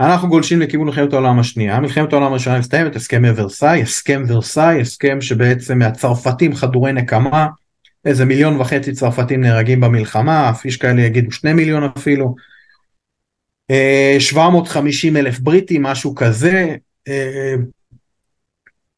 אנחנו 0.00 0.28
גולשים 0.28 0.60
לכיוון 0.60 0.86
מלחמת 0.86 1.12
העולם 1.12 1.38
השנייה, 1.38 1.80
מלחמת 1.80 2.12
העולם 2.12 2.30
הראשונה 2.30 2.58
מסתיימת, 2.58 2.96
הסכמי 2.96 3.28
ורסאי, 3.36 3.82
הסכם 3.82 4.22
ורסאי, 4.28 4.80
הסכם 4.80 5.20
שבעצם 5.20 5.82
הצרפתים 5.82 6.54
חדורי 6.54 6.92
נקמה, 6.92 7.46
איזה 8.04 8.24
מיליון 8.24 8.60
וחצי 8.60 8.92
צרפתים 8.92 9.40
נהרגים 9.40 9.80
במלחמה, 9.80 10.50
אף 10.50 10.64
איש 10.64 10.76
כאלה 10.76 11.02
יגידו 11.02 11.32
שני 11.32 11.52
מיליון 11.52 11.84
אפילו, 11.84 12.34
750 14.18 15.16
אה, 15.16 15.20
אלף 15.20 15.38
בריטים, 15.38 15.82
משהו 15.82 16.14
כזה, 16.14 16.76
אה, 17.08 17.54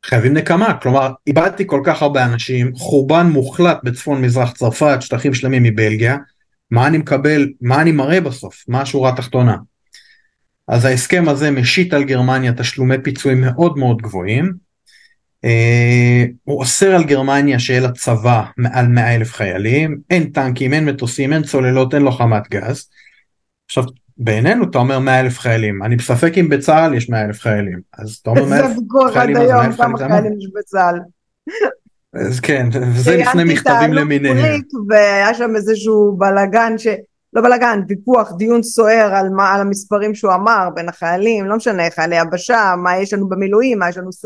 חייבים 0.04 0.34
נקמה, 0.34 0.74
כלומר 0.74 1.12
איבדתי 1.26 1.64
כל 1.66 1.80
כך 1.84 2.02
הרבה 2.02 2.24
אנשים, 2.24 2.74
חורבן 2.74 3.26
מוחלט 3.26 3.78
בצפון 3.84 4.22
מזרח 4.22 4.52
צרפת, 4.52 4.98
שטחים 5.00 5.34
שלמים 5.34 5.62
מבלגיה, 5.62 6.16
מה 6.70 6.86
אני 6.86 6.98
מקבל, 6.98 7.48
מה 7.60 7.80
אני 7.80 7.92
מראה 7.92 8.20
בסוף, 8.20 8.64
מה 8.68 8.80
השורה 8.80 9.10
התחתונה. 9.10 9.56
אז 10.68 10.84
ההסכם 10.84 11.28
הזה 11.28 11.50
משית 11.50 11.92
על 11.92 12.04
גרמניה 12.04 12.52
תשלומי 12.52 13.02
פיצויים 13.02 13.40
מאוד 13.40 13.78
מאוד 13.78 14.02
גבוהים. 14.02 14.52
אה, 15.44 16.24
הוא 16.44 16.60
אוסר 16.60 16.94
על 16.94 17.04
גרמניה 17.04 17.58
שיהיה 17.58 17.80
לה 17.80 17.92
צבא 17.92 18.44
מעל 18.56 18.86
100 18.86 19.14
אלף 19.14 19.32
חיילים, 19.32 19.98
אין 20.10 20.24
טנקים, 20.30 20.74
אין 20.74 20.84
מטוסים, 20.84 21.32
אין 21.32 21.42
צוללות, 21.42 21.94
אין 21.94 22.02
לוחמת 22.02 22.48
גז. 22.50 22.88
עכשיו 23.66 23.84
בעינינו 24.16 24.64
אתה 24.70 24.78
אומר 24.78 24.98
100 24.98 25.20
אלף 25.20 25.38
חיילים, 25.38 25.82
אני 25.82 25.96
בספק 25.96 26.32
אם 26.38 26.48
בצה"ל 26.48 26.94
יש 26.94 27.10
100 27.10 27.24
אלף 27.24 27.40
חיילים, 27.40 27.80
אז 27.98 28.18
אתה 28.22 28.30
אומר 28.30 28.44
100 28.44 28.58
אלף 28.58 28.76
חיילים, 29.12 29.36
אז 29.36 29.48
100 29.48 29.66
אלף 29.66 29.76
חיילים 30.08 30.32
יש 30.38 30.48
בצה"ל. 30.54 30.98
אז 32.14 32.40
כן, 32.40 32.68
וזה 32.72 33.16
לפני 33.16 33.44
מכתבים 33.44 33.92
למיניהם. 33.92 34.60
והיה 34.88 35.34
שם 35.34 35.56
איזשהו 35.56 36.16
בלאגן 36.18 36.78
ש... 36.78 36.86
לא 37.32 37.42
בלאגן, 37.42 37.80
ויכוח, 37.88 38.32
דיון 38.36 38.62
סוער 38.62 39.14
על, 39.14 39.28
מה, 39.28 39.54
על 39.54 39.60
המספרים 39.60 40.14
שהוא 40.14 40.34
אמר 40.34 40.68
בין 40.74 40.88
החיילים, 40.88 41.46
לא 41.46 41.56
משנה, 41.56 41.90
חיילי 41.90 42.16
יבשה, 42.16 42.74
מה 42.82 42.96
יש 42.96 43.12
לנו 43.12 43.28
במילואים, 43.28 43.78
מה 43.78 43.88
יש 43.88 43.96
לנו 43.96 44.12
ס... 44.12 44.24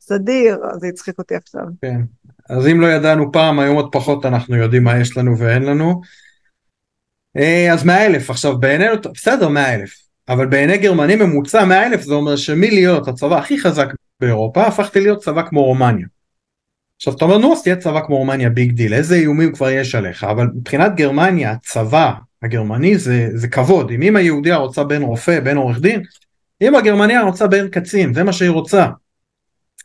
סדיר, 0.00 0.58
זה 0.80 0.86
הצחיק 0.86 1.18
אותי 1.18 1.34
עכשיו. 1.34 1.62
כן, 1.82 2.00
אז 2.50 2.66
אם 2.66 2.80
לא 2.80 2.86
ידענו 2.86 3.32
פעם, 3.32 3.58
היום 3.58 3.76
עוד 3.76 3.88
פחות 3.92 4.26
אנחנו 4.26 4.56
יודעים 4.56 4.84
מה 4.84 5.00
יש 5.00 5.16
לנו 5.16 5.38
ואין 5.38 5.62
לנו. 5.62 6.00
אה, 7.36 7.72
אז 7.72 7.84
מאה 7.84 8.06
אלף, 8.06 8.30
עכשיו 8.30 8.58
בעינינו, 8.58 8.94
בסדר 9.14 9.48
מאה 9.48 9.74
אלף, 9.74 9.90
אבל 10.28 10.46
בעיני 10.46 10.78
גרמני 10.78 11.16
ממוצע 11.16 11.64
מאה 11.64 11.86
אלף 11.86 12.02
זה 12.02 12.14
אומר 12.14 12.36
שמלהיות 12.36 13.08
הצבא 13.08 13.38
הכי 13.38 13.58
חזק 13.58 13.86
באירופה, 14.20 14.66
הפכתי 14.66 15.00
להיות 15.00 15.22
צבא 15.22 15.42
כמו 15.42 15.64
רומניה. 15.64 16.06
עכשיו 16.96 17.14
אתה 17.14 17.24
אומר 17.24 17.38
נו 17.38 17.52
אז 17.52 17.62
תהיה 17.62 17.76
צבא 17.76 18.00
כמו 18.06 18.16
רומניה 18.16 18.50
big 18.50 18.72
deal, 18.72 18.94
איזה 18.94 19.14
איומים 19.14 19.52
כבר 19.52 19.70
יש 19.70 19.94
עליך, 19.94 20.24
אבל 20.24 20.46
מבחינת 20.54 20.94
גרמניה 20.94 21.52
הצבא 21.52 22.12
הגרמני 22.44 22.98
זה, 22.98 23.28
זה 23.34 23.48
כבוד, 23.48 23.90
אם 23.90 24.02
אמא 24.02 24.18
יהודיה 24.18 24.56
רוצה 24.56 24.84
בן 24.84 25.02
רופא, 25.02 25.40
בן 25.40 25.56
עורך 25.56 25.80
דין, 25.80 26.02
אמא 26.62 26.80
גרמניה 26.80 27.22
רוצה 27.22 27.46
בן 27.46 27.68
קצין, 27.68 28.14
זה 28.14 28.24
מה 28.24 28.32
שהיא 28.32 28.50
רוצה. 28.50 28.84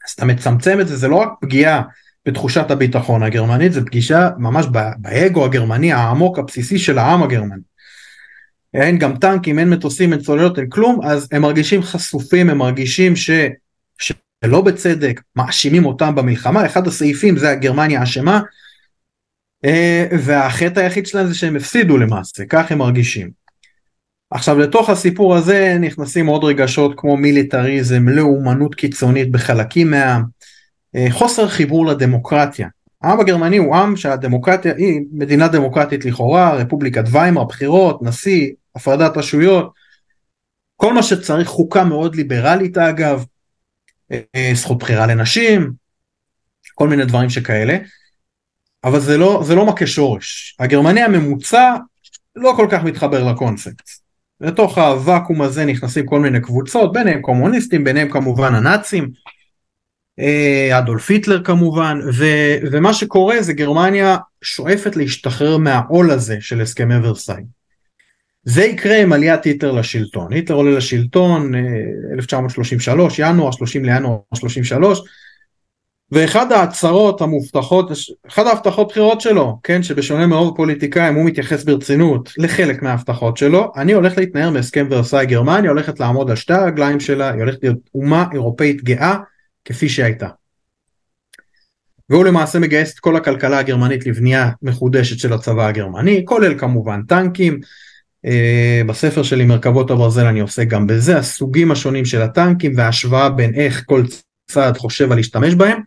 אז 0.08 0.12
אתה 0.16 0.26
מצמצם 0.26 0.82
את 0.82 0.88
זה, 0.88 0.96
זה 0.96 1.08
לא 1.08 1.16
רק 1.16 1.30
פגיעה 1.42 1.82
בתחושת 2.26 2.72
הביטחון 2.72 3.24
הגרמנית, 3.24 3.74
זה 3.74 3.86
פגישה 3.86 4.30
ממש 4.38 4.66
באגו 4.98 5.46
הגרמני 5.46 5.94
העמוק 5.94 6.40
הבסיסי 6.40 6.80
של 6.80 6.98
העם 6.98 7.24
הגרמני. 7.24 7.62
אין 8.74 8.98
גם 8.98 9.18
טנקים, 9.18 9.60
אין 9.60 9.70
מטוסים, 9.70 10.14
אין 10.14 10.22
צוללות, 10.22 10.60
אין 10.60 10.70
כלום, 10.70 11.00
אז 11.04 11.28
הם 11.32 11.42
מרגישים 11.42 11.84
חשופים, 11.84 12.50
הם 12.50 12.58
מרגישים 12.58 13.16
ש... 13.16 13.30
שלא 14.00 14.62
בצדק 14.62 15.22
מאשימים 15.36 15.86
אותם 15.86 16.16
במלחמה, 16.16 16.66
אחד 16.66 16.88
הסעיפים 16.88 17.38
זה 17.38 17.50
הגרמניה 17.50 18.04
אשמה, 18.04 18.42
והחטא 20.20 20.80
היחיד 20.80 21.06
שלהם 21.06 21.28
זה 21.28 21.36
שהם 21.36 21.56
הפסידו 21.56 21.98
למעשה, 21.98 22.44
כך 22.50 22.72
הם 22.72 22.78
מרגישים. 22.78 23.40
עכשיו 24.32 24.60
לתוך 24.60 24.90
הסיפור 24.90 25.36
הזה 25.36 25.78
נכנסים 25.80 26.28
עוד 26.28 26.44
רגשות 26.44 26.94
כמו 26.98 27.18
מיליטריזם, 27.18 28.10
לאומנות 28.10 28.76
קיצונית 28.76 29.32
בחלקים 29.32 29.92
מהעם, 29.92 30.24
אה, 30.96 31.08
חוסר 31.10 31.48
חיבור 31.48 31.86
לדמוקרטיה. 31.86 32.68
העם 33.02 33.20
הגרמני 33.20 33.58
הוא 33.58 33.76
עם 33.76 33.96
שהדמוקרטיה 33.96 34.74
היא 34.78 35.02
מדינה 35.12 35.48
דמוקרטית 35.48 36.06
לכאורה, 36.06 36.54
רפובליקת 36.54 37.04
ויימר, 37.12 37.44
בחירות, 37.44 38.02
נשיא, 38.02 38.52
הפרדת 38.76 39.18
רשויות, 39.18 39.74
כל 40.76 40.94
מה 40.94 41.04
שצריך 41.04 41.48
חוקה 41.48 41.84
מאוד 41.84 42.16
ליברלית 42.16 42.78
אגב, 42.78 43.26
אה, 44.12 44.52
זכות 44.54 44.80
בחירה 44.80 45.08
לנשים, 45.08 45.72
כל 46.76 46.88
מיני 46.88 47.06
דברים 47.06 47.30
שכאלה, 47.30 47.78
אבל 48.84 49.00
זה 49.00 49.18
לא, 49.18 49.42
זה 49.46 49.56
לא 49.56 49.66
מכה 49.66 49.88
שורש. 49.88 50.56
הגרמני 50.60 51.02
הממוצע 51.02 51.76
לא 52.36 52.54
כל 52.58 52.68
כך 52.70 52.84
מתחבר 52.84 53.32
לקונספט. 53.32 53.90
לתוך 54.42 54.78
הוואקום 54.78 55.42
הזה 55.42 55.66
נכנסים 55.66 56.06
כל 56.06 56.20
מיני 56.20 56.42
קבוצות, 56.42 56.94
ביניהם 56.94 57.22
קומוניסטים, 57.22 57.84
ביניהם 57.84 58.12
כמובן 58.12 58.56
הנאצים, 58.56 59.10
אה, 60.20 60.78
אדולף 60.80 61.10
היטלר 61.10 61.44
כמובן, 61.44 62.00
ו, 62.14 62.26
ומה 62.72 62.94
שקורה 62.94 63.42
זה 63.42 63.54
גרמניה 63.54 64.18
שואפת 64.42 64.96
להשתחרר 64.96 65.58
מהעול 65.58 66.12
הזה 66.12 66.38
של 66.40 66.62
הסכמי 66.62 66.96
ורסאי. 67.04 67.44
זה 68.44 68.66
יקרה 68.66 69.02
עם 69.02 69.14
עליית 69.14 69.44
היטלר 69.44 69.72
לשלטון. 69.72 70.34
היטלר 70.34 70.56
עולה 70.56 70.78
לשלטון 70.78 71.52
1933, 72.14 73.20
אה, 73.20 73.30
ינואר, 73.30 73.52
30 73.52 73.86
לינואר 73.86 74.18
33, 74.36 75.02
ואחד 76.12 76.52
ההצהרות 76.52 77.22
המובטחות, 77.22 77.92
אחת 78.28 78.46
ההבטחות 78.46 78.88
בחירות 78.88 79.22
שלו, 79.22 79.60
כן, 79.64 79.84
שבשונה 79.84 80.28
מרוב 80.28 80.58
פוליטיקאים 80.58 81.16
הוא 81.16 81.26
מתייחס 81.26 81.64
ברצינות 81.64 82.34
לחלק 82.38 82.82
מההבטחות 82.82 83.38
שלו, 83.38 83.72
אני 83.76 83.94
הולך 83.94 84.18
להתנער 84.18 84.50
מהסכם 84.50 84.88
ורסאי 84.90 85.26
גרמניה, 85.26 85.72
הולכת 85.72 86.00
לעמוד 86.00 86.30
על 86.30 86.36
שתי 86.36 86.54
הרגליים 86.54 87.00
שלה, 87.00 87.32
היא 87.32 87.42
הולכת 87.42 87.64
להיות 87.64 87.78
אומה 87.96 88.26
אירופאית 88.34 88.84
גאה 88.84 89.16
כפי 89.66 89.90
שהייתה. 89.90 90.28
והוא 92.10 92.26
למעשה 92.26 92.60
מגייס 92.60 92.94
את 92.94 93.00
כל 93.00 93.16
הכלכלה 93.16 93.60
הגרמנית 93.60 94.06
לבנייה 94.06 94.50
מחודשת 94.62 95.20
של 95.20 95.34
הצבא 95.34 95.68
הגרמני, 95.68 96.26
כולל 96.26 96.60
כמובן 96.60 97.02
טנקים, 97.08 97.60
Uh, 98.26 98.88
בספר 98.88 99.24
שלי 99.24 99.46
מרכבות 99.46 99.92
הברזל 99.92 100.26
אני 100.26 100.40
עושה 100.40 100.64
גם 100.64 100.88
בזה, 100.88 101.18
הסוגים 101.18 101.72
השונים 101.72 102.06
של 102.06 102.22
הטנקים 102.22 102.74
וההשוואה 102.76 103.30
בין 103.30 103.54
איך 103.56 103.84
כל 103.86 104.04
צעד 104.52 104.78
חושב 104.78 105.12
על 105.12 105.18
להשתמש 105.18 105.54
בהם. 105.56 105.82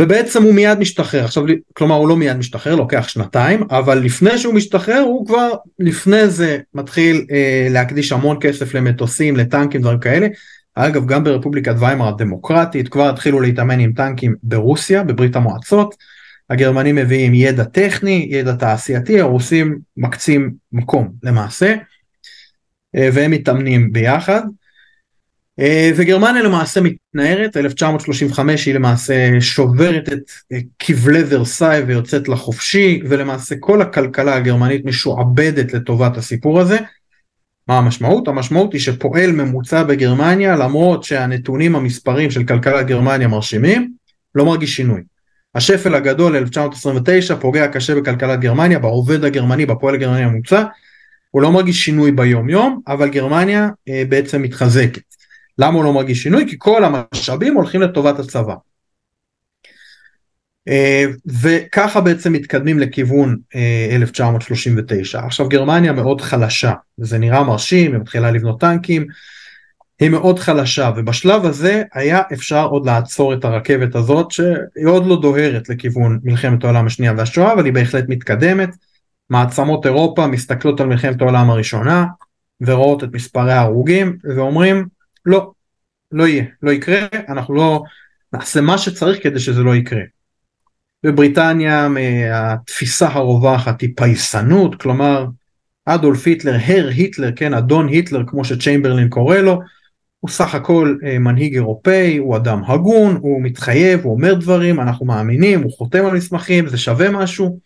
ובעצם 0.00 0.42
הוא 0.42 0.54
מיד 0.54 0.78
משתחרר, 0.78 1.24
עכשיו 1.24 1.44
כלומר 1.72 1.94
הוא 1.94 2.08
לא 2.08 2.16
מיד 2.16 2.36
משתחרר, 2.36 2.74
לוקח 2.74 3.08
שנתיים, 3.08 3.62
אבל 3.70 3.98
לפני 3.98 4.38
שהוא 4.38 4.54
משתחרר 4.54 5.00
הוא 5.00 5.26
כבר 5.26 5.50
לפני 5.78 6.28
זה 6.28 6.58
מתחיל 6.74 7.26
אה, 7.30 7.66
להקדיש 7.70 8.12
המון 8.12 8.36
כסף 8.40 8.74
למטוסים, 8.74 9.36
לטנקים, 9.36 9.80
דברים 9.80 9.98
כאלה. 9.98 10.26
אגב 10.74 11.06
גם 11.06 11.24
ברפובליקת 11.24 11.74
ויימר 11.78 12.08
הדמוקרטית 12.08 12.88
כבר 12.88 13.08
התחילו 13.08 13.40
להתאמן 13.40 13.80
עם 13.80 13.92
טנקים 13.92 14.34
ברוסיה, 14.42 15.02
בברית 15.02 15.36
המועצות. 15.36 15.94
הגרמנים 16.50 16.94
מביאים 16.94 17.34
ידע 17.34 17.64
טכני, 17.64 18.28
ידע 18.30 18.52
תעשייתי, 18.52 19.20
הרוסים 19.20 19.78
מקצים 19.96 20.50
מקום 20.72 21.12
למעשה, 21.22 21.74
אה, 22.96 23.08
והם 23.12 23.30
מתאמנים 23.30 23.92
ביחד. 23.92 24.42
אה, 25.60 25.90
וגרמניה 25.96 26.42
למעשה 26.42 26.80
מתנערת, 26.80 27.56
1935 27.56 28.66
היא 28.66 28.74
למעשה 28.74 29.40
שוברת 29.40 30.08
את 30.12 30.30
אה, 30.52 30.58
כבלי 30.78 31.22
ורסאי 31.28 31.80
ויוצאת 31.80 32.28
לחופשי, 32.28 33.00
ולמעשה 33.08 33.54
כל 33.60 33.82
הכלכלה 33.82 34.36
הגרמנית 34.36 34.84
משועבדת 34.84 35.74
לטובת 35.74 36.16
הסיפור 36.16 36.60
הזה. 36.60 36.78
מה 37.68 37.78
המשמעות? 37.78 38.28
המשמעות 38.28 38.72
היא 38.72 38.80
שפועל 38.80 39.32
ממוצע 39.32 39.82
בגרמניה, 39.82 40.56
למרות 40.56 41.04
שהנתונים 41.04 41.76
המספרים 41.76 42.30
של 42.30 42.44
כלכלת 42.44 42.86
גרמניה 42.86 43.28
מרשימים, 43.28 43.92
לא 44.34 44.46
מרגיש 44.46 44.76
שינוי. 44.76 45.00
השפל 45.54 45.94
הגדול 45.94 46.36
1929 46.36 47.36
פוגע 47.36 47.68
קשה 47.68 47.94
בכלכלת 47.94 48.40
גרמניה, 48.40 48.78
בעובד 48.78 49.24
הגרמני, 49.24 49.66
בפועל 49.66 49.94
הגרמני 49.94 50.22
הממוצע, 50.22 50.64
הוא 51.30 51.42
לא 51.42 51.52
מרגיש 51.52 51.84
שינוי 51.84 52.12
ביום 52.12 52.50
יום, 52.50 52.80
אבל 52.88 53.08
גרמניה 53.08 53.68
אה, 53.88 54.02
בעצם 54.08 54.42
מתחזקת. 54.42 55.13
למה 55.58 55.76
הוא 55.76 55.84
לא 55.84 55.92
מרגיש 55.92 56.22
שינוי? 56.22 56.44
כי 56.48 56.56
כל 56.58 56.84
המשאבים 56.84 57.54
הולכים 57.54 57.82
לטובת 57.82 58.18
הצבא. 58.18 58.54
אה, 60.68 61.04
וככה 61.42 62.00
בעצם 62.00 62.32
מתקדמים 62.32 62.78
לכיוון 62.78 63.36
1939. 63.90 65.18
אה, 65.18 65.26
עכשיו 65.26 65.48
גרמניה 65.48 65.92
מאוד 65.92 66.20
חלשה, 66.20 66.72
זה 66.96 67.18
נראה 67.18 67.44
מרשים, 67.44 67.92
היא 67.92 68.00
מתחילה 68.00 68.30
לבנות 68.30 68.60
טנקים, 68.60 69.06
היא 70.00 70.10
מאוד 70.10 70.38
חלשה 70.38 70.90
ובשלב 70.96 71.44
הזה 71.44 71.82
היה 71.94 72.22
אפשר 72.32 72.66
עוד 72.66 72.86
לעצור 72.86 73.34
את 73.34 73.44
הרכבת 73.44 73.94
הזאת 73.94 74.30
שהיא 74.30 74.86
עוד 74.86 75.06
לא 75.06 75.20
דוהרת 75.20 75.68
לכיוון 75.68 76.20
מלחמת 76.24 76.64
העולם 76.64 76.86
השנייה 76.86 77.12
והשואה 77.16 77.52
אבל 77.52 77.64
היא 77.64 77.72
בהחלט 77.72 78.04
מתקדמת. 78.08 78.68
מעצמות 79.30 79.86
אירופה 79.86 80.26
מסתכלות 80.26 80.80
על 80.80 80.86
מלחמת 80.86 81.20
העולם 81.20 81.50
הראשונה 81.50 82.06
ורואות 82.60 83.04
את 83.04 83.08
מספרי 83.12 83.52
ההרוגים 83.52 84.16
ואומרים 84.36 84.86
לא, 85.26 85.52
לא 86.12 86.28
יהיה, 86.28 86.44
לא 86.62 86.70
יקרה, 86.70 86.98
אנחנו 87.28 87.54
לא 87.54 87.82
נעשה 88.32 88.60
מה 88.60 88.78
שצריך 88.78 89.22
כדי 89.22 89.40
שזה 89.40 89.62
לא 89.62 89.76
יקרה. 89.76 90.02
בבריטניה 91.02 91.88
התפיסה 92.32 93.08
הרווחת 93.08 93.80
היא 93.80 93.90
פייסנות, 93.96 94.82
כלומר 94.82 95.26
אדולף 95.84 96.26
היטלר, 96.26 96.56
הר 96.66 96.88
היטלר, 96.88 97.30
כן, 97.36 97.54
אדון 97.54 97.88
היטלר 97.88 98.22
כמו 98.26 98.44
שצ'יימברלין 98.44 99.08
קורא 99.08 99.36
לו, 99.36 99.60
הוא 100.20 100.30
סך 100.30 100.54
הכל 100.54 100.96
אה, 101.06 101.18
מנהיג 101.18 101.54
אירופאי, 101.54 102.16
הוא 102.16 102.36
אדם 102.36 102.62
הגון, 102.66 103.18
הוא 103.20 103.42
מתחייב, 103.42 104.00
הוא 104.04 104.12
אומר 104.12 104.34
דברים, 104.34 104.80
אנחנו 104.80 105.06
מאמינים, 105.06 105.62
הוא 105.62 105.72
חותם 105.72 106.06
על 106.06 106.16
מסמכים, 106.16 106.68
זה 106.68 106.78
שווה 106.78 107.10
משהו. 107.10 107.58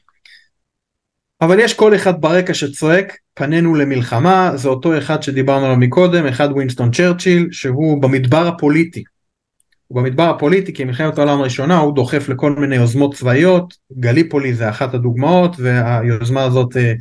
אבל 1.40 1.60
יש 1.60 1.74
כל 1.74 1.94
אחד 1.94 2.20
ברקע 2.20 2.54
שצועק, 2.54 3.16
פנינו 3.34 3.74
למלחמה, 3.74 4.52
זה 4.54 4.68
אותו 4.68 4.98
אחד 4.98 5.22
שדיברנו 5.22 5.64
עליו 5.64 5.76
מקודם, 5.76 6.26
אחד 6.26 6.48
ווינסטון 6.52 6.90
צ'רצ'יל, 6.90 7.48
שהוא 7.50 8.02
במדבר 8.02 8.46
הפוליטי. 8.46 9.04
הוא 9.88 10.02
במדבר 10.02 10.30
הפוליטי 10.30 10.72
כי 10.74 10.84
מלחמת 10.84 11.18
העולם 11.18 11.40
הראשונה 11.40 11.78
הוא 11.78 11.94
דוחף 11.94 12.28
לכל 12.28 12.52
מיני 12.52 12.76
יוזמות 12.76 13.14
צבאיות, 13.14 13.74
גליפולי 13.92 14.54
זה 14.54 14.68
אחת 14.68 14.94
הדוגמאות, 14.94 15.56
והיוזמה 15.58 16.42
הזאת 16.42 16.76
אה, 16.76 16.92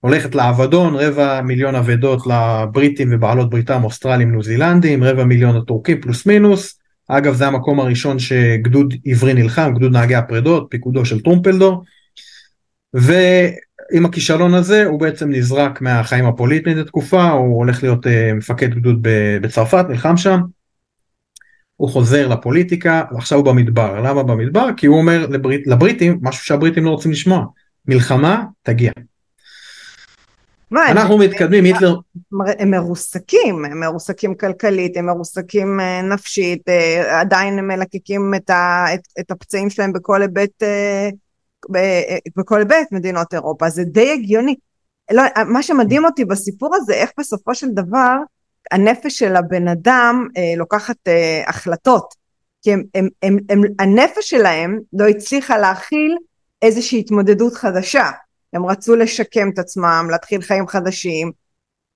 הולכת 0.00 0.34
לאבדון, 0.34 0.94
רבע 0.94 1.40
מיליון 1.42 1.74
אבדות 1.74 2.22
לבריטים 2.26 3.08
ובעלות 3.12 3.50
בריתם, 3.50 3.84
אוסטרלים, 3.84 4.30
ניו 4.30 4.42
זילנדים, 4.42 5.04
רבע 5.04 5.24
מיליון 5.24 5.56
הטורקים 5.56 6.00
פלוס 6.00 6.26
מינוס, 6.26 6.78
אגב 7.08 7.34
זה 7.34 7.46
המקום 7.46 7.80
הראשון 7.80 8.18
שגדוד 8.18 8.94
עברי 9.06 9.34
נלחם, 9.34 9.72
גדוד 9.74 9.92
נהגי 9.92 10.14
הפרדות, 10.14 10.66
פיקודו 10.70 11.04
של 11.04 11.20
טרומפלדור. 11.20 11.84
ועם 12.94 14.06
הכישלון 14.06 14.54
הזה 14.54 14.84
הוא 14.84 15.00
בעצם 15.00 15.30
נזרק 15.30 15.80
מהחיים 15.80 16.26
הפוליטיים 16.26 16.78
לתקופה, 16.78 17.30
הוא 17.30 17.56
הולך 17.56 17.82
להיות 17.82 18.06
uh, 18.06 18.08
מפקד 18.34 18.74
גדוד 18.74 18.98
בצרפת, 19.42 19.84
נלחם 19.88 20.16
שם. 20.16 20.40
הוא 21.76 21.88
חוזר 21.88 22.28
לפוליטיקה, 22.28 23.02
ועכשיו 23.12 23.38
הוא 23.38 23.46
במדבר. 23.46 24.00
למה 24.00 24.22
במדבר? 24.22 24.68
כי 24.76 24.86
הוא 24.86 24.98
אומר 24.98 25.26
לברית, 25.26 25.66
לבריטים 25.66 26.18
משהו 26.22 26.44
שהבריטים 26.44 26.84
לא 26.84 26.90
רוצים 26.90 27.10
לשמוע. 27.12 27.44
מלחמה 27.88 28.44
תגיע. 28.62 28.92
מה, 30.70 30.90
אנחנו 30.90 31.14
הם, 31.14 31.20
מתקדמים, 31.20 31.64
היטלר... 31.64 31.96
הם 32.58 32.70
מרוסקים, 32.70 33.64
הם 33.64 33.80
מרוסקים 33.80 34.34
כלכלית, 34.34 34.96
הם 34.96 35.06
מרוסקים 35.06 35.80
אה, 35.80 36.02
נפשית, 36.02 36.68
אה, 36.68 37.20
עדיין 37.20 37.58
הם 37.58 37.68
מלקקים 37.68 38.32
את, 38.36 38.50
ה, 38.50 38.86
את, 38.94 39.00
את 39.20 39.30
הפצעים 39.30 39.70
שלהם 39.70 39.92
בכל 39.92 40.22
היבט, 40.22 40.62
בכל 42.36 42.58
היבט 42.58 42.92
מדינות 42.92 43.34
אירופה, 43.34 43.68
זה 43.68 43.84
די 43.84 44.12
הגיוני. 44.12 44.54
לא, 45.10 45.22
מה 45.46 45.62
שמדהים 45.62 46.04
אותי 46.04 46.24
בסיפור 46.24 46.74
הזה, 46.76 46.94
איך 46.94 47.10
בסופו 47.18 47.54
של 47.54 47.68
דבר 47.68 48.16
הנפש 48.72 49.18
של 49.18 49.36
הבן 49.36 49.68
אדם 49.68 50.28
לוקחת 50.56 50.96
החלטות. 51.46 52.14
כי 52.62 52.72
הם, 52.72 52.82
הם, 52.94 53.08
הם, 53.22 53.38
הם, 53.48 53.62
הנפש 53.78 54.30
שלהם 54.30 54.78
לא 54.92 55.08
הצליחה 55.08 55.58
להכיל 55.58 56.16
איזושהי 56.62 57.00
התמודדות 57.00 57.54
חדשה. 57.54 58.10
הם 58.52 58.66
רצו 58.66 58.96
לשקם 58.96 59.50
את 59.54 59.58
עצמם, 59.58 60.08
להתחיל 60.10 60.42
חיים 60.42 60.68
חדשים. 60.68 61.32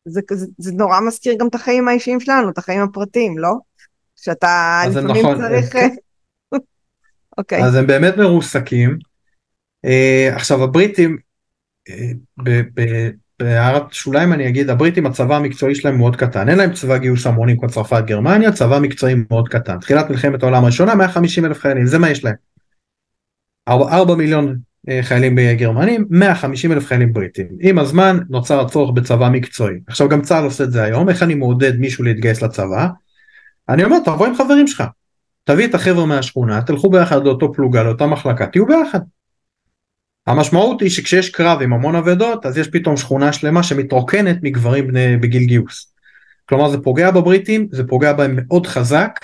זה, 0.04 0.20
זה, 0.32 0.46
זה 0.58 0.72
נורא 0.72 1.00
מזכיר 1.00 1.34
גם 1.38 1.48
את 1.48 1.54
החיים 1.54 1.88
האישיים 1.88 2.20
שלנו, 2.20 2.50
את 2.50 2.58
החיים 2.58 2.82
הפרטיים, 2.82 3.38
לא? 3.38 3.52
שאתה 4.16 4.82
לפעמים 4.90 5.26
נכון, 5.26 5.36
צריך... 5.36 5.72
כן. 5.72 5.88
אוקיי. 7.38 7.64
אז 7.64 7.74
הם 7.74 7.86
באמת 7.86 8.16
מרוסקים. 8.16 8.98
Uh, 9.84 10.34
עכשיו 10.34 10.64
הבריטים, 10.64 11.16
uh, 11.88 12.42
בהערת 13.38 13.92
שוליים 13.92 14.32
אני 14.32 14.48
אגיד, 14.48 14.70
הבריטים 14.70 15.06
הצבא 15.06 15.36
המקצועי 15.36 15.74
שלהם 15.74 15.96
מאוד 15.96 16.16
קטן, 16.16 16.48
אין 16.48 16.58
להם 16.58 16.72
צבא 16.72 16.98
גיוס 16.98 17.26
המונים 17.26 17.56
כמו 17.58 17.68
צרפת 17.68 18.02
גרמניה, 18.06 18.52
צבא 18.52 18.78
מקצועי 18.78 19.14
מאוד 19.30 19.48
קטן. 19.48 19.78
תחילת 19.78 20.10
מלחמת 20.10 20.42
העולם 20.42 20.62
הראשונה 20.64 20.94
150 20.94 21.44
אלף 21.44 21.60
חיילים, 21.60 21.86
זה 21.86 21.98
מה 21.98 22.10
יש 22.10 22.24
להם. 22.24 22.34
4 23.68 24.14
מיליון 24.14 24.56
אה, 24.88 25.02
חיילים 25.02 25.38
גרמנים, 25.58 26.06
150 26.10 26.72
אלף 26.72 26.86
חיילים 26.86 27.12
בריטים. 27.12 27.46
עם 27.60 27.78
הזמן 27.78 28.18
נוצר 28.28 28.60
הצורך 28.60 28.90
בצבא 28.94 29.28
מקצועי. 29.28 29.76
עכשיו 29.86 30.08
גם 30.08 30.22
צה"ל 30.22 30.44
עושה 30.44 30.64
את 30.64 30.72
זה 30.72 30.82
היום, 30.82 31.08
איך 31.08 31.22
אני 31.22 31.34
מעודד 31.34 31.76
מישהו 31.78 32.04
להתגייס 32.04 32.42
לצבא? 32.42 32.88
אני 33.68 33.84
אומר 33.84 33.98
תבוא 34.04 34.26
עם 34.26 34.34
חברים 34.34 34.66
שלך, 34.66 34.84
תביא 35.44 35.66
את 35.66 35.74
החבר'ה 35.74 36.06
מהשכונה, 36.06 36.62
תלכו 36.62 36.90
ביחד 36.90 37.24
לאותו 37.24 37.52
פלוגה, 37.52 37.82
לאותה 37.82 38.06
מחלקה, 38.06 38.46
תהיו 38.46 38.66
ביחד. 38.66 39.00
המשמעות 40.26 40.80
היא 40.80 40.90
שכשיש 40.90 41.30
קרב 41.30 41.62
עם 41.62 41.72
המון 41.72 41.94
אבדות, 41.94 42.46
אז 42.46 42.58
יש 42.58 42.68
פתאום 42.68 42.96
שכונה 42.96 43.32
שלמה 43.32 43.62
שמתרוקנת 43.62 44.36
מגברים 44.42 44.86
בני, 44.86 45.16
בגיל 45.16 45.44
גיוס. 45.44 45.92
כלומר 46.48 46.68
זה 46.68 46.78
פוגע 46.78 47.10
בבריטים, 47.10 47.68
זה 47.70 47.84
פוגע 47.86 48.12
בהם 48.12 48.34
מאוד 48.36 48.66
חזק, 48.66 49.20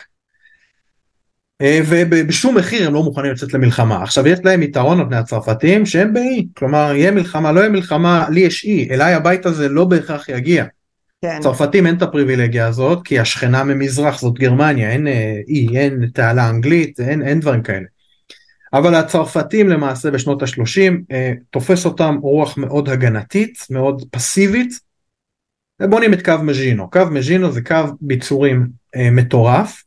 אה, 1.63 1.81
ובשום 1.89 2.57
מחיר 2.57 2.87
הם 2.87 2.95
לא 2.95 3.03
מוכנים 3.03 3.33
לצאת 3.33 3.55
למלחמה. 3.55 4.03
עכשיו 4.03 4.29
יש 4.29 4.39
להם 4.45 4.63
יתרון 4.63 5.01
על 5.01 5.07
פני 5.07 5.17
הצרפתים 5.17 5.87
שהם 5.87 6.13
באי, 6.13 6.47
כלומר 6.57 6.93
יהיה 6.95 7.11
מלחמה, 7.11 7.53
לא 7.53 7.61
יהיה 7.61 7.71
מלחמה, 7.71 8.27
לי 8.31 8.41
יש 8.41 8.65
אי, 8.65 8.89
אליי 8.91 9.15
הבית 9.15 9.47
הזה 9.47 9.69
לא 9.69 9.85
בהכרח 9.85 10.29
יגיע. 10.29 10.65
כן. 11.23 11.39
צרפתים 11.41 11.87
אין 11.87 11.97
את 11.97 12.03
הפריבילגיה 12.03 12.67
הזאת, 12.67 12.99
כי 13.05 13.19
השכנה 13.19 13.65
ממזרח 13.65 14.21
זאת 14.21 14.35
גרמניה, 14.35 14.91
אין 14.91 15.07
אה, 15.07 15.41
אי, 15.49 15.79
אין 15.79 16.07
תעלה 16.15 16.51
אנגלית, 16.51 17.01
אין, 17.01 17.23
אין 17.23 17.41
דברים 17.41 17.63
כאלה. 17.63 17.87
אבל 18.73 18.95
הצרפתים 18.95 19.69
למעשה 19.69 20.11
בשנות 20.11 20.43
ה-30 20.43 20.93
אה, 21.13 21.33
תופס 21.51 21.87
אותם 21.87 22.17
רוח 22.23 22.59
מאוד 22.59 22.89
הגנתית, 22.89 23.67
מאוד 23.71 24.05
פסיבית, 24.11 24.81
ובונים 25.83 26.15
את 26.15 26.25
קו 26.25 26.35
מז'ינו. 26.43 26.91
קו 26.91 27.01
מז'ינו 27.11 27.53
זה 27.53 27.63
קו 27.63 27.77
ביצורים 28.01 28.69
אה, 28.97 29.11
מטורף, 29.11 29.83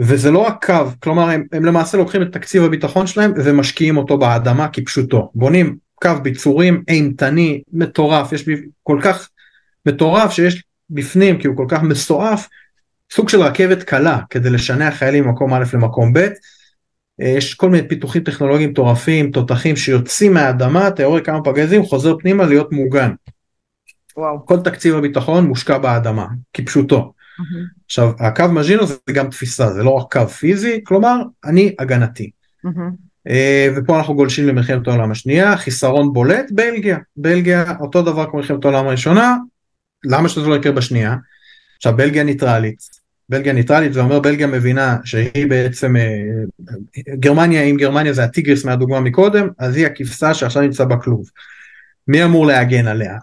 וזה 0.00 0.30
לא 0.30 0.38
רק 0.38 0.66
קו, 0.66 0.84
כלומר 1.00 1.30
הם, 1.30 1.46
הם 1.52 1.64
למעשה 1.64 1.98
לוקחים 1.98 2.22
את 2.22 2.32
תקציב 2.32 2.64
הביטחון 2.64 3.06
שלהם 3.06 3.32
ומשקיעים 3.36 3.96
אותו 3.96 4.18
באדמה 4.18 4.68
כפשוטו. 4.68 5.30
בונים 5.34 5.76
קו 5.94 6.10
ביצורים 6.22 6.82
אימתני, 6.88 7.62
מטורף, 7.72 8.32
יש 8.32 8.44
כל 8.82 9.00
כך 9.02 9.28
מטורף 9.86 10.32
שיש 10.32 10.64
בפנים, 10.90 11.38
כי 11.38 11.46
הוא 11.46 11.56
כל 11.56 11.66
כך 11.68 11.82
מסועף, 11.82 12.48
סוג 13.12 13.28
של 13.28 13.42
רכבת 13.42 13.82
קלה 13.82 14.20
כדי 14.30 14.50
לשנע 14.50 14.90
חיילים 14.90 15.24
ממקום 15.24 15.54
א' 15.54 15.64
למקום 15.72 16.12
ב'. 16.12 16.28
יש 17.18 17.54
כל 17.54 17.70
מיני 17.70 17.88
פיתוחים 17.88 18.22
טכנולוגיים 18.22 18.70
מטורפים, 18.70 19.30
תותחים 19.30 19.76
שיוצאים 19.76 20.34
מהאדמה, 20.34 20.88
אתה 20.88 21.02
יורה 21.02 21.20
כמה 21.20 21.44
פגזים, 21.44 21.84
חוזר 21.84 22.18
פנימה 22.18 22.46
להיות 22.46 22.72
מוגן. 22.72 23.10
וואו. 24.16 24.46
כל 24.46 24.60
תקציב 24.60 24.96
הביטחון 24.96 25.46
מושקע 25.46 25.78
באדמה, 25.78 26.26
כפשוטו. 26.54 27.12
Mm-hmm. 27.40 27.84
עכשיו 27.86 28.12
הקו 28.20 28.44
מז'ינו 28.52 28.86
זה 28.86 28.94
גם 29.12 29.30
תפיסה 29.30 29.72
זה 29.72 29.82
לא 29.82 29.90
רק 29.90 30.12
קו 30.12 30.28
פיזי 30.28 30.80
כלומר 30.84 31.16
אני 31.44 31.74
הגנתי. 31.78 32.30
Mm-hmm. 32.66 33.08
Uh, 33.28 33.30
ופה 33.76 33.98
אנחנו 33.98 34.14
גולשים 34.14 34.46
למלחמת 34.46 34.88
העולם 34.88 35.10
השנייה 35.10 35.56
חיסרון 35.56 36.12
בולט 36.12 36.50
בלגיה 36.50 36.98
בלגיה 37.16 37.64
אותו 37.80 38.02
דבר 38.02 38.30
כמו 38.30 38.38
מלחמת 38.38 38.64
העולם 38.64 38.86
הראשונה 38.86 39.36
למה 40.04 40.28
שזה 40.28 40.48
לא 40.48 40.54
יקרה 40.54 40.72
בשנייה. 40.72 41.16
עכשיו 41.76 41.96
בלגיה 41.96 42.24
ניטרלית 42.24 42.78
בלגיה 43.28 43.52
ניטרלית 43.52 43.92
זה 43.92 44.00
אומר 44.00 44.20
בלגיה 44.20 44.46
מבינה 44.46 44.96
שהיא 45.04 45.46
בעצם 45.48 45.94
uh, 45.96 47.00
גרמניה 47.14 47.62
אם 47.62 47.76
גרמניה 47.76 48.12
זה 48.12 48.24
הטיגריס 48.24 48.64
מהדוגמה 48.64 49.00
מקודם 49.00 49.48
אז 49.58 49.76
היא 49.76 49.86
הכבשה 49.86 50.34
שעכשיו 50.34 50.62
נמצא 50.62 50.84
בכלוב. 50.84 51.30
מי 52.08 52.24
אמור 52.24 52.46
להגן 52.46 52.86
עליה? 52.86 53.18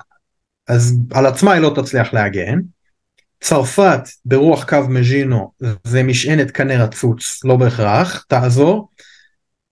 אז 0.67 0.97
על 1.11 1.25
עצמה 1.25 1.53
היא 1.53 1.61
לא 1.61 1.73
תצליח 1.75 2.13
להגן 2.13 2.59
צרפת 3.45 4.01
ברוח 4.25 4.69
קו 4.69 4.77
מז'ינו 4.89 5.51
זה 5.83 6.03
משענת 6.03 6.51
קנה 6.51 6.83
רצוץ, 6.83 7.43
לא 7.43 7.55
בהכרח, 7.55 8.25
תעזור. 8.27 8.89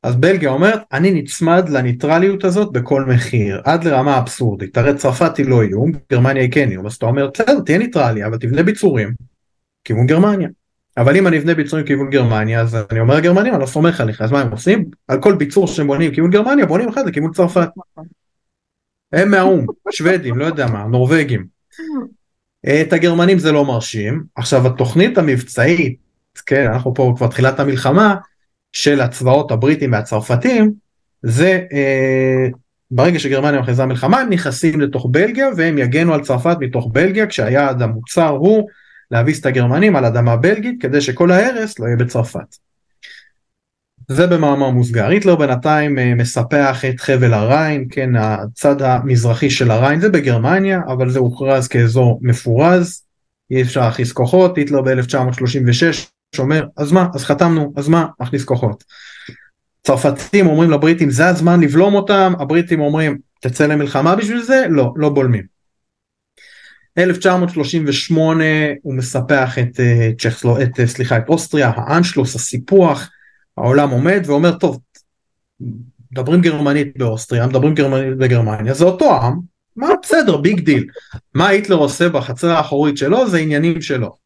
אז 0.03 0.15
בלגיה 0.15 0.49
אומרת, 0.49 0.79
אני 0.91 1.11
נצמד 1.11 1.69
לניטרליות 1.69 2.43
הזאת 2.43 2.73
בכל 2.73 3.05
מחיר, 3.05 3.61
עד 3.63 3.83
לרמה 3.83 4.17
אבסורדית. 4.17 4.77
הרי 4.77 4.95
צרפת 4.95 5.37
היא 5.37 5.45
לא 5.45 5.61
איום, 5.61 5.91
גרמניה 6.11 6.41
היא 6.41 6.51
כן 6.51 6.71
איום, 6.71 6.85
אז 6.85 6.93
אתה 6.95 7.05
אומר, 7.05 7.29
בסדר, 7.33 7.59
תהיה 7.59 7.77
ניטרלי, 7.77 8.25
אבל 8.25 8.37
תבנה 8.37 8.63
ביצורים, 8.63 9.13
כיוון 9.83 10.07
גרמניה. 10.07 10.49
אבל 10.97 11.17
אם 11.17 11.27
אני 11.27 11.37
אבנה 11.37 11.55
ביצורים 11.55 11.85
כיוון 11.85 12.09
גרמניה, 12.09 12.61
אז 12.61 12.77
אני 12.91 12.99
אומר 12.99 13.17
לגרמנים, 13.17 13.53
אני 13.53 13.61
לא 13.61 13.65
סומך 13.65 14.01
עליך, 14.01 14.21
אז 14.21 14.31
מה 14.31 14.41
הם 14.41 14.51
עושים? 14.51 14.85
על 15.07 15.21
כל 15.21 15.35
ביצור 15.35 15.67
שהם 15.67 15.87
בונים 15.87 16.13
כיוון 16.13 16.29
גרמניה, 16.31 16.65
בונים 16.65 16.89
אחד 16.89 17.07
לכיוון 17.07 17.31
צרפת. 17.31 17.69
הם 19.13 19.31
מהאו"ם, 19.31 19.65
שוודים, 19.91 20.37
לא 20.37 20.45
יודע 20.45 20.67
מה, 20.67 20.83
נורבגים. 20.83 21.45
את 22.81 22.93
הגרמנים 22.93 23.39
זה 23.39 23.51
לא 23.51 23.65
מרשים. 23.65 24.23
עכשיו 24.35 24.67
התוכנית 24.67 25.17
המבצעית, 25.17 25.97
כן, 26.45 26.71
אנחנו 26.71 26.93
פה 26.93 27.13
כבר 27.17 27.27
תחילת 27.27 27.59
המלחמה, 27.59 28.15
של 28.73 29.01
הצבאות 29.01 29.51
הבריטים 29.51 29.91
והצרפתים, 29.91 30.73
זה 31.23 31.59
אה, 31.73 32.47
ברגע 32.91 33.19
שגרמניה 33.19 33.61
מכריזה 33.61 33.85
מלחמה 33.85 34.19
הם 34.19 34.29
נכנסים 34.29 34.81
לתוך 34.81 35.07
בלגיה 35.11 35.49
והם 35.57 35.77
יגנו 35.77 36.13
על 36.13 36.21
צרפת 36.21 36.57
מתוך 36.59 36.89
בלגיה 36.91 37.27
כשהיעד 37.27 37.81
המוצר 37.81 38.27
הוא 38.27 38.69
להביס 39.13 39.39
את 39.39 39.45
הגרמנים 39.45 39.95
על 39.95 40.05
אדמה 40.05 40.35
בלגית 40.35 40.81
כדי 40.81 41.01
שכל 41.01 41.31
ההרס 41.31 41.79
לא 41.79 41.85
יהיה 41.85 41.97
בצרפת. 41.97 42.55
זה 44.07 44.27
במאמר 44.27 44.69
מוסגר. 44.69 45.07
היטלר 45.07 45.35
בינתיים 45.35 45.99
אה, 45.99 46.15
מספח 46.15 46.85
את 46.85 46.99
חבל 46.99 47.33
הריין, 47.33 47.87
כן, 47.89 48.15
הצד 48.15 48.81
המזרחי 48.81 49.49
של 49.49 49.71
הריין 49.71 49.99
זה 49.99 50.09
בגרמניה, 50.09 50.79
אבל 50.87 51.09
זה 51.09 51.19
הוכרז 51.19 51.67
כאזור 51.67 52.19
מפורז, 52.21 53.01
אי 53.51 53.61
אפשר 53.61 53.81
להכניס 53.81 54.11
כוחות, 54.11 54.57
היטלר 54.57 54.81
ב-1936 54.81 56.39
אומר, 56.39 56.65
אז 56.77 56.91
מה, 56.91 57.07
אז 57.13 57.23
חתמנו, 57.23 57.73
אז 57.77 57.87
מה, 57.87 58.05
נכניס 58.21 58.43
כוחות. 58.43 58.83
צרפתים 59.83 60.47
אומרים 60.47 60.71
לבריטים 60.71 61.09
זה 61.09 61.27
הזמן 61.27 61.61
לבלום 61.61 61.93
אותם, 61.93 62.33
הבריטים 62.39 62.81
אומרים 62.81 63.17
תצא 63.39 63.65
למלחמה 63.65 64.15
בשביל 64.15 64.41
זה, 64.41 64.65
לא, 64.69 64.93
לא 64.95 65.09
בולמים. 65.09 65.52
1938 66.97 68.43
הוא 68.81 68.93
מספח 68.93 69.59
את, 69.59 69.79
אה, 69.79 70.11
צ'כסלו, 70.17 70.61
את, 70.61 70.79
אה, 70.79 70.87
סליחה, 70.87 71.17
את 71.17 71.29
אוסטריה, 71.29 71.71
האנשלוס, 71.75 72.35
הסיפוח, 72.35 73.09
העולם 73.57 73.89
עומד 73.89 74.23
ואומר 74.25 74.51
טוב 74.51 74.79
מדברים 76.11 76.41
גרמנית 76.41 76.97
באוסטריה 76.97 77.47
מדברים 77.47 77.73
גרמנית 77.73 78.17
בגרמניה 78.17 78.73
זה 78.73 78.85
אותו 78.85 79.21
עם 79.21 79.39
מה 79.75 79.87
בסדר 80.03 80.37
big 80.37 80.59
deal 80.59 80.87
מה 81.33 81.47
היטלר 81.47 81.75
עושה 81.75 82.09
בחצר 82.09 82.51
האחורית 82.51 82.97
שלו 82.97 83.29
זה 83.29 83.37
עניינים 83.37 83.81
שלו. 83.81 84.23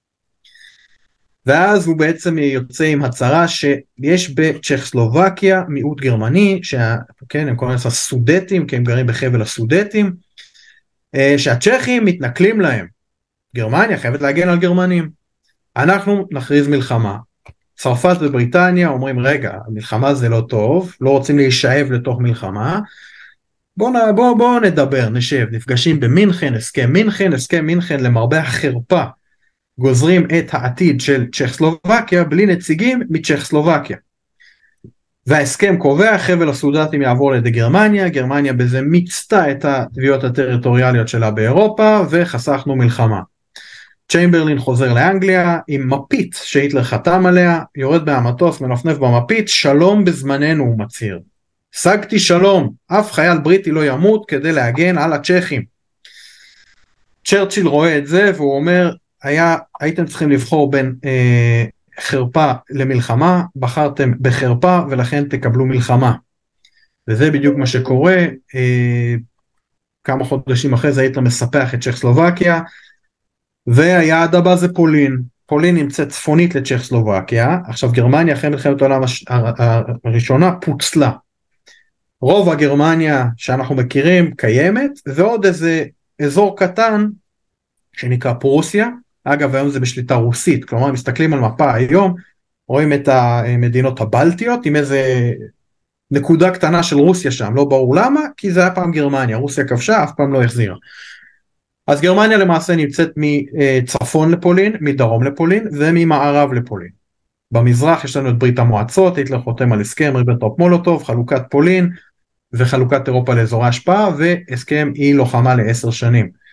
ואז 1.45 1.87
הוא 1.87 1.97
בעצם 1.97 2.37
יוצא 2.37 2.83
עם 2.83 3.03
הצהרה 3.03 3.47
שיש 3.47 4.29
בצ'כסלובקיה 4.29 5.63
מיעוט 5.67 6.01
גרמני 6.01 6.59
שכן 6.63 7.47
הם 7.47 7.55
קוראים 7.55 7.75
לזה 7.75 7.89
סודטים 7.89 8.67
כי 8.67 8.75
הם 8.75 8.83
גרים 8.83 9.07
בחבל 9.07 9.41
הסודטים 9.41 10.13
שהצ'כים 11.37 12.05
מתנכלים 12.05 12.61
להם. 12.61 12.87
גרמניה 13.55 13.97
חייבת 13.97 14.21
להגן 14.21 14.49
על 14.49 14.57
גרמנים. 14.57 15.09
אנחנו 15.75 16.27
נכריז 16.31 16.67
מלחמה. 16.67 17.17
צרפת 17.77 18.17
ובריטניה 18.21 18.87
אומרים 18.87 19.19
רגע 19.19 19.57
המלחמה 19.67 20.13
זה 20.13 20.29
לא 20.29 20.45
טוב 20.49 20.93
לא 21.01 21.09
רוצים 21.09 21.37
להישאב 21.37 21.91
לתוך 21.91 22.19
מלחמה. 22.19 22.79
בוא, 23.77 24.11
בוא, 24.15 24.37
בוא 24.37 24.59
נדבר 24.59 25.09
נשב 25.09 25.47
נפגשים 25.51 25.99
במינכן 25.99 26.53
הסכם 26.53 26.93
מינכן 26.93 27.33
הסכם 27.33 27.65
מינכן 27.65 27.99
למרבה 27.99 28.39
החרפה. 28.39 29.03
גוזרים 29.79 30.27
את 30.39 30.53
העתיד 30.53 31.01
של 31.01 31.25
צ'כסלובקיה 31.31 32.23
בלי 32.23 32.45
נציגים 32.45 33.01
מצ'כסלובקיה 33.09 33.97
וההסכם 35.27 35.77
קובע 35.77 36.17
חבל 36.17 36.49
הסודטים 36.49 37.01
יעבור 37.01 37.31
לידי 37.31 37.51
גרמניה, 37.51 38.09
גרמניה 38.09 38.53
בזה 38.53 38.81
מיצתה 38.81 39.51
את 39.51 39.65
התביעות 39.65 40.23
הטריטוריאליות 40.23 41.07
שלה 41.07 41.31
באירופה 41.31 42.01
וחסכנו 42.09 42.75
מלחמה. 42.75 43.21
צ'יימברלין 44.11 44.59
חוזר 44.59 44.93
לאנגליה 44.93 45.59
עם 45.67 45.93
מפית 45.93 46.39
שהיטלר 46.43 46.83
חתם 46.83 47.25
עליה, 47.25 47.61
יורד 47.75 48.09
מהמטוס, 48.09 48.61
מנפנף 48.61 48.97
במפית, 48.97 49.49
שלום 49.49 50.05
בזמננו 50.05 50.63
הוא 50.63 50.79
מצהיר. 50.79 51.19
השגתי 51.75 52.19
שלום, 52.19 52.73
אף 52.87 53.11
חייל 53.13 53.37
בריטי 53.37 53.71
לא 53.71 53.85
ימות 53.85 54.25
כדי 54.27 54.51
להגן 54.51 54.97
על 54.97 55.13
הצ'כים. 55.13 55.63
צ'רצ'יל 57.25 57.67
רואה 57.67 57.97
את 57.97 58.07
זה 58.07 58.31
והוא 58.35 58.55
אומר, 58.55 58.91
היה, 59.23 59.57
הייתם 59.79 60.05
צריכים 60.05 60.31
לבחור 60.31 60.71
בין 60.71 60.95
אה, 61.05 61.65
חרפה 61.99 62.51
למלחמה, 62.69 63.43
בחרתם 63.55 64.11
בחרפה 64.21 64.79
ולכן 64.89 65.23
תקבלו 65.29 65.65
מלחמה. 65.65 66.13
וזה 67.07 67.31
בדיוק 67.31 67.57
מה 67.57 67.65
שקורה, 67.65 68.25
אה, 68.55 69.15
כמה 70.03 70.25
חודשים 70.25 70.73
אחרי 70.73 70.91
זה 70.91 71.01
היית 71.01 71.17
מספח 71.17 71.73
את 71.73 71.81
צ'כסלובקיה, 71.83 72.61
והיעד 73.67 74.35
הבא 74.35 74.55
זה 74.55 74.73
פולין. 74.73 75.21
פולין 75.45 75.75
נמצאת 75.75 76.09
צפונית 76.09 76.55
לצ'כסלובקיה, 76.55 77.57
עכשיו 77.67 77.91
גרמניה 77.91 78.35
אחרי 78.35 78.49
מלחמת 78.49 78.81
העולם 78.81 79.03
הש... 79.03 79.25
הראשונה 80.05 80.55
פוצלה. 80.55 81.11
רוב 82.21 82.49
הגרמניה 82.49 83.25
שאנחנו 83.37 83.75
מכירים 83.75 84.35
קיימת, 84.35 84.91
ועוד 85.07 85.45
איזה 85.45 85.85
אזור 86.21 86.57
קטן 86.57 87.07
שנקרא 87.93 88.33
פרוסיה, 88.33 88.87
אגב 89.33 89.55
היום 89.55 89.69
זה 89.69 89.79
בשליטה 89.79 90.15
רוסית, 90.15 90.65
כלומר 90.65 90.91
מסתכלים 90.91 91.33
על 91.33 91.39
מפה 91.39 91.73
היום, 91.73 92.15
רואים 92.67 92.93
את 92.93 93.07
המדינות 93.07 94.01
הבלטיות 94.01 94.65
עם 94.65 94.75
איזה 94.75 95.31
נקודה 96.11 96.51
קטנה 96.51 96.83
של 96.83 96.97
רוסיה 96.97 97.31
שם, 97.31 97.55
לא 97.55 97.65
ברור 97.65 97.95
למה, 97.95 98.21
כי 98.37 98.51
זה 98.51 98.59
היה 98.59 98.71
פעם 98.71 98.91
גרמניה, 98.91 99.37
רוסיה 99.37 99.65
כבשה, 99.67 100.03
אף 100.03 100.11
פעם 100.17 100.33
לא 100.33 100.43
החזירה. 100.43 100.75
אז 101.87 102.01
גרמניה 102.01 102.37
למעשה 102.37 102.75
נמצאת 102.75 103.09
מצפון 103.15 104.31
לפולין, 104.31 104.75
מדרום 104.81 105.23
לפולין 105.23 105.67
וממערב 105.71 106.53
לפולין. 106.53 106.89
במזרח 107.51 108.03
יש 108.03 108.17
לנו 108.17 108.29
את 108.29 108.39
ברית 108.39 108.59
המועצות, 108.59 109.17
היטלר 109.17 109.41
חותם 109.41 109.73
על 109.73 109.81
הסכם 109.81 110.13
ריברטופ 110.17 110.59
מולוטוב, 110.59 111.03
חלוקת 111.03 111.41
פולין 111.49 111.89
וחלוקת 112.53 113.07
אירופה 113.07 113.33
לאזורי 113.33 113.67
השפעה 113.67 114.09
והסכם 114.17 114.91
אי 114.95 115.13
לוחמה 115.13 115.55
לעשר 115.55 115.91
שנים. 115.91 116.46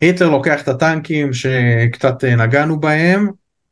היטלר 0.00 0.30
לוקח 0.30 0.62
את 0.62 0.68
הטנקים 0.68 1.32
שקצת 1.32 2.24
אה, 2.24 2.36
נגענו 2.36 2.80
בהם, 2.80 3.28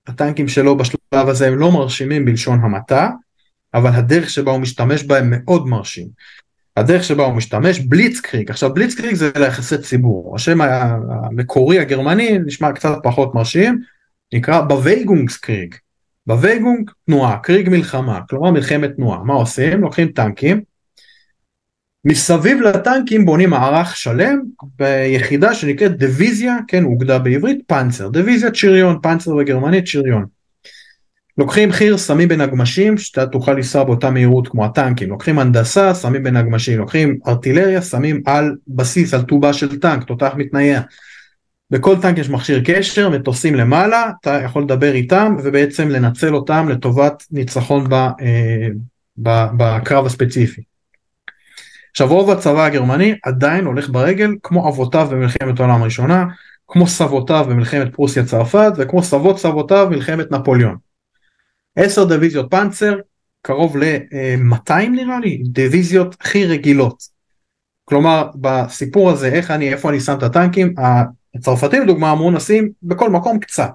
הטנקים 0.06 0.48
שלו 0.48 0.76
בשלב 0.76 1.28
הזה 1.28 1.46
הם 1.46 1.58
לא 1.58 1.72
מרשימים 1.72 2.24
בלשון 2.24 2.60
המעטה, 2.62 3.10
אבל 3.74 3.90
הדרך 3.94 4.30
שבה 4.30 4.52
הוא 4.52 4.60
משתמש 4.60 5.04
בהם 5.04 5.28
מאוד 5.30 5.66
מרשים. 5.66 6.08
הדרך 6.76 7.04
שבה 7.04 7.24
הוא 7.24 7.34
משתמש, 7.34 7.80
Blitzkrieg, 7.80 8.50
עכשיו 8.50 8.74
Blitzkrieg 8.74 9.14
זה 9.14 9.30
ליחסי 9.36 9.78
ציבור, 9.78 10.36
השם 10.36 10.60
המקורי 10.60 11.78
הגרמני 11.78 12.38
נשמע 12.46 12.72
קצת 12.72 12.98
פחות 13.02 13.34
מרשים, 13.34 13.80
נקרא 14.34 14.60
Bewegungskrieg, 14.60 15.74
Bewegung 16.26 16.90
תנועה, 17.06 17.38
Krieg 17.38 17.68
מלחמה, 17.68 18.20
כלומר 18.28 18.50
מלחמת 18.50 18.90
תנועה, 18.96 19.22
מה 19.24 19.34
עושים? 19.34 19.80
לוקחים 19.80 20.08
טנקים, 20.08 20.60
מסביב 22.04 22.60
לטנקים 22.60 23.24
בונים 23.24 23.50
מערך 23.50 23.96
שלם 23.96 24.38
ביחידה 24.78 25.54
שנקראת 25.54 25.96
דיוויזיה, 25.96 26.56
כן, 26.68 26.84
אוגדה 26.84 27.18
בעברית, 27.18 27.58
Panzer, 27.66 28.08
דיוויזיית 28.08 28.54
שריון, 28.54 28.98
Panzer 29.02 29.34
בגרמנית 29.34 29.86
שריון. 29.86 30.24
לוקחים 31.38 31.72
חיר, 31.72 31.96
שמים 31.96 32.28
בנגמשים, 32.28 32.98
שאתה 32.98 33.26
תוכל 33.26 33.52
לנסוע 33.52 33.84
באותה 33.84 34.10
מהירות 34.10 34.48
כמו 34.48 34.64
הטנקים, 34.64 35.08
לוקחים 35.08 35.38
הנדסה, 35.38 35.94
שמים 35.94 36.22
בנגמשים, 36.22 36.78
לוקחים 36.78 37.18
ארטילריה, 37.26 37.82
שמים 37.82 38.22
על 38.26 38.56
בסיס, 38.68 39.14
על 39.14 39.22
טובה 39.22 39.52
של 39.52 39.80
טנק, 39.80 40.04
תותח 40.04 40.32
מתנייע. 40.36 40.80
בכל 41.70 41.96
טנק 42.02 42.18
יש 42.18 42.30
מכשיר 42.30 42.62
קשר, 42.64 43.10
מטוסים 43.10 43.54
למעלה, 43.54 44.10
אתה 44.20 44.40
יכול 44.44 44.62
לדבר 44.62 44.92
איתם 44.94 45.36
ובעצם 45.44 45.88
לנצל 45.88 46.34
אותם 46.34 46.68
לטובת 46.68 47.24
ניצחון 47.30 47.88
ב, 47.88 47.94
אה, 47.94 48.68
ב, 49.16 49.46
בקרב 49.56 50.06
הספציפי. 50.06 50.71
עכשיו 51.92 52.08
רוב 52.08 52.30
הצבא 52.30 52.64
הגרמני 52.64 53.14
עדיין 53.22 53.64
הולך 53.64 53.88
ברגל 53.88 54.30
כמו 54.42 54.68
אבותיו 54.68 55.08
במלחמת 55.10 55.60
העולם 55.60 55.82
הראשונה, 55.82 56.24
כמו 56.68 56.86
סבותיו 56.86 57.46
במלחמת 57.48 57.94
פרוסיה 57.94 58.24
צרפת 58.24 58.72
וכמו 58.76 59.02
סבות 59.02 59.38
סבותיו 59.38 59.86
במלחמת 59.90 60.30
נפוליאון. 60.30 60.76
עשר 61.76 62.04
דיוויזיות 62.04 62.50
פנצר, 62.50 62.96
קרוב 63.42 63.76
ל-200 63.76 64.72
נראה 64.72 65.20
לי, 65.20 65.42
דיוויזיות 65.44 66.16
הכי 66.20 66.46
רגילות. 66.46 67.02
כלומר 67.84 68.28
בסיפור 68.34 69.10
הזה 69.10 69.28
איך 69.28 69.50
אני, 69.50 69.72
איפה 69.72 69.90
אני 69.90 70.00
שם 70.00 70.18
את 70.18 70.22
הטנקים, 70.22 70.74
הצרפתים 71.34 71.82
לדוגמה 71.82 72.12
אמרו 72.12 72.30
נשים 72.30 72.70
בכל 72.82 73.10
מקום 73.10 73.38
קצת. 73.38 73.72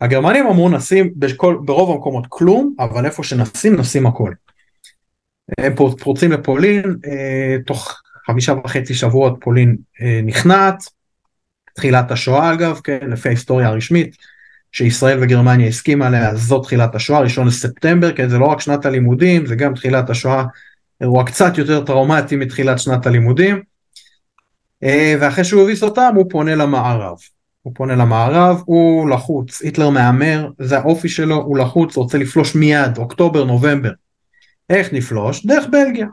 הגרמנים 0.00 0.46
אמרו 0.46 0.68
נשים 0.68 1.12
בכל, 1.16 1.58
ברוב 1.64 1.90
המקומות 1.90 2.26
כלום, 2.28 2.74
אבל 2.78 3.06
איפה 3.06 3.24
שנשים 3.24 3.76
נשים 3.76 4.06
הכל. 4.06 4.32
הם 5.58 5.74
פורצים 5.74 6.32
לפולין, 6.32 6.96
אה, 7.06 7.56
תוך 7.66 8.00
חמישה 8.26 8.54
וחצי 8.64 8.94
שבועות 8.94 9.38
פולין 9.40 9.76
אה, 10.02 10.20
נכנעת, 10.24 10.84
תחילת 11.74 12.10
השואה 12.10 12.52
אגב, 12.52 12.80
כן, 12.84 13.10
לפי 13.10 13.28
ההיסטוריה 13.28 13.68
הרשמית, 13.68 14.16
שישראל 14.72 15.18
וגרמניה 15.22 15.68
הסכימה 15.68 16.06
עליה, 16.06 16.34
זאת 16.34 16.62
תחילת 16.62 16.94
השואה, 16.94 17.20
ראשון 17.20 17.46
לספטמבר, 17.46 18.12
כן, 18.12 18.28
זה 18.28 18.38
לא 18.38 18.44
רק 18.44 18.60
שנת 18.60 18.86
הלימודים, 18.86 19.46
זה 19.46 19.54
גם 19.54 19.74
תחילת 19.74 20.10
השואה, 20.10 20.44
אירוע 21.00 21.24
קצת 21.24 21.58
יותר 21.58 21.84
טראומטי 21.84 22.36
מתחילת 22.36 22.78
שנת 22.78 23.06
הלימודים, 23.06 23.62
אה, 24.82 25.14
ואחרי 25.20 25.44
שהוא 25.44 25.62
הביס 25.62 25.82
אותם 25.82 26.12
הוא 26.16 26.26
פונה 26.30 26.54
למערב. 26.54 27.16
הוא 27.62 27.72
פונה 27.76 27.94
למערב, 27.94 28.62
הוא 28.64 29.10
לחוץ, 29.10 29.62
היטלר 29.62 29.90
מהמר, 29.90 30.48
זה 30.58 30.78
האופי 30.78 31.08
שלו, 31.08 31.36
הוא 31.36 31.58
לחוץ, 31.58 31.96
רוצה 31.96 32.18
לפלוש 32.18 32.54
מיד, 32.54 32.98
אוקטובר, 32.98 33.44
נובמבר. 33.44 33.90
איך 34.72 34.92
נפלוש? 34.92 35.46
דרך 35.46 35.64
בלגיה. 35.70 36.06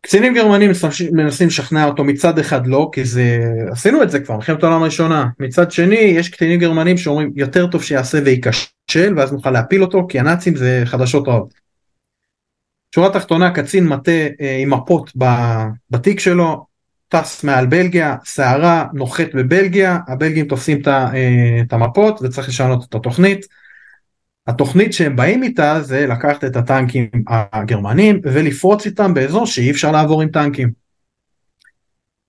קצינים 0.00 0.34
גרמנים 0.34 0.70
מנסים 1.12 1.48
לשכנע 1.48 1.84
אותו 1.84 2.04
מצד 2.04 2.38
אחד 2.38 2.66
לא 2.66 2.90
כי 2.92 3.04
זה 3.04 3.38
עשינו 3.70 4.02
את 4.02 4.10
זה 4.10 4.20
כבר 4.20 4.36
מלחמת 4.36 4.62
העולם 4.62 4.82
הראשונה 4.82 5.26
מצד 5.38 5.72
שני 5.72 5.94
יש 5.94 6.28
קצינים 6.28 6.60
גרמנים 6.60 6.96
שאומרים 6.96 7.32
יותר 7.36 7.66
טוב 7.66 7.82
שיעשה 7.82 8.18
וייכשל 8.24 9.14
ואז 9.16 9.32
נוכל 9.32 9.50
להפיל 9.50 9.82
אותו 9.82 10.06
כי 10.08 10.18
הנאצים 10.18 10.56
זה 10.56 10.82
חדשות 10.84 11.28
רעות. 11.28 11.54
שורה 12.94 13.10
תחתונה 13.12 13.50
קצין 13.50 13.86
מטה 13.86 14.10
אה, 14.40 14.58
עם 14.62 14.74
מפות 14.74 15.12
בתיק 15.90 16.20
שלו 16.20 16.66
טס 17.08 17.44
מעל 17.44 17.66
בלגיה 17.66 18.16
סערה 18.24 18.86
נוחת 18.92 19.34
בבלגיה 19.34 19.98
הבלגים 20.08 20.46
תופסים 20.46 20.82
אה, 20.86 21.60
את 21.66 21.72
המפות 21.72 22.22
וצריך 22.22 22.48
לשנות 22.48 22.84
את 22.88 22.94
התוכנית 22.94 23.46
התוכנית 24.46 24.92
שהם 24.92 25.16
באים 25.16 25.42
איתה 25.42 25.80
זה 25.82 26.06
לקחת 26.06 26.44
את 26.44 26.56
הטנקים 26.56 27.08
הגרמנים 27.52 28.20
ולפרוץ 28.22 28.86
איתם 28.86 29.14
באזור 29.14 29.46
שאי 29.46 29.70
אפשר 29.70 29.92
לעבור 29.92 30.22
עם 30.22 30.28
טנקים. 30.28 30.72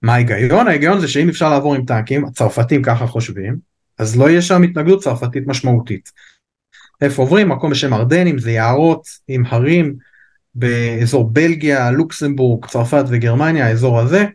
מה 0.02 0.14
ההיגיון? 0.14 0.68
ההיגיון 0.68 1.00
זה 1.00 1.08
שאם 1.08 1.30
אפשר 1.30 1.50
לעבור 1.50 1.76
עם 1.76 1.86
טנקים, 1.86 2.26
הצרפתים 2.26 2.84
ככה 2.84 3.08
חושבים, 3.08 3.58
אז 4.00 4.18
לא 4.18 4.30
יהיה 4.30 4.42
שם 4.42 4.64
התנגדות 4.64 5.04
צרפתית 5.04 5.48
משמעותית. 5.48 6.12
איפה 7.02 7.22
עוברים? 7.22 7.50
מקום 7.50 7.72
בשם 7.72 7.94
ארדנים, 7.94 8.40
זה 8.40 8.52
יערות 8.52 9.08
עם 9.28 9.44
הרים 9.48 9.96
באזור 10.56 11.30
בלגיה, 11.30 11.92
לוקסמבורג, 11.92 12.66
צרפת 12.66 13.04
וגרמניה, 13.08 13.68
האזור 13.68 14.00
הזה. 14.00 14.26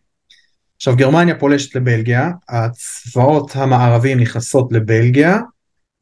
עכשיו 0.76 0.96
גרמניה 0.96 1.38
פולשת 1.38 1.74
לבלגיה, 1.76 2.30
הצבאות 2.48 3.56
המערביים 3.56 4.20
נכנסות 4.20 4.72
לבלגיה, 4.72 5.38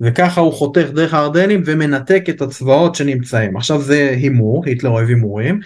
וככה 0.00 0.40
הוא 0.40 0.52
חותך 0.52 0.86
דרך 0.94 1.14
הארדנים 1.14 1.62
ומנתק 1.64 2.24
את 2.28 2.42
הצבאות 2.42 2.94
שנמצאים. 2.94 3.56
עכשיו 3.56 3.82
זה 3.82 4.10
הימור, 4.10 4.64
היטלר 4.66 4.90
אוהב 4.90 5.08
הימורים. 5.08 5.60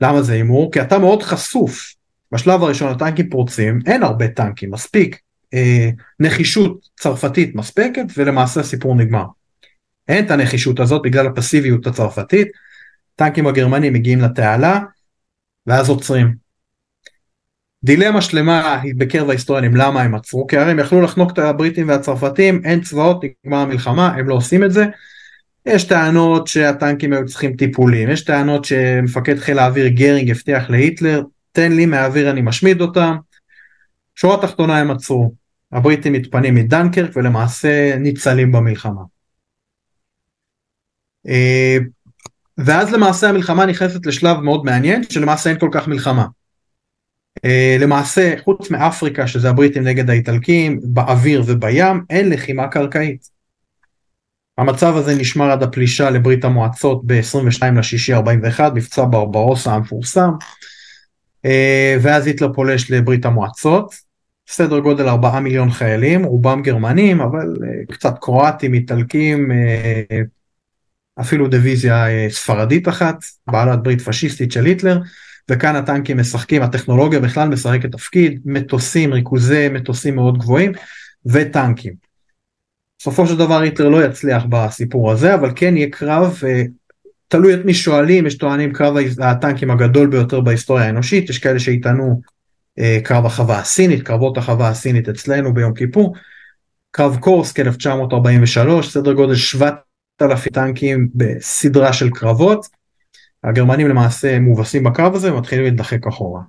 למה 0.00 0.22
זה 0.22 0.32
הימור? 0.32 0.72
כי 0.72 0.80
אתה 0.80 0.98
מאוד 0.98 1.22
חשוף. 1.22 1.94
בשלב 2.32 2.62
הראשון 2.62 2.92
הטנקים 2.92 3.30
פורצים, 3.30 3.78
אין 3.86 4.02
הרבה 4.02 4.28
טנקים, 4.28 4.70
מספיק 4.70 5.20
אה, 5.54 5.90
נחישות 6.20 6.88
צרפתית 7.00 7.54
מספקת 7.54 8.04
ולמעשה 8.16 8.60
הסיפור 8.60 8.94
נגמר. 8.94 9.24
אין 10.08 10.24
את 10.26 10.30
הנחישות 10.30 10.80
הזאת 10.80 11.02
בגלל 11.02 11.26
הפסיביות 11.26 11.86
הצרפתית, 11.86 12.48
טנקים 13.16 13.46
הגרמנים 13.46 13.92
מגיעים 13.92 14.20
לתעלה 14.20 14.80
ואז 15.66 15.88
עוצרים. 15.88 16.43
דילמה 17.84 18.20
שלמה 18.20 18.82
בקרב 18.96 19.28
ההיסטוריונים 19.28 19.76
למה 19.76 20.02
הם 20.02 20.14
עצרו 20.14 20.46
כי 20.46 20.56
הרי 20.56 20.70
הם 20.70 20.78
יכלו 20.78 21.00
לחנוק 21.00 21.30
את 21.30 21.38
הבריטים 21.38 21.88
והצרפתים 21.88 22.60
אין 22.64 22.80
צבאות 22.80 23.24
נגמר 23.44 23.58
המלחמה 23.58 24.08
הם 24.08 24.28
לא 24.28 24.34
עושים 24.34 24.64
את 24.64 24.72
זה 24.72 24.84
יש 25.66 25.84
טענות 25.84 26.46
שהטנקים 26.46 27.12
היו 27.12 27.26
צריכים 27.26 27.56
טיפולים, 27.56 28.10
יש 28.10 28.24
טענות 28.24 28.64
שמפקד 28.64 29.38
חיל 29.38 29.58
האוויר 29.58 29.88
גרינג 29.88 30.30
הבטיח 30.30 30.70
להיטלר, 30.70 31.22
תן 31.52 31.72
לי 31.72 31.86
מהאוויר 31.86 32.30
אני 32.30 32.40
משמיד 32.42 32.80
אותם. 32.80 33.16
שורה 34.14 34.42
תחתונה 34.42 34.78
הם 34.78 34.90
עצרו, 34.90 35.32
הבריטים 35.72 36.12
מתפנים 36.12 36.54
מדנקרק 36.54 37.10
ולמעשה 37.16 37.96
ניצלים 37.96 38.52
במלחמה. 38.52 39.02
אה, 41.28 41.78
ואז 42.58 42.92
למעשה 42.92 43.28
המלחמה 43.28 43.66
נכנסת 43.66 44.06
לשלב 44.06 44.40
מאוד 44.40 44.64
מעניין 44.64 45.02
שלמעשה 45.02 45.50
אין 45.50 45.58
כל 45.58 45.68
כך 45.72 45.88
מלחמה. 45.88 46.24
אה, 47.44 47.76
למעשה 47.80 48.34
חוץ 48.44 48.70
מאפריקה 48.70 49.26
שזה 49.26 49.50
הבריטים 49.50 49.82
נגד 49.82 50.10
האיטלקים 50.10 50.80
באוויר 50.82 51.42
ובים 51.46 52.04
אין 52.10 52.30
לחימה 52.30 52.68
קרקעית. 52.68 53.34
המצב 54.58 54.96
הזה 54.96 55.14
נשמר 55.14 55.50
עד 55.50 55.62
הפלישה 55.62 56.10
לברית 56.10 56.44
המועצות 56.44 57.02
ב-22 57.06 57.78
לשישי 57.78 58.14
41 58.14 58.72
מבצע 58.74 59.04
ברברוסה 59.10 59.72
המפורסם 59.72 60.30
אה, 61.44 61.96
ואז 62.02 62.26
היטלר 62.26 62.52
פולש 62.52 62.90
לברית 62.90 63.26
המועצות 63.26 63.94
סדר 64.48 64.78
גודל 64.78 65.08
4 65.08 65.40
מיליון 65.40 65.70
חיילים 65.70 66.24
רובם 66.24 66.62
גרמנים 66.62 67.20
אבל 67.20 67.56
אה, 67.62 67.94
קצת 67.94 68.14
קרואטים 68.20 68.74
איטלקים 68.74 69.50
אפילו 71.20 71.48
דיוויזיה 71.48 72.06
ספרדית 72.28 72.88
אחת 72.88 73.16
בעלת 73.46 73.82
ברית 73.82 74.00
פשיסטית 74.00 74.52
של 74.52 74.64
היטלר 74.64 75.00
וכאן 75.50 75.76
הטנקים 75.76 76.18
משחקים, 76.20 76.62
הטכנולוגיה 76.62 77.20
בכלל 77.20 77.48
משחקת 77.48 77.92
תפקיד, 77.92 78.40
מטוסים, 78.44 79.12
ריכוזי 79.12 79.68
מטוסים 79.68 80.14
מאוד 80.14 80.38
גבוהים 80.38 80.72
וטנקים. 81.26 81.92
בסופו 82.98 83.26
של 83.26 83.36
דבר 83.36 83.60
היטלר 83.60 83.88
לא 83.88 84.04
יצליח 84.04 84.44
בסיפור 84.48 85.12
הזה, 85.12 85.34
אבל 85.34 85.52
כן 85.56 85.76
יהיה 85.76 85.90
קרב, 85.90 86.40
אה, 86.46 86.62
תלוי 87.28 87.54
את 87.54 87.64
מי 87.64 87.74
שואלים, 87.74 88.26
יש 88.26 88.38
טוענים 88.38 88.72
קרב 88.72 88.94
הטנקים 89.20 89.70
הגדול 89.70 90.06
ביותר 90.06 90.40
בהיסטוריה 90.40 90.86
האנושית, 90.86 91.30
יש 91.30 91.38
כאלה 91.38 91.58
שיטענו 91.58 92.20
אה, 92.78 92.98
קרב 93.04 93.26
החווה 93.26 93.58
הסינית, 93.58 94.02
קרבות 94.02 94.38
החווה 94.38 94.68
הסינית 94.68 95.08
אצלנו 95.08 95.54
ביום 95.54 95.74
כיפור, 95.74 96.14
קרב 96.90 97.16
קורסק 97.20 97.60
1943, 97.60 98.88
סדר 98.88 99.12
גודל 99.12 99.34
7,000 99.34 100.52
טנקים 100.52 101.08
בסדרה 101.14 101.92
של 101.92 102.10
קרבות, 102.10 102.66
הגרמנים 103.44 103.88
למעשה 103.88 104.40
מובסים 104.40 104.84
בקרב 104.84 105.14
הזה 105.14 105.34
ומתחילים 105.34 105.64
להתדחק 105.64 106.06
אחורה. 106.06 106.42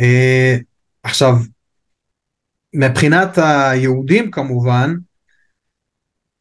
Uh, 0.00 0.62
עכשיו, 1.02 1.34
מבחינת 2.74 3.38
היהודים 3.38 4.30
כמובן, 4.30 4.94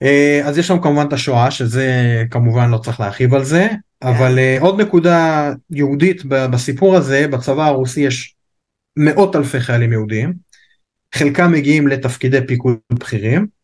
uh, 0.04 0.48
אז 0.48 0.58
יש 0.58 0.68
שם 0.68 0.82
כמובן 0.82 1.08
את 1.08 1.14
השואה, 1.14 1.52
שזה 1.52 2.24
כמובן 2.32 2.70
לא 2.70 2.78
צריך 2.78 3.00
להרחיב 3.00 3.34
על 3.34 3.44
זה, 3.44 3.68
yeah. 3.68 4.08
אבל 4.08 4.38
uh, 4.38 4.62
עוד 4.62 4.82
נקודה 4.82 5.52
יהודית 5.70 6.26
בסיפור 6.26 6.96
הזה, 6.96 7.28
בצבא 7.28 7.66
הרוסי 7.66 8.02
יש 8.02 8.36
מאות 8.98 9.36
אלפי 9.36 9.60
חיילים 9.60 9.92
יהודים, 9.92 10.34
חלקם 11.16 11.52
מגיעים 11.52 11.88
לתפקידי 11.88 12.48
פיקוד 12.48 12.78
בכירים, 12.94 13.42
אה, 13.42 13.61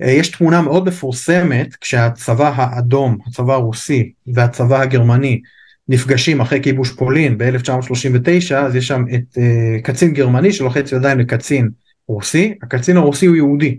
יש 0.00 0.30
תמונה 0.30 0.62
מאוד 0.62 0.88
מפורסמת 0.88 1.76
כשהצבא 1.76 2.52
האדום, 2.54 3.18
הצבא 3.26 3.52
הרוסי 3.52 4.12
והצבא 4.26 4.80
הגרמני 4.80 5.40
נפגשים 5.88 6.40
אחרי 6.40 6.62
כיבוש 6.62 6.92
פולין 6.92 7.38
ב-1939 7.38 8.54
אז 8.54 8.76
יש 8.76 8.86
שם 8.88 9.04
את 9.14 9.38
uh, 9.38 9.82
קצין 9.82 10.12
גרמני 10.12 10.52
שלוחץ 10.52 10.92
ידיים 10.92 11.18
לקצין 11.18 11.70
רוסי, 12.08 12.54
הקצין 12.62 12.96
הרוסי 12.96 13.26
הוא 13.26 13.36
יהודי. 13.36 13.78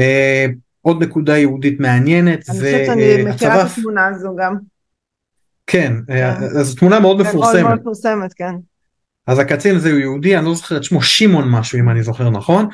Uh, 0.00 0.52
עוד 0.80 1.02
נקודה 1.02 1.38
יהודית 1.38 1.80
מעניינת 1.80 2.50
אני 2.50 2.58
חושבת 2.58 2.86
שאני 2.86 3.24
מכירה 3.24 3.62
את 3.62 3.70
התמונה 3.78 4.06
הזו 4.06 4.36
גם. 4.38 4.56
כן, 5.66 5.92
כן. 6.06 6.62
זו 6.62 6.76
תמונה 6.76 7.00
מאוד 7.00 7.22
מפורסמת. 7.22 7.62
מאוד 7.62 7.80
מפורסמת, 7.80 8.32
כן. 8.32 8.54
אז 9.26 9.38
הקצין 9.38 9.76
הזה 9.76 9.90
הוא 9.90 9.98
יהודי, 9.98 10.36
אני 10.36 10.44
לא 10.44 10.54
זוכר 10.54 10.76
את 10.76 10.84
שמו, 10.84 11.02
שמעון 11.02 11.50
משהו 11.50 11.78
אם 11.78 11.90
אני 11.90 12.02
זוכר 12.02 12.30
נכון. 12.30 12.68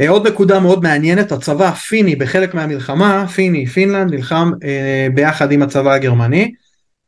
אה, 0.00 0.08
עוד 0.08 0.26
נקודה 0.26 0.60
מאוד 0.60 0.82
מעניינת, 0.82 1.32
הצבא 1.32 1.68
הפיני 1.68 2.16
בחלק 2.16 2.54
מהמלחמה, 2.54 3.28
פיני, 3.28 3.66
פינלנד, 3.66 4.14
נלחם 4.14 4.50
אה, 4.64 5.06
ביחד 5.14 5.52
עם 5.52 5.62
הצבא 5.62 5.92
הגרמני. 5.92 6.54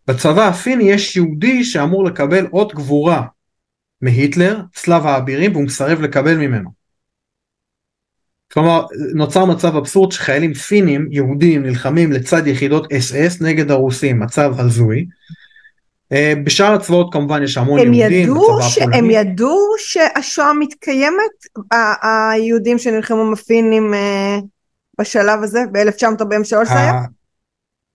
בצבא 0.07 0.49
הפיני 0.49 0.91
יש 0.91 1.17
יהודי 1.17 1.65
שאמור 1.65 2.05
לקבל 2.05 2.47
אות 2.53 2.75
גבורה 2.75 3.23
מהיטלר, 4.03 4.61
צלב 4.75 5.07
האבירים, 5.07 5.53
והוא 5.53 5.65
מסרב 5.65 6.01
לקבל 6.01 6.37
ממנו. 6.37 6.71
כלומר, 8.53 8.87
נוצר 9.15 9.45
מצב 9.45 9.77
אבסורד 9.77 10.13
שחיילים 10.13 10.55
פינים, 10.55 11.09
יהודים, 11.11 11.63
נלחמים 11.63 12.13
לצד 12.13 12.47
יחידות 12.47 12.93
אס 12.93 13.15
אס 13.15 13.43
נגד 13.43 13.71
הרוסים, 13.71 14.21
מצב 14.21 14.53
הזוי. 14.59 15.07
אה, 16.13 16.33
בשאר 16.45 16.75
הצבאות 16.75 17.13
כמובן 17.13 17.43
יש 17.43 17.57
המון 17.57 17.81
הם 17.81 17.95
יהודים, 17.95 18.23
ידעו 18.23 18.63
ש... 18.63 18.79
הם 18.79 19.11
ידעו 19.11 19.59
שהשואה 19.79 20.53
מתקיימת, 20.53 21.65
היהודים 22.03 22.79
שנלחמו 22.79 23.31
מפינים 23.31 23.95
אה, 23.95 24.39
בשלב 25.01 25.43
הזה, 25.43 25.61
ב-1943 25.73 26.65
זה 26.65 26.79
היה? 26.79 27.01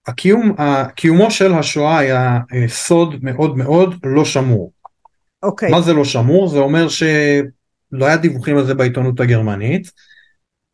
הקיום, 0.08 0.56
קיומו 0.96 1.32
של 1.32 1.54
השואה 1.54 1.98
היה 1.98 2.40
אה, 2.54 2.68
סוד 2.68 3.16
מאוד 3.22 3.58
מאוד 3.58 3.96
לא 4.04 4.26
שמור. 4.26 4.72
אוקיי. 5.44 5.72
מה 5.72 5.82
זה 5.82 5.94
לא 5.94 6.06
שמור? 6.06 6.48
זה 6.48 6.58
אומר 6.58 6.88
שלא 6.88 8.06
היה 8.06 8.18
דיווחים 8.18 8.58
על 8.58 8.66
זה 8.66 8.74
בעיתונות 8.74 9.20
הגרמנית. 9.20 9.92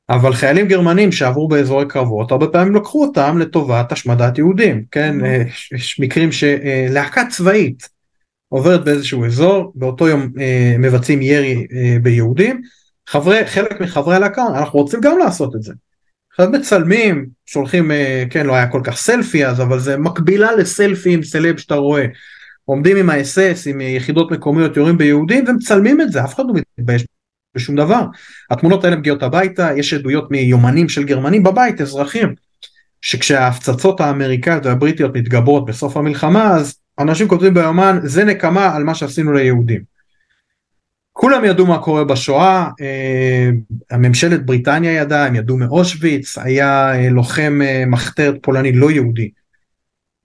אבל 0.09 0.33
חיילים 0.33 0.67
גרמנים 0.67 1.11
שעברו 1.11 1.47
באזורי 1.47 1.85
קרבות 1.87 2.31
הרבה 2.31 2.47
פעמים 2.47 2.75
לקחו 2.75 3.05
אותם 3.05 3.37
לטובת 3.37 3.91
השמדת 3.91 4.37
יהודים 4.37 4.83
כן? 4.91 5.17
mm-hmm. 5.21 5.75
יש 5.75 5.99
מקרים 5.99 6.29
שלהקה 6.31 7.25
צבאית 7.29 7.89
עוברת 8.49 8.85
באיזשהו 8.85 9.25
אזור 9.25 9.71
באותו 9.75 10.07
יום 10.07 10.31
אה, 10.39 10.75
מבצעים 10.79 11.21
ירי 11.21 11.67
אה, 11.73 11.97
ביהודים. 12.01 12.61
חברי 13.07 13.47
חלק 13.47 13.81
מחברי 13.81 14.15
הלהקה 14.15 14.45
אנחנו 14.47 14.79
רוצים 14.79 15.01
גם 15.01 15.17
לעשות 15.17 15.55
את 15.55 15.63
זה. 15.63 15.73
עכשיו 16.31 16.49
מצלמים 16.49 17.27
שולחים 17.45 17.91
כן 18.29 18.45
לא 18.45 18.53
היה 18.53 18.67
כל 18.67 18.81
כך 18.83 18.97
סלפי 18.97 19.45
אז 19.45 19.61
אבל 19.61 19.79
זה 19.79 19.97
מקבילה 19.97 20.55
לסלפי 20.55 21.13
עם 21.13 21.23
סלב 21.23 21.57
שאתה 21.57 21.75
רואה. 21.75 22.05
עומדים 22.65 22.97
עם 22.97 23.09
האס-אס 23.09 23.67
עם 23.67 23.81
יחידות 23.81 24.31
מקומיות 24.31 24.77
יורים 24.77 24.97
ביהודים 24.97 25.45
ומצלמים 25.47 26.01
את 26.01 26.11
זה. 26.11 26.23
אף 26.23 26.35
אחד 26.35 26.43
לא 26.47 26.53
מתבייש 26.79 27.05
בשום 27.55 27.75
דבר. 27.75 28.01
התמונות 28.51 28.83
האלה 28.83 28.95
מגיעות 28.95 29.23
הביתה, 29.23 29.69
יש 29.75 29.93
עדויות 29.93 30.31
מיומנים 30.31 30.89
של 30.89 31.03
גרמנים 31.03 31.43
בבית, 31.43 31.81
אזרחים, 31.81 32.35
שכשההפצצות 33.01 34.01
האמריקאיות 34.01 34.65
והבריטיות 34.65 35.15
מתגברות 35.15 35.65
בסוף 35.65 35.97
המלחמה, 35.97 36.55
אז 36.55 36.75
אנשים 36.99 37.27
כותבים 37.27 37.53
ביומן, 37.53 37.99
זה 38.03 38.23
נקמה 38.23 38.75
על 38.75 38.83
מה 38.83 38.95
שעשינו 38.95 39.33
ליהודים. 39.33 39.97
כולם 41.13 41.45
ידעו 41.45 41.65
מה 41.65 41.77
קורה 41.77 42.03
בשואה, 42.03 42.69
אה, 42.81 43.49
הממשלת 43.91 44.45
בריטניה 44.45 44.91
ידעה, 44.91 45.25
הם 45.25 45.35
ידעו 45.35 45.57
מאושוויץ, 45.57 46.37
היה 46.37 46.95
אה, 46.95 47.09
לוחם 47.09 47.59
אה, 47.63 47.83
מחתרת 47.87 48.35
פולני 48.41 48.71
לא 48.71 48.91
יהודי 48.91 49.29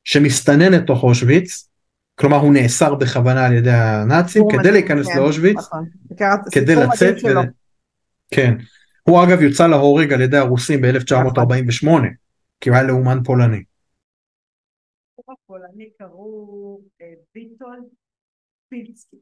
שמסתנן 0.04 0.72
לתוך 0.72 1.02
אושוויץ, 1.02 1.68
כלומר 2.14 2.36
הוא 2.36 2.52
נאסר 2.52 2.94
בכוונה 2.94 3.46
על 3.46 3.52
ידי 3.52 3.70
הנאצים 3.70 4.44
כדי 4.52 4.72
להיכנס 4.72 5.06
כן, 5.06 5.18
לאושוויץ, 5.18 5.56
נכון. 5.56 5.88
כדי 6.52 6.74
לצאת, 6.74 7.14
ו... 7.24 7.28
כן, 8.30 8.54
הוא 9.02 9.24
אגב 9.24 9.42
יוצא 9.42 9.66
להורג 9.66 10.12
על 10.12 10.20
ידי 10.20 10.36
הרוסים 10.36 10.80
ב-1948, 10.80 11.88
כי 12.60 12.68
הוא 12.68 12.76
היה 12.76 12.86
לאומן 12.86 13.18
פולני. 13.24 13.62
הפולני 15.28 15.90
קראו 15.98 16.80
אה, 17.00 17.06
פילסקי. 18.68 19.16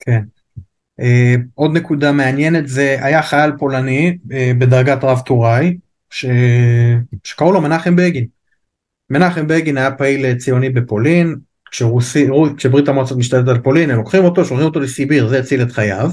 כן. 0.00 0.22
Uh, 1.00 1.40
עוד 1.54 1.76
נקודה 1.76 2.12
מעניינת 2.12 2.68
זה 2.68 2.96
היה 3.00 3.22
חייל 3.22 3.50
פולני 3.58 4.18
uh, 4.22 4.34
בדרגת 4.58 4.98
רב 5.02 5.20
טוראי. 5.26 5.78
שקראו 6.10 7.52
לו 7.52 7.60
מנחם 7.60 7.96
בגין. 7.96 8.26
מנחם 9.10 9.46
בגין 9.46 9.78
היה 9.78 9.90
פעיל 9.90 10.34
ציוני 10.34 10.70
בפולין, 10.70 11.36
כשרוסי, 11.70 12.28
כשברית 12.56 12.88
המועצות 12.88 13.18
משתלטת 13.18 13.48
על 13.48 13.58
פולין 13.58 13.90
הם 13.90 13.96
לוקחים 13.96 14.24
אותו, 14.24 14.44
שולחים 14.44 14.66
אותו 14.66 14.80
לסיביר, 14.80 15.28
זה 15.28 15.38
הציל 15.38 15.62
את 15.62 15.72
חייו. 15.72 16.10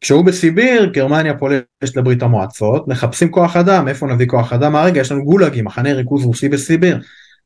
כשהוא 0.00 0.24
בסיביר, 0.24 0.84
גרמניה 0.84 1.34
פולשת 1.34 1.96
לברית 1.96 2.22
המועצות, 2.22 2.88
מחפשים 2.88 3.30
כוח 3.30 3.56
אדם, 3.56 3.88
איפה 3.88 4.06
נביא 4.06 4.26
כוח 4.26 4.52
אדם? 4.52 4.72
מה 4.72 4.82
רגע, 4.84 5.00
יש 5.00 5.12
לנו 5.12 5.24
גולאגים, 5.24 5.64
מחנה 5.64 5.92
ריכוז 5.92 6.24
רוסי 6.24 6.48
בסיביר. 6.48 6.98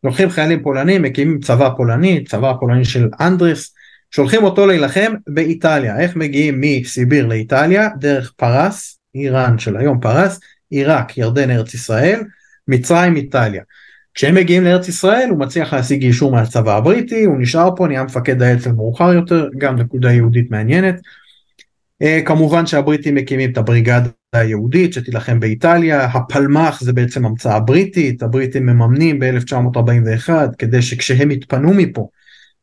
לוקחים 0.04 0.30
חיילים 0.30 0.62
פולנים, 0.62 1.02
מקימים 1.02 1.40
צבא 1.40 1.70
פולני, 1.76 2.24
צבא 2.24 2.52
פולני 2.60 2.84
של 2.84 3.08
אנדרס, 3.20 3.74
שולחים 4.10 4.44
אותו 4.44 4.66
להילחם 4.66 5.12
באיטליה. 5.26 6.00
איך 6.00 6.16
מגיעים 6.16 6.60
מסיביר 6.60 7.26
לאיטליה? 7.26 7.88
דרך 7.98 8.32
פרס, 8.36 8.98
איראן 9.14 9.58
של 9.58 9.76
היום 9.76 10.00
פרס, 10.00 10.40
עיראק, 10.70 11.18
ירדן, 11.18 11.50
ארץ 11.50 11.74
ישראל, 11.74 12.20
מצרים, 12.68 13.16
איטליה. 13.16 13.62
כשהם 14.14 14.34
מגיעים 14.34 14.64
לארץ 14.64 14.88
ישראל 14.88 15.26
הוא 15.30 15.38
מצליח 15.38 15.74
להשיג 15.74 16.04
אישור 16.04 16.32
מהצבא 16.32 16.76
הבריטי, 16.76 17.24
הוא 17.24 17.36
נשאר 17.38 17.70
פה, 17.76 17.86
נהיה 17.86 18.04
מפקד 18.04 18.42
האצ"ל 18.42 18.72
מאוחר 18.72 19.12
יותר, 19.12 19.48
גם 19.58 19.76
נקודה 19.76 20.12
יהודית 20.12 20.50
מעניינת. 20.50 21.00
כמובן 22.24 22.66
שהבריטים 22.66 23.14
מקימים 23.14 23.50
את 23.52 23.58
הבריגדה 23.58 24.10
היהודית 24.32 24.92
שתילחם 24.92 25.40
באיטליה, 25.40 26.04
הפלמ"ח 26.04 26.80
זה 26.80 26.92
בעצם 26.92 27.26
המצאה 27.26 27.60
בריטית, 27.60 28.22
הבריטים 28.22 28.66
מממנים 28.66 29.18
ב-1941 29.18 30.30
כדי 30.58 30.82
שכשהם 30.82 31.30
יתפנו 31.30 31.74
מפה, 31.74 32.08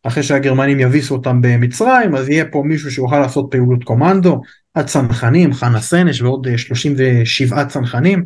אחרי 0.04 0.24
שהגרמנים 0.24 0.80
יביסו 0.80 1.16
אותם 1.16 1.42
במצרים, 1.42 2.16
אז 2.16 2.30
יהיה 2.30 2.46
פה 2.46 2.64
מישהו 2.66 2.92
שיוכל 2.92 3.20
לעשות 3.20 3.48
פעילות 3.52 3.84
קומנדו, 3.84 4.42
הצנחנים, 4.76 5.54
חנה 5.54 5.82
סנש 5.82 6.22
ועוד 6.22 6.48
37 6.58 7.66
צנחנים, 7.66 8.26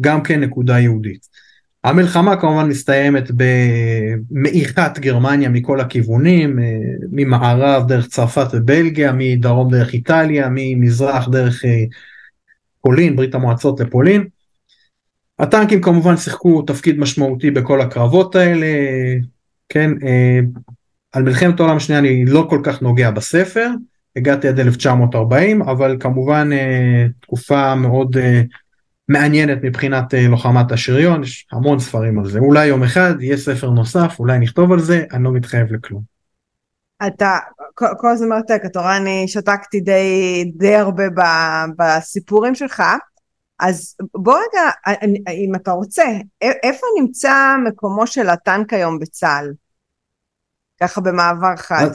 גם 0.00 0.22
כן 0.22 0.40
נקודה 0.40 0.78
יהודית. 0.78 1.29
המלחמה 1.84 2.36
כמובן 2.36 2.68
מסתיימת 2.68 3.30
במעיכת 3.30 4.98
גרמניה 4.98 5.48
מכל 5.48 5.80
הכיוונים, 5.80 6.58
אה, 6.58 6.64
ממערב 7.12 7.88
דרך 7.88 8.08
צרפת 8.08 8.46
ובלגיה, 8.52 9.12
מדרום 9.14 9.70
דרך 9.70 9.92
איטליה, 9.92 10.48
ממזרח 10.50 11.28
דרך 11.28 11.64
אה, 11.64 11.84
פולין, 12.80 13.16
ברית 13.16 13.34
המועצות 13.34 13.80
לפולין. 13.80 14.26
הטנקים 15.38 15.80
כמובן 15.80 16.16
שיחקו 16.16 16.62
תפקיד 16.62 16.98
משמעותי 16.98 17.50
בכל 17.50 17.80
הקרבות 17.80 18.36
האלה, 18.36 18.66
כן, 19.68 19.90
אה, 20.06 20.40
על 21.12 21.22
מלחמת 21.22 21.60
העולם 21.60 21.76
השנייה 21.76 22.00
אני 22.00 22.24
לא 22.24 22.46
כל 22.50 22.60
כך 22.62 22.82
נוגע 22.82 23.10
בספר, 23.10 23.68
הגעתי 24.16 24.48
עד 24.48 24.60
1940, 24.60 25.62
אבל 25.62 25.96
כמובן 26.00 26.50
תקופה 27.20 27.74
מאוד 27.74 28.16
מעניינת 29.10 29.58
מבחינת 29.62 30.14
אה, 30.14 30.28
לוחמת 30.28 30.72
השריון, 30.72 31.22
יש 31.22 31.46
המון 31.52 31.78
ספרים 31.78 32.18
על 32.18 32.30
זה. 32.30 32.38
אולי 32.38 32.66
יום 32.66 32.82
אחד 32.82 33.14
יהיה 33.20 33.36
ספר 33.36 33.70
נוסף, 33.70 34.16
אולי 34.18 34.38
נכתוב 34.38 34.72
על 34.72 34.80
זה, 34.80 35.04
אני 35.12 35.24
לא 35.24 35.32
מתחייב 35.32 35.72
לכלום. 35.72 36.02
אתה 37.06 37.38
כל 37.74 38.10
הזמן 38.10 38.28
מרתק, 38.28 38.62
אתה 38.66 38.80
רואה, 38.80 38.96
אני 38.96 39.24
שתקתי 39.28 39.80
די, 39.80 40.44
די 40.54 40.74
הרבה 40.74 41.04
ב, 41.10 41.20
בסיפורים 41.78 42.54
שלך, 42.54 42.82
אז 43.60 43.96
בוא 44.14 44.34
רגע, 44.34 44.92
אם 45.30 45.54
אתה 45.54 45.70
רוצה, 45.70 46.04
איפה 46.42 46.86
נמצא 47.00 47.54
מקומו 47.64 48.06
של 48.06 48.28
הטנק 48.28 48.72
היום 48.72 48.98
בצה"ל? 48.98 49.52
ככה 50.80 51.00
במעבר 51.00 51.56
חד. 51.56 51.86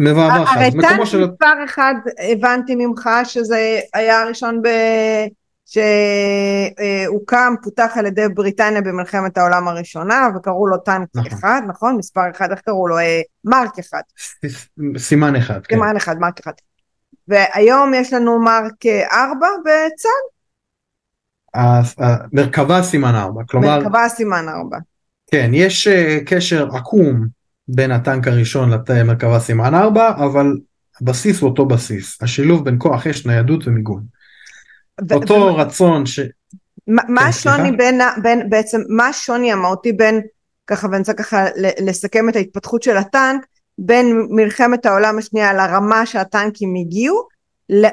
במעבר 0.00 0.44
חד. 0.44 0.56
הרי 0.56 0.70
טנק 0.70 1.04
של... 1.04 1.26
מספר 1.26 1.64
אחד 1.64 1.94
הבנתי 2.32 2.74
ממך 2.74 3.10
שזה 3.24 3.80
היה 3.94 4.22
הראשון 4.22 4.62
ב... 4.62 4.68
שהוקם, 5.70 7.54
פותח 7.62 7.92
על 7.94 8.06
ידי 8.06 8.28
בריטניה 8.34 8.80
במלחמת 8.80 9.38
העולם 9.38 9.68
הראשונה 9.68 10.28
וקראו 10.36 10.66
לו 10.66 10.76
טנק 10.78 11.08
נכון. 11.14 11.32
אחד, 11.32 11.62
נכון? 11.68 11.96
מספר 11.96 12.30
אחד, 12.30 12.50
איך 12.50 12.60
קראו 12.60 12.88
לו? 12.88 12.98
אה, 12.98 13.20
מרק 13.44 13.78
אחד. 13.78 14.00
סימן 14.98 15.36
אחד, 15.36 15.66
כן. 15.66 15.76
סימן 15.76 15.96
אחד, 15.96 16.18
מרק 16.18 16.40
אחד. 16.40 16.52
והיום 17.28 17.94
יש 17.94 18.12
לנו 18.12 18.38
מרק 18.38 18.86
ארבע 19.12 19.48
בצה"ל? 19.60 20.40
מרכבה 22.32 22.82
סימן 22.82 23.14
ארבע, 23.14 23.42
כלומר... 23.48 23.78
מרכבה 23.78 24.08
סימן 24.08 24.48
ארבע. 24.48 24.78
כן, 25.30 25.50
יש 25.54 25.88
אה, 25.88 26.18
קשר 26.26 26.68
עקום 26.76 27.26
בין 27.68 27.90
הטנק 27.90 28.28
הראשון 28.28 28.70
למרכבה 28.88 29.40
סימן 29.40 29.74
ארבע, 29.74 30.08
אבל 30.08 30.56
הבסיס 31.00 31.40
הוא 31.40 31.50
אותו 31.50 31.66
בסיס, 31.66 32.22
השילוב 32.22 32.64
בין 32.64 32.76
כוח 32.78 33.06
אש, 33.06 33.26
ניידות 33.26 33.66
ומיגון. 33.66 34.19
אותו 35.12 35.34
ו- 35.34 35.56
רצון 35.56 36.06
ש... 36.06 36.20
מה 36.86 37.02
כן, 37.02 37.28
השוני 37.28 37.72
בין, 37.72 38.00
בין, 38.22 38.50
בעצם, 38.50 38.80
מה 38.88 39.06
השוני 39.06 39.52
המהותי 39.52 39.92
בין, 39.92 40.20
ככה 40.66 40.86
ואני 40.86 40.98
רוצה 40.98 41.12
ככה 41.12 41.46
לסכם 41.80 42.28
את 42.28 42.36
ההתפתחות 42.36 42.82
של 42.82 42.96
הטנק, 42.96 43.46
בין 43.78 44.26
מלחמת 44.30 44.86
העולם 44.86 45.18
השנייה 45.18 45.52
לרמה 45.52 46.06
שהטנקים 46.06 46.74
הגיעו, 46.74 47.28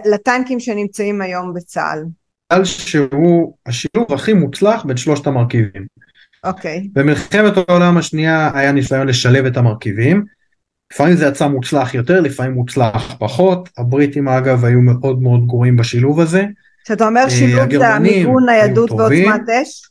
לטנקים 0.05 0.59
שנמצאים 0.59 1.21
היום 1.21 1.53
בצה"ל? 1.53 2.03
בגלל 2.53 2.65
שהוא 2.65 3.53
השילוב 3.65 4.13
הכי 4.13 4.33
מוצלח 4.33 4.85
בין 4.85 4.97
שלושת 4.97 5.27
המרכיבים. 5.27 5.85
אוקיי. 6.43 6.77
Okay. 6.77 6.89
במלחמת 6.93 7.53
העולם 7.57 7.97
השנייה 7.97 8.51
היה 8.53 8.71
ניסיון 8.71 9.07
לשלב 9.07 9.45
את 9.45 9.57
המרכיבים. 9.57 10.25
לפעמים 10.93 11.15
זה 11.15 11.25
יצא 11.25 11.47
מוצלח 11.47 11.93
יותר, 11.93 12.21
לפעמים 12.21 12.51
מוצלח 12.51 13.15
פחות. 13.19 13.69
הבריטים 13.77 14.27
אגב 14.27 14.65
היו 14.65 14.81
מאוד 14.81 15.21
מאוד 15.21 15.47
גרועים 15.47 15.77
בשילוב 15.77 16.19
הזה. 16.19 16.45
כשאתה 16.87 17.07
אומר 17.07 17.21
אה, 17.21 17.29
שילוב 17.29 17.77
זה 17.77 17.87
המיגון, 17.87 18.45
ניידות 18.45 18.91
ועוצמת 18.91 19.49
אש? 19.49 19.89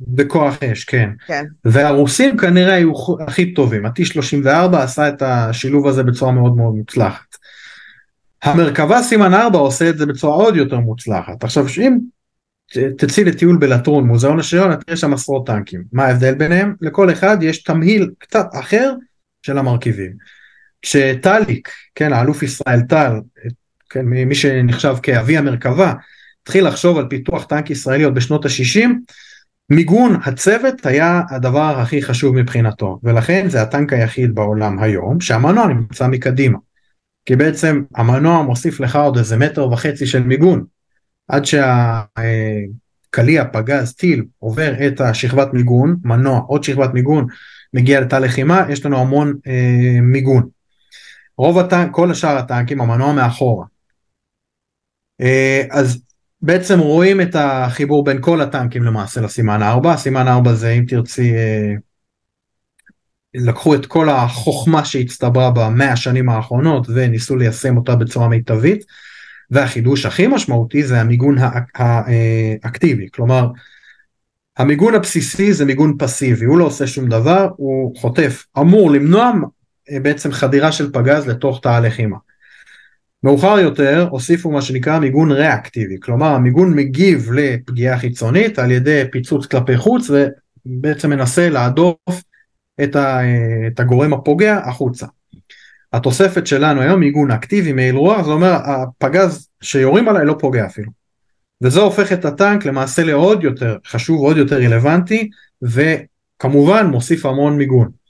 בכוח 0.00 0.62
אש, 0.62 0.84
כן. 0.84 1.10
כן. 1.26 1.44
והרוסים 1.64 2.36
כנראה 2.36 2.74
היו 2.74 2.92
הכי 3.26 3.54
טובים, 3.54 3.86
ה-T34 3.86 4.76
עשה 4.76 5.08
את 5.08 5.22
השילוב 5.22 5.86
הזה 5.86 6.02
בצורה 6.02 6.32
מאוד 6.32 6.56
מאוד 6.56 6.74
מוצלחת. 6.74 7.36
המרכבה 8.42 9.02
סימן 9.02 9.34
4 9.34 9.58
עושה 9.58 9.90
את 9.90 9.98
זה 9.98 10.06
בצורה 10.06 10.34
עוד 10.34 10.56
יותר 10.56 10.78
מוצלחת. 10.78 11.44
עכשיו 11.44 11.64
אם 11.80 11.98
תצאי 12.98 13.24
לטיול 13.24 13.56
בלטרון, 13.56 14.06
מוזיאון 14.06 14.40
השריון, 14.40 14.76
תראה 14.76 14.96
שם 14.96 15.12
עשרות 15.12 15.46
טנקים. 15.46 15.84
מה 15.92 16.04
ההבדל 16.04 16.34
ביניהם? 16.34 16.74
לכל 16.80 17.12
אחד 17.12 17.42
יש 17.42 17.62
תמהיל 17.62 18.10
קצת 18.18 18.46
אחר 18.60 18.92
של 19.42 19.58
המרכיבים. 19.58 20.12
כשטליק, 20.82 21.68
כן, 21.94 22.12
האלוף 22.12 22.42
ישראל 22.42 22.80
טל, 22.80 23.12
כן, 23.92 24.06
מי 24.06 24.34
שנחשב 24.34 24.94
כאבי 25.02 25.36
המרכבה, 25.36 25.94
התחיל 26.42 26.66
לחשוב 26.66 26.98
על 26.98 27.06
פיתוח 27.08 27.44
טנק 27.44 27.70
ישראלי 27.70 28.04
עוד 28.04 28.14
בשנות 28.14 28.44
ה-60, 28.44 28.88
מיגון 29.70 30.16
הצוות 30.24 30.86
היה 30.86 31.22
הדבר 31.30 31.80
הכי 31.80 32.02
חשוב 32.02 32.36
מבחינתו, 32.36 32.98
ולכן 33.02 33.48
זה 33.48 33.62
הטנק 33.62 33.92
היחיד 33.92 34.34
בעולם 34.34 34.78
היום 34.78 35.20
שהמנוע 35.20 35.66
נמצא 35.66 36.08
מקדימה. 36.08 36.58
כי 37.26 37.36
בעצם 37.36 37.82
המנוע 37.94 38.42
מוסיף 38.42 38.80
לך 38.80 38.96
עוד 38.96 39.18
איזה 39.18 39.36
מטר 39.36 39.68
וחצי 39.68 40.06
של 40.06 40.22
מיגון, 40.22 40.64
עד 41.28 41.44
שהקליע, 41.44 43.44
פגז, 43.52 43.94
טיל 43.94 44.24
עובר 44.38 44.86
את 44.86 45.00
השכבת 45.00 45.52
מיגון, 45.52 45.96
מנוע, 46.04 46.40
עוד 46.46 46.64
שכבת 46.64 46.94
מיגון, 46.94 47.26
מגיע 47.74 48.00
לתא 48.00 48.16
לחימה, 48.16 48.64
יש 48.68 48.86
לנו 48.86 49.00
המון 49.00 49.34
אה, 49.46 49.98
מיגון. 50.02 50.48
רוב 51.38 51.58
הטנק, 51.58 51.90
כל 51.90 52.10
השאר 52.10 52.36
הטנקים, 52.36 52.80
המנוע 52.80 53.12
מאחורה. 53.12 53.71
אה, 55.20 55.62
אז 55.70 56.02
בעצם 56.42 56.78
רואים 56.78 57.20
את 57.20 57.34
החיבור 57.34 58.04
בין 58.04 58.18
כל 58.20 58.40
הטנקים 58.40 58.82
למעשה 58.82 59.20
לסימן 59.20 59.62
4, 59.62 59.96
סימן 59.96 60.28
4 60.28 60.54
זה 60.54 60.70
אם 60.70 60.84
תרצי, 60.88 61.34
אה, 61.34 61.72
לקחו 63.34 63.74
את 63.74 63.86
כל 63.86 64.08
החוכמה 64.08 64.84
שהצטברה 64.84 65.50
במאה 65.50 65.92
השנים 65.92 66.28
האחרונות 66.28 66.86
וניסו 66.94 67.36
ליישם 67.36 67.76
אותה 67.76 67.94
בצורה 67.94 68.28
מיטבית, 68.28 68.84
והחידוש 69.50 70.06
הכי 70.06 70.26
משמעותי 70.26 70.82
זה 70.82 71.00
המיגון 71.00 71.36
האקטיבי, 71.74 73.08
כלומר 73.12 73.48
המיגון 74.56 74.94
הבסיסי 74.94 75.52
זה 75.52 75.64
מיגון 75.64 75.96
פסיבי, 75.98 76.44
הוא 76.44 76.58
לא 76.58 76.64
עושה 76.64 76.86
שום 76.86 77.08
דבר, 77.08 77.48
הוא 77.56 77.96
חוטף, 77.96 78.44
אמור 78.58 78.90
למנוע 78.90 79.32
אה, 79.90 80.00
בעצם 80.00 80.32
חדירה 80.32 80.72
של 80.72 80.92
פגז 80.92 81.28
לתוך 81.28 81.60
תא 81.62 81.68
הלחימה. 81.68 82.16
מאוחר 83.24 83.58
יותר 83.58 84.08
הוסיפו 84.10 84.50
מה 84.50 84.62
שנקרא 84.62 84.98
מיגון 84.98 85.32
ריאקטיבי, 85.32 85.96
כלומר 86.02 86.26
המיגון 86.26 86.74
מגיב 86.74 87.32
לפגיעה 87.32 87.98
חיצונית 87.98 88.58
על 88.58 88.70
ידי 88.70 89.02
פיצוץ 89.12 89.46
כלפי 89.46 89.76
חוץ 89.76 90.10
ובעצם 90.10 91.10
מנסה 91.10 91.48
להדוף 91.48 92.22
את, 92.82 92.96
ה, 92.96 93.20
את 93.66 93.80
הגורם 93.80 94.12
הפוגע 94.12 94.58
החוצה. 94.64 95.06
התוספת 95.92 96.46
שלנו 96.46 96.80
היום 96.80 97.00
מיגון 97.00 97.30
אקטיבי 97.30 97.72
מעיל 97.72 97.96
רוח, 97.96 98.24
זה 98.24 98.30
אומר 98.30 98.52
הפגז 98.52 99.48
שיורים 99.62 100.08
עליי 100.08 100.26
לא 100.26 100.36
פוגע 100.38 100.66
אפילו. 100.66 100.90
וזה 101.62 101.80
הופך 101.80 102.12
את 102.12 102.24
הטנק 102.24 102.64
למעשה 102.64 103.04
לעוד 103.04 103.44
יותר 103.44 103.76
חשוב, 103.86 104.20
עוד 104.20 104.36
יותר 104.36 104.56
רלוונטי 104.56 105.30
וכמובן 105.62 106.86
מוסיף 106.86 107.26
המון 107.26 107.58
מיגון. 107.58 108.01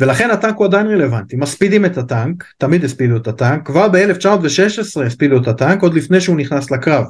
ולכן 0.00 0.30
הטנק 0.30 0.56
הוא 0.56 0.66
עדיין 0.66 0.86
רלוונטי, 0.86 1.36
מספידים 1.36 1.84
את 1.84 1.98
הטנק, 1.98 2.44
תמיד 2.58 2.84
הספידו 2.84 3.16
את 3.16 3.28
הטנק, 3.28 3.66
כבר 3.66 3.88
ב-1916 3.88 5.02
הספידו 5.06 5.40
את 5.42 5.48
הטנק 5.48 5.82
עוד 5.82 5.94
לפני 5.94 6.20
שהוא 6.20 6.36
נכנס 6.36 6.70
לקרב. 6.70 7.04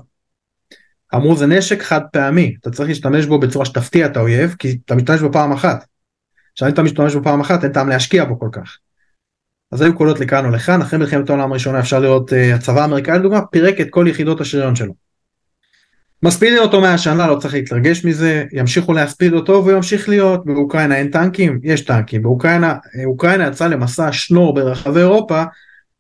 אמרו 1.15 1.37
זה 1.37 1.47
נשק 1.47 1.83
חד 1.83 2.01
פעמי, 2.13 2.55
אתה 2.61 2.71
צריך 2.71 2.89
להשתמש 2.89 3.27
בו 3.27 3.39
בצורה 3.39 3.65
שתפתיע 3.65 4.07
את 4.07 4.17
האויב, 4.17 4.55
כי 4.59 4.79
אתה 4.85 4.95
משתמש 4.95 5.21
בו 5.21 5.33
פעם 5.33 5.53
אחת. 5.53 5.85
עכשיו 6.53 6.69
אם 6.69 6.73
אתה 6.73 6.83
משתמש 6.83 7.15
בו 7.15 7.23
פעם 7.23 7.41
אחת 7.41 7.65
אין 7.65 7.73
טעם 7.73 7.89
להשקיע 7.89 8.25
בו 8.25 8.39
כל 8.39 8.49
כך. 8.53 8.79
אז 9.73 9.81
היו 9.81 9.97
קולות 9.97 10.21
לכאן 10.21 10.45
או 10.45 10.51
לכאן, 10.51 10.83
אחרי 10.83 10.99
מלחמת 10.99 11.31
העולם 11.31 11.51
הראשונה 11.51 11.81
אפשר 11.81 11.99
לראות 11.99 12.33
uh, 12.33 12.55
הצבא 12.55 12.83
האמריקאי 12.83 13.19
לדוגמה 13.19 13.47
פירק 13.47 13.81
את 13.81 13.87
כל 13.91 14.07
יחידות 14.09 14.41
השריון 14.41 14.77
שלו. 14.77 15.10
מספידים 16.23 16.59
אותו 16.59 16.81
מהשנה, 16.81 17.27
לא 17.27 17.39
צריך 17.39 17.55
להתרגש 17.55 18.05
מזה, 18.05 18.45
ימשיכו 18.53 18.93
להספיד 18.93 19.33
אותו 19.33 19.53
והוא 19.53 19.73
ימשיך 19.73 20.09
להיות, 20.09 20.45
באוקראינה 20.45 20.97
אין 20.97 21.11
טנקים? 21.11 21.61
יש 21.63 21.81
טנקים, 21.81 22.23
באוקראינה 22.23 22.75
אוקראינה 23.05 23.47
יצאה 23.47 23.69
למסע 23.69 24.13
שנור 24.13 24.55
ברחבי 24.55 25.01
אירופה 25.01 25.43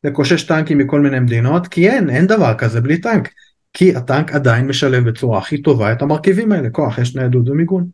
לקושש 0.04 0.42
טנקים 0.42 0.78
מכל 0.78 1.00
מיני 1.00 1.20
מדינות, 1.20 1.68
כי 1.68 1.90
אין, 1.90 2.10
אין 2.10 2.26
דבר 2.26 2.54
כזה 2.58 2.80
בלי 2.80 3.00
טנק, 3.00 3.28
כי 3.72 3.96
הטנק 3.96 4.32
עדיין 4.32 4.66
משלב 4.66 5.08
בצורה 5.08 5.38
הכי 5.38 5.62
טובה 5.62 5.92
את 5.92 6.02
המרכיבים 6.02 6.52
האלה, 6.52 6.70
כוח, 6.70 6.98
יש 6.98 7.16
ניידות 7.16 7.48
ומיגון. 7.48 7.86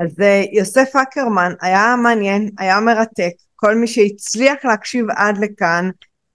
אז 0.00 0.20
אה, 0.20 0.42
יוסף 0.52 0.96
אקרמן 1.02 1.52
היה 1.60 1.94
מעניין, 2.02 2.50
היה 2.58 2.80
מרתק, 2.80 3.32
כל 3.56 3.76
מי 3.76 3.86
שהצליח 3.86 4.64
להקשיב 4.64 5.06
עד 5.16 5.38
לכאן, 5.38 5.90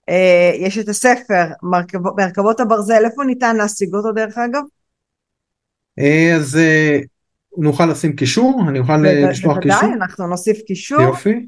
אה, 0.08 0.52
יש 0.58 0.78
את 0.78 0.88
הספר 0.88 1.44
מרכב, 1.62 1.98
מרכבות 2.16 2.60
הברזל, 2.60 3.04
איפה 3.04 3.24
ניתן 3.24 3.56
להשיג 3.56 3.94
אותו 3.94 4.12
דרך 4.12 4.38
אגב? 4.38 4.62
אה, 5.98 6.36
אז 6.36 6.56
אה, 6.56 6.98
נוכל 7.58 7.86
לשים 7.86 8.16
קישור, 8.16 8.62
אני 8.68 8.78
אוכל 8.78 8.96
לשלוח 8.96 9.58
קישור. 9.58 9.80
בוודאי, 9.80 9.96
אנחנו 9.96 10.26
נוסיף 10.26 10.58
קישור. 10.66 11.00
יופי, 11.00 11.46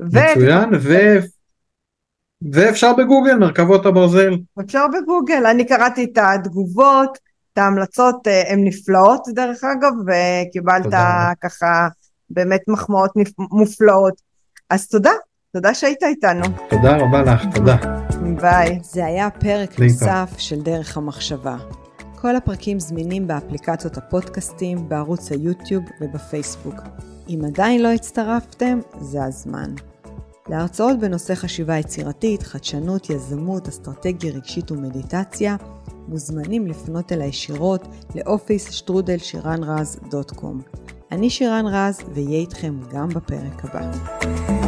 ו... 0.00 0.04
מצוין, 0.04 0.70
ו... 0.80 0.94
ואפשר 2.52 2.92
בגוגל, 2.92 3.34
מרכבות 3.34 3.86
הברזל. 3.86 4.30
אפשר 4.60 4.86
בגוגל, 4.88 5.46
אני 5.46 5.66
קראתי 5.66 6.04
את 6.04 6.18
התגובות, 6.18 7.18
את 7.52 7.58
ההמלצות, 7.58 8.26
הן 8.48 8.64
נפלאות 8.64 9.22
דרך 9.34 9.64
אגב, 9.64 9.92
וקיבלת 10.06 10.94
ככה 11.42 11.88
באמת 12.30 12.60
מחמאות 12.68 13.10
מופלאות. 13.38 14.14
אז 14.70 14.88
תודה, 14.88 15.12
תודה 15.52 15.74
שהיית 15.74 16.02
איתנו. 16.02 16.44
תודה 16.70 16.96
רבה 16.96 17.22
לך, 17.22 17.42
תודה. 17.54 17.76
ביי. 18.40 18.78
זה 18.82 19.06
היה 19.06 19.30
פרק 19.30 19.78
נוסף 19.80 20.34
של 20.38 20.60
דרך 20.60 20.96
המחשבה. 20.96 21.56
כל 22.22 22.36
הפרקים 22.36 22.80
זמינים 22.80 23.26
באפליקציות 23.26 23.96
הפודקאסטים, 23.96 24.88
בערוץ 24.88 25.32
היוטיוב 25.32 25.84
ובפייסבוק. 26.00 26.74
אם 27.28 27.40
עדיין 27.46 27.82
לא 27.82 27.88
הצטרפתם, 27.88 28.80
זה 29.00 29.24
הזמן. 29.24 29.74
להרצאות 30.48 30.98
בנושא 30.98 31.34
חשיבה 31.34 31.78
יצירתית, 31.78 32.42
חדשנות, 32.42 33.10
יזמות, 33.10 33.68
אסטרטגיה 33.68 34.32
רגשית 34.32 34.70
ומדיטציה, 34.70 35.56
מוזמנים 36.08 36.66
לפנות 36.66 37.12
אל 37.12 37.20
הישירות 37.20 37.88
לאופיס 38.14 38.70
שטרודל 38.70 39.18
שירן 39.18 39.64
רז 39.64 40.00
דוט 40.10 40.30
קום. 40.30 40.60
אני 41.12 41.30
שירן 41.30 41.64
רז, 41.66 42.00
ואהיה 42.14 42.38
איתכם 42.38 42.74
גם 42.92 43.08
בפרק 43.08 43.64
הבא. 43.64 44.61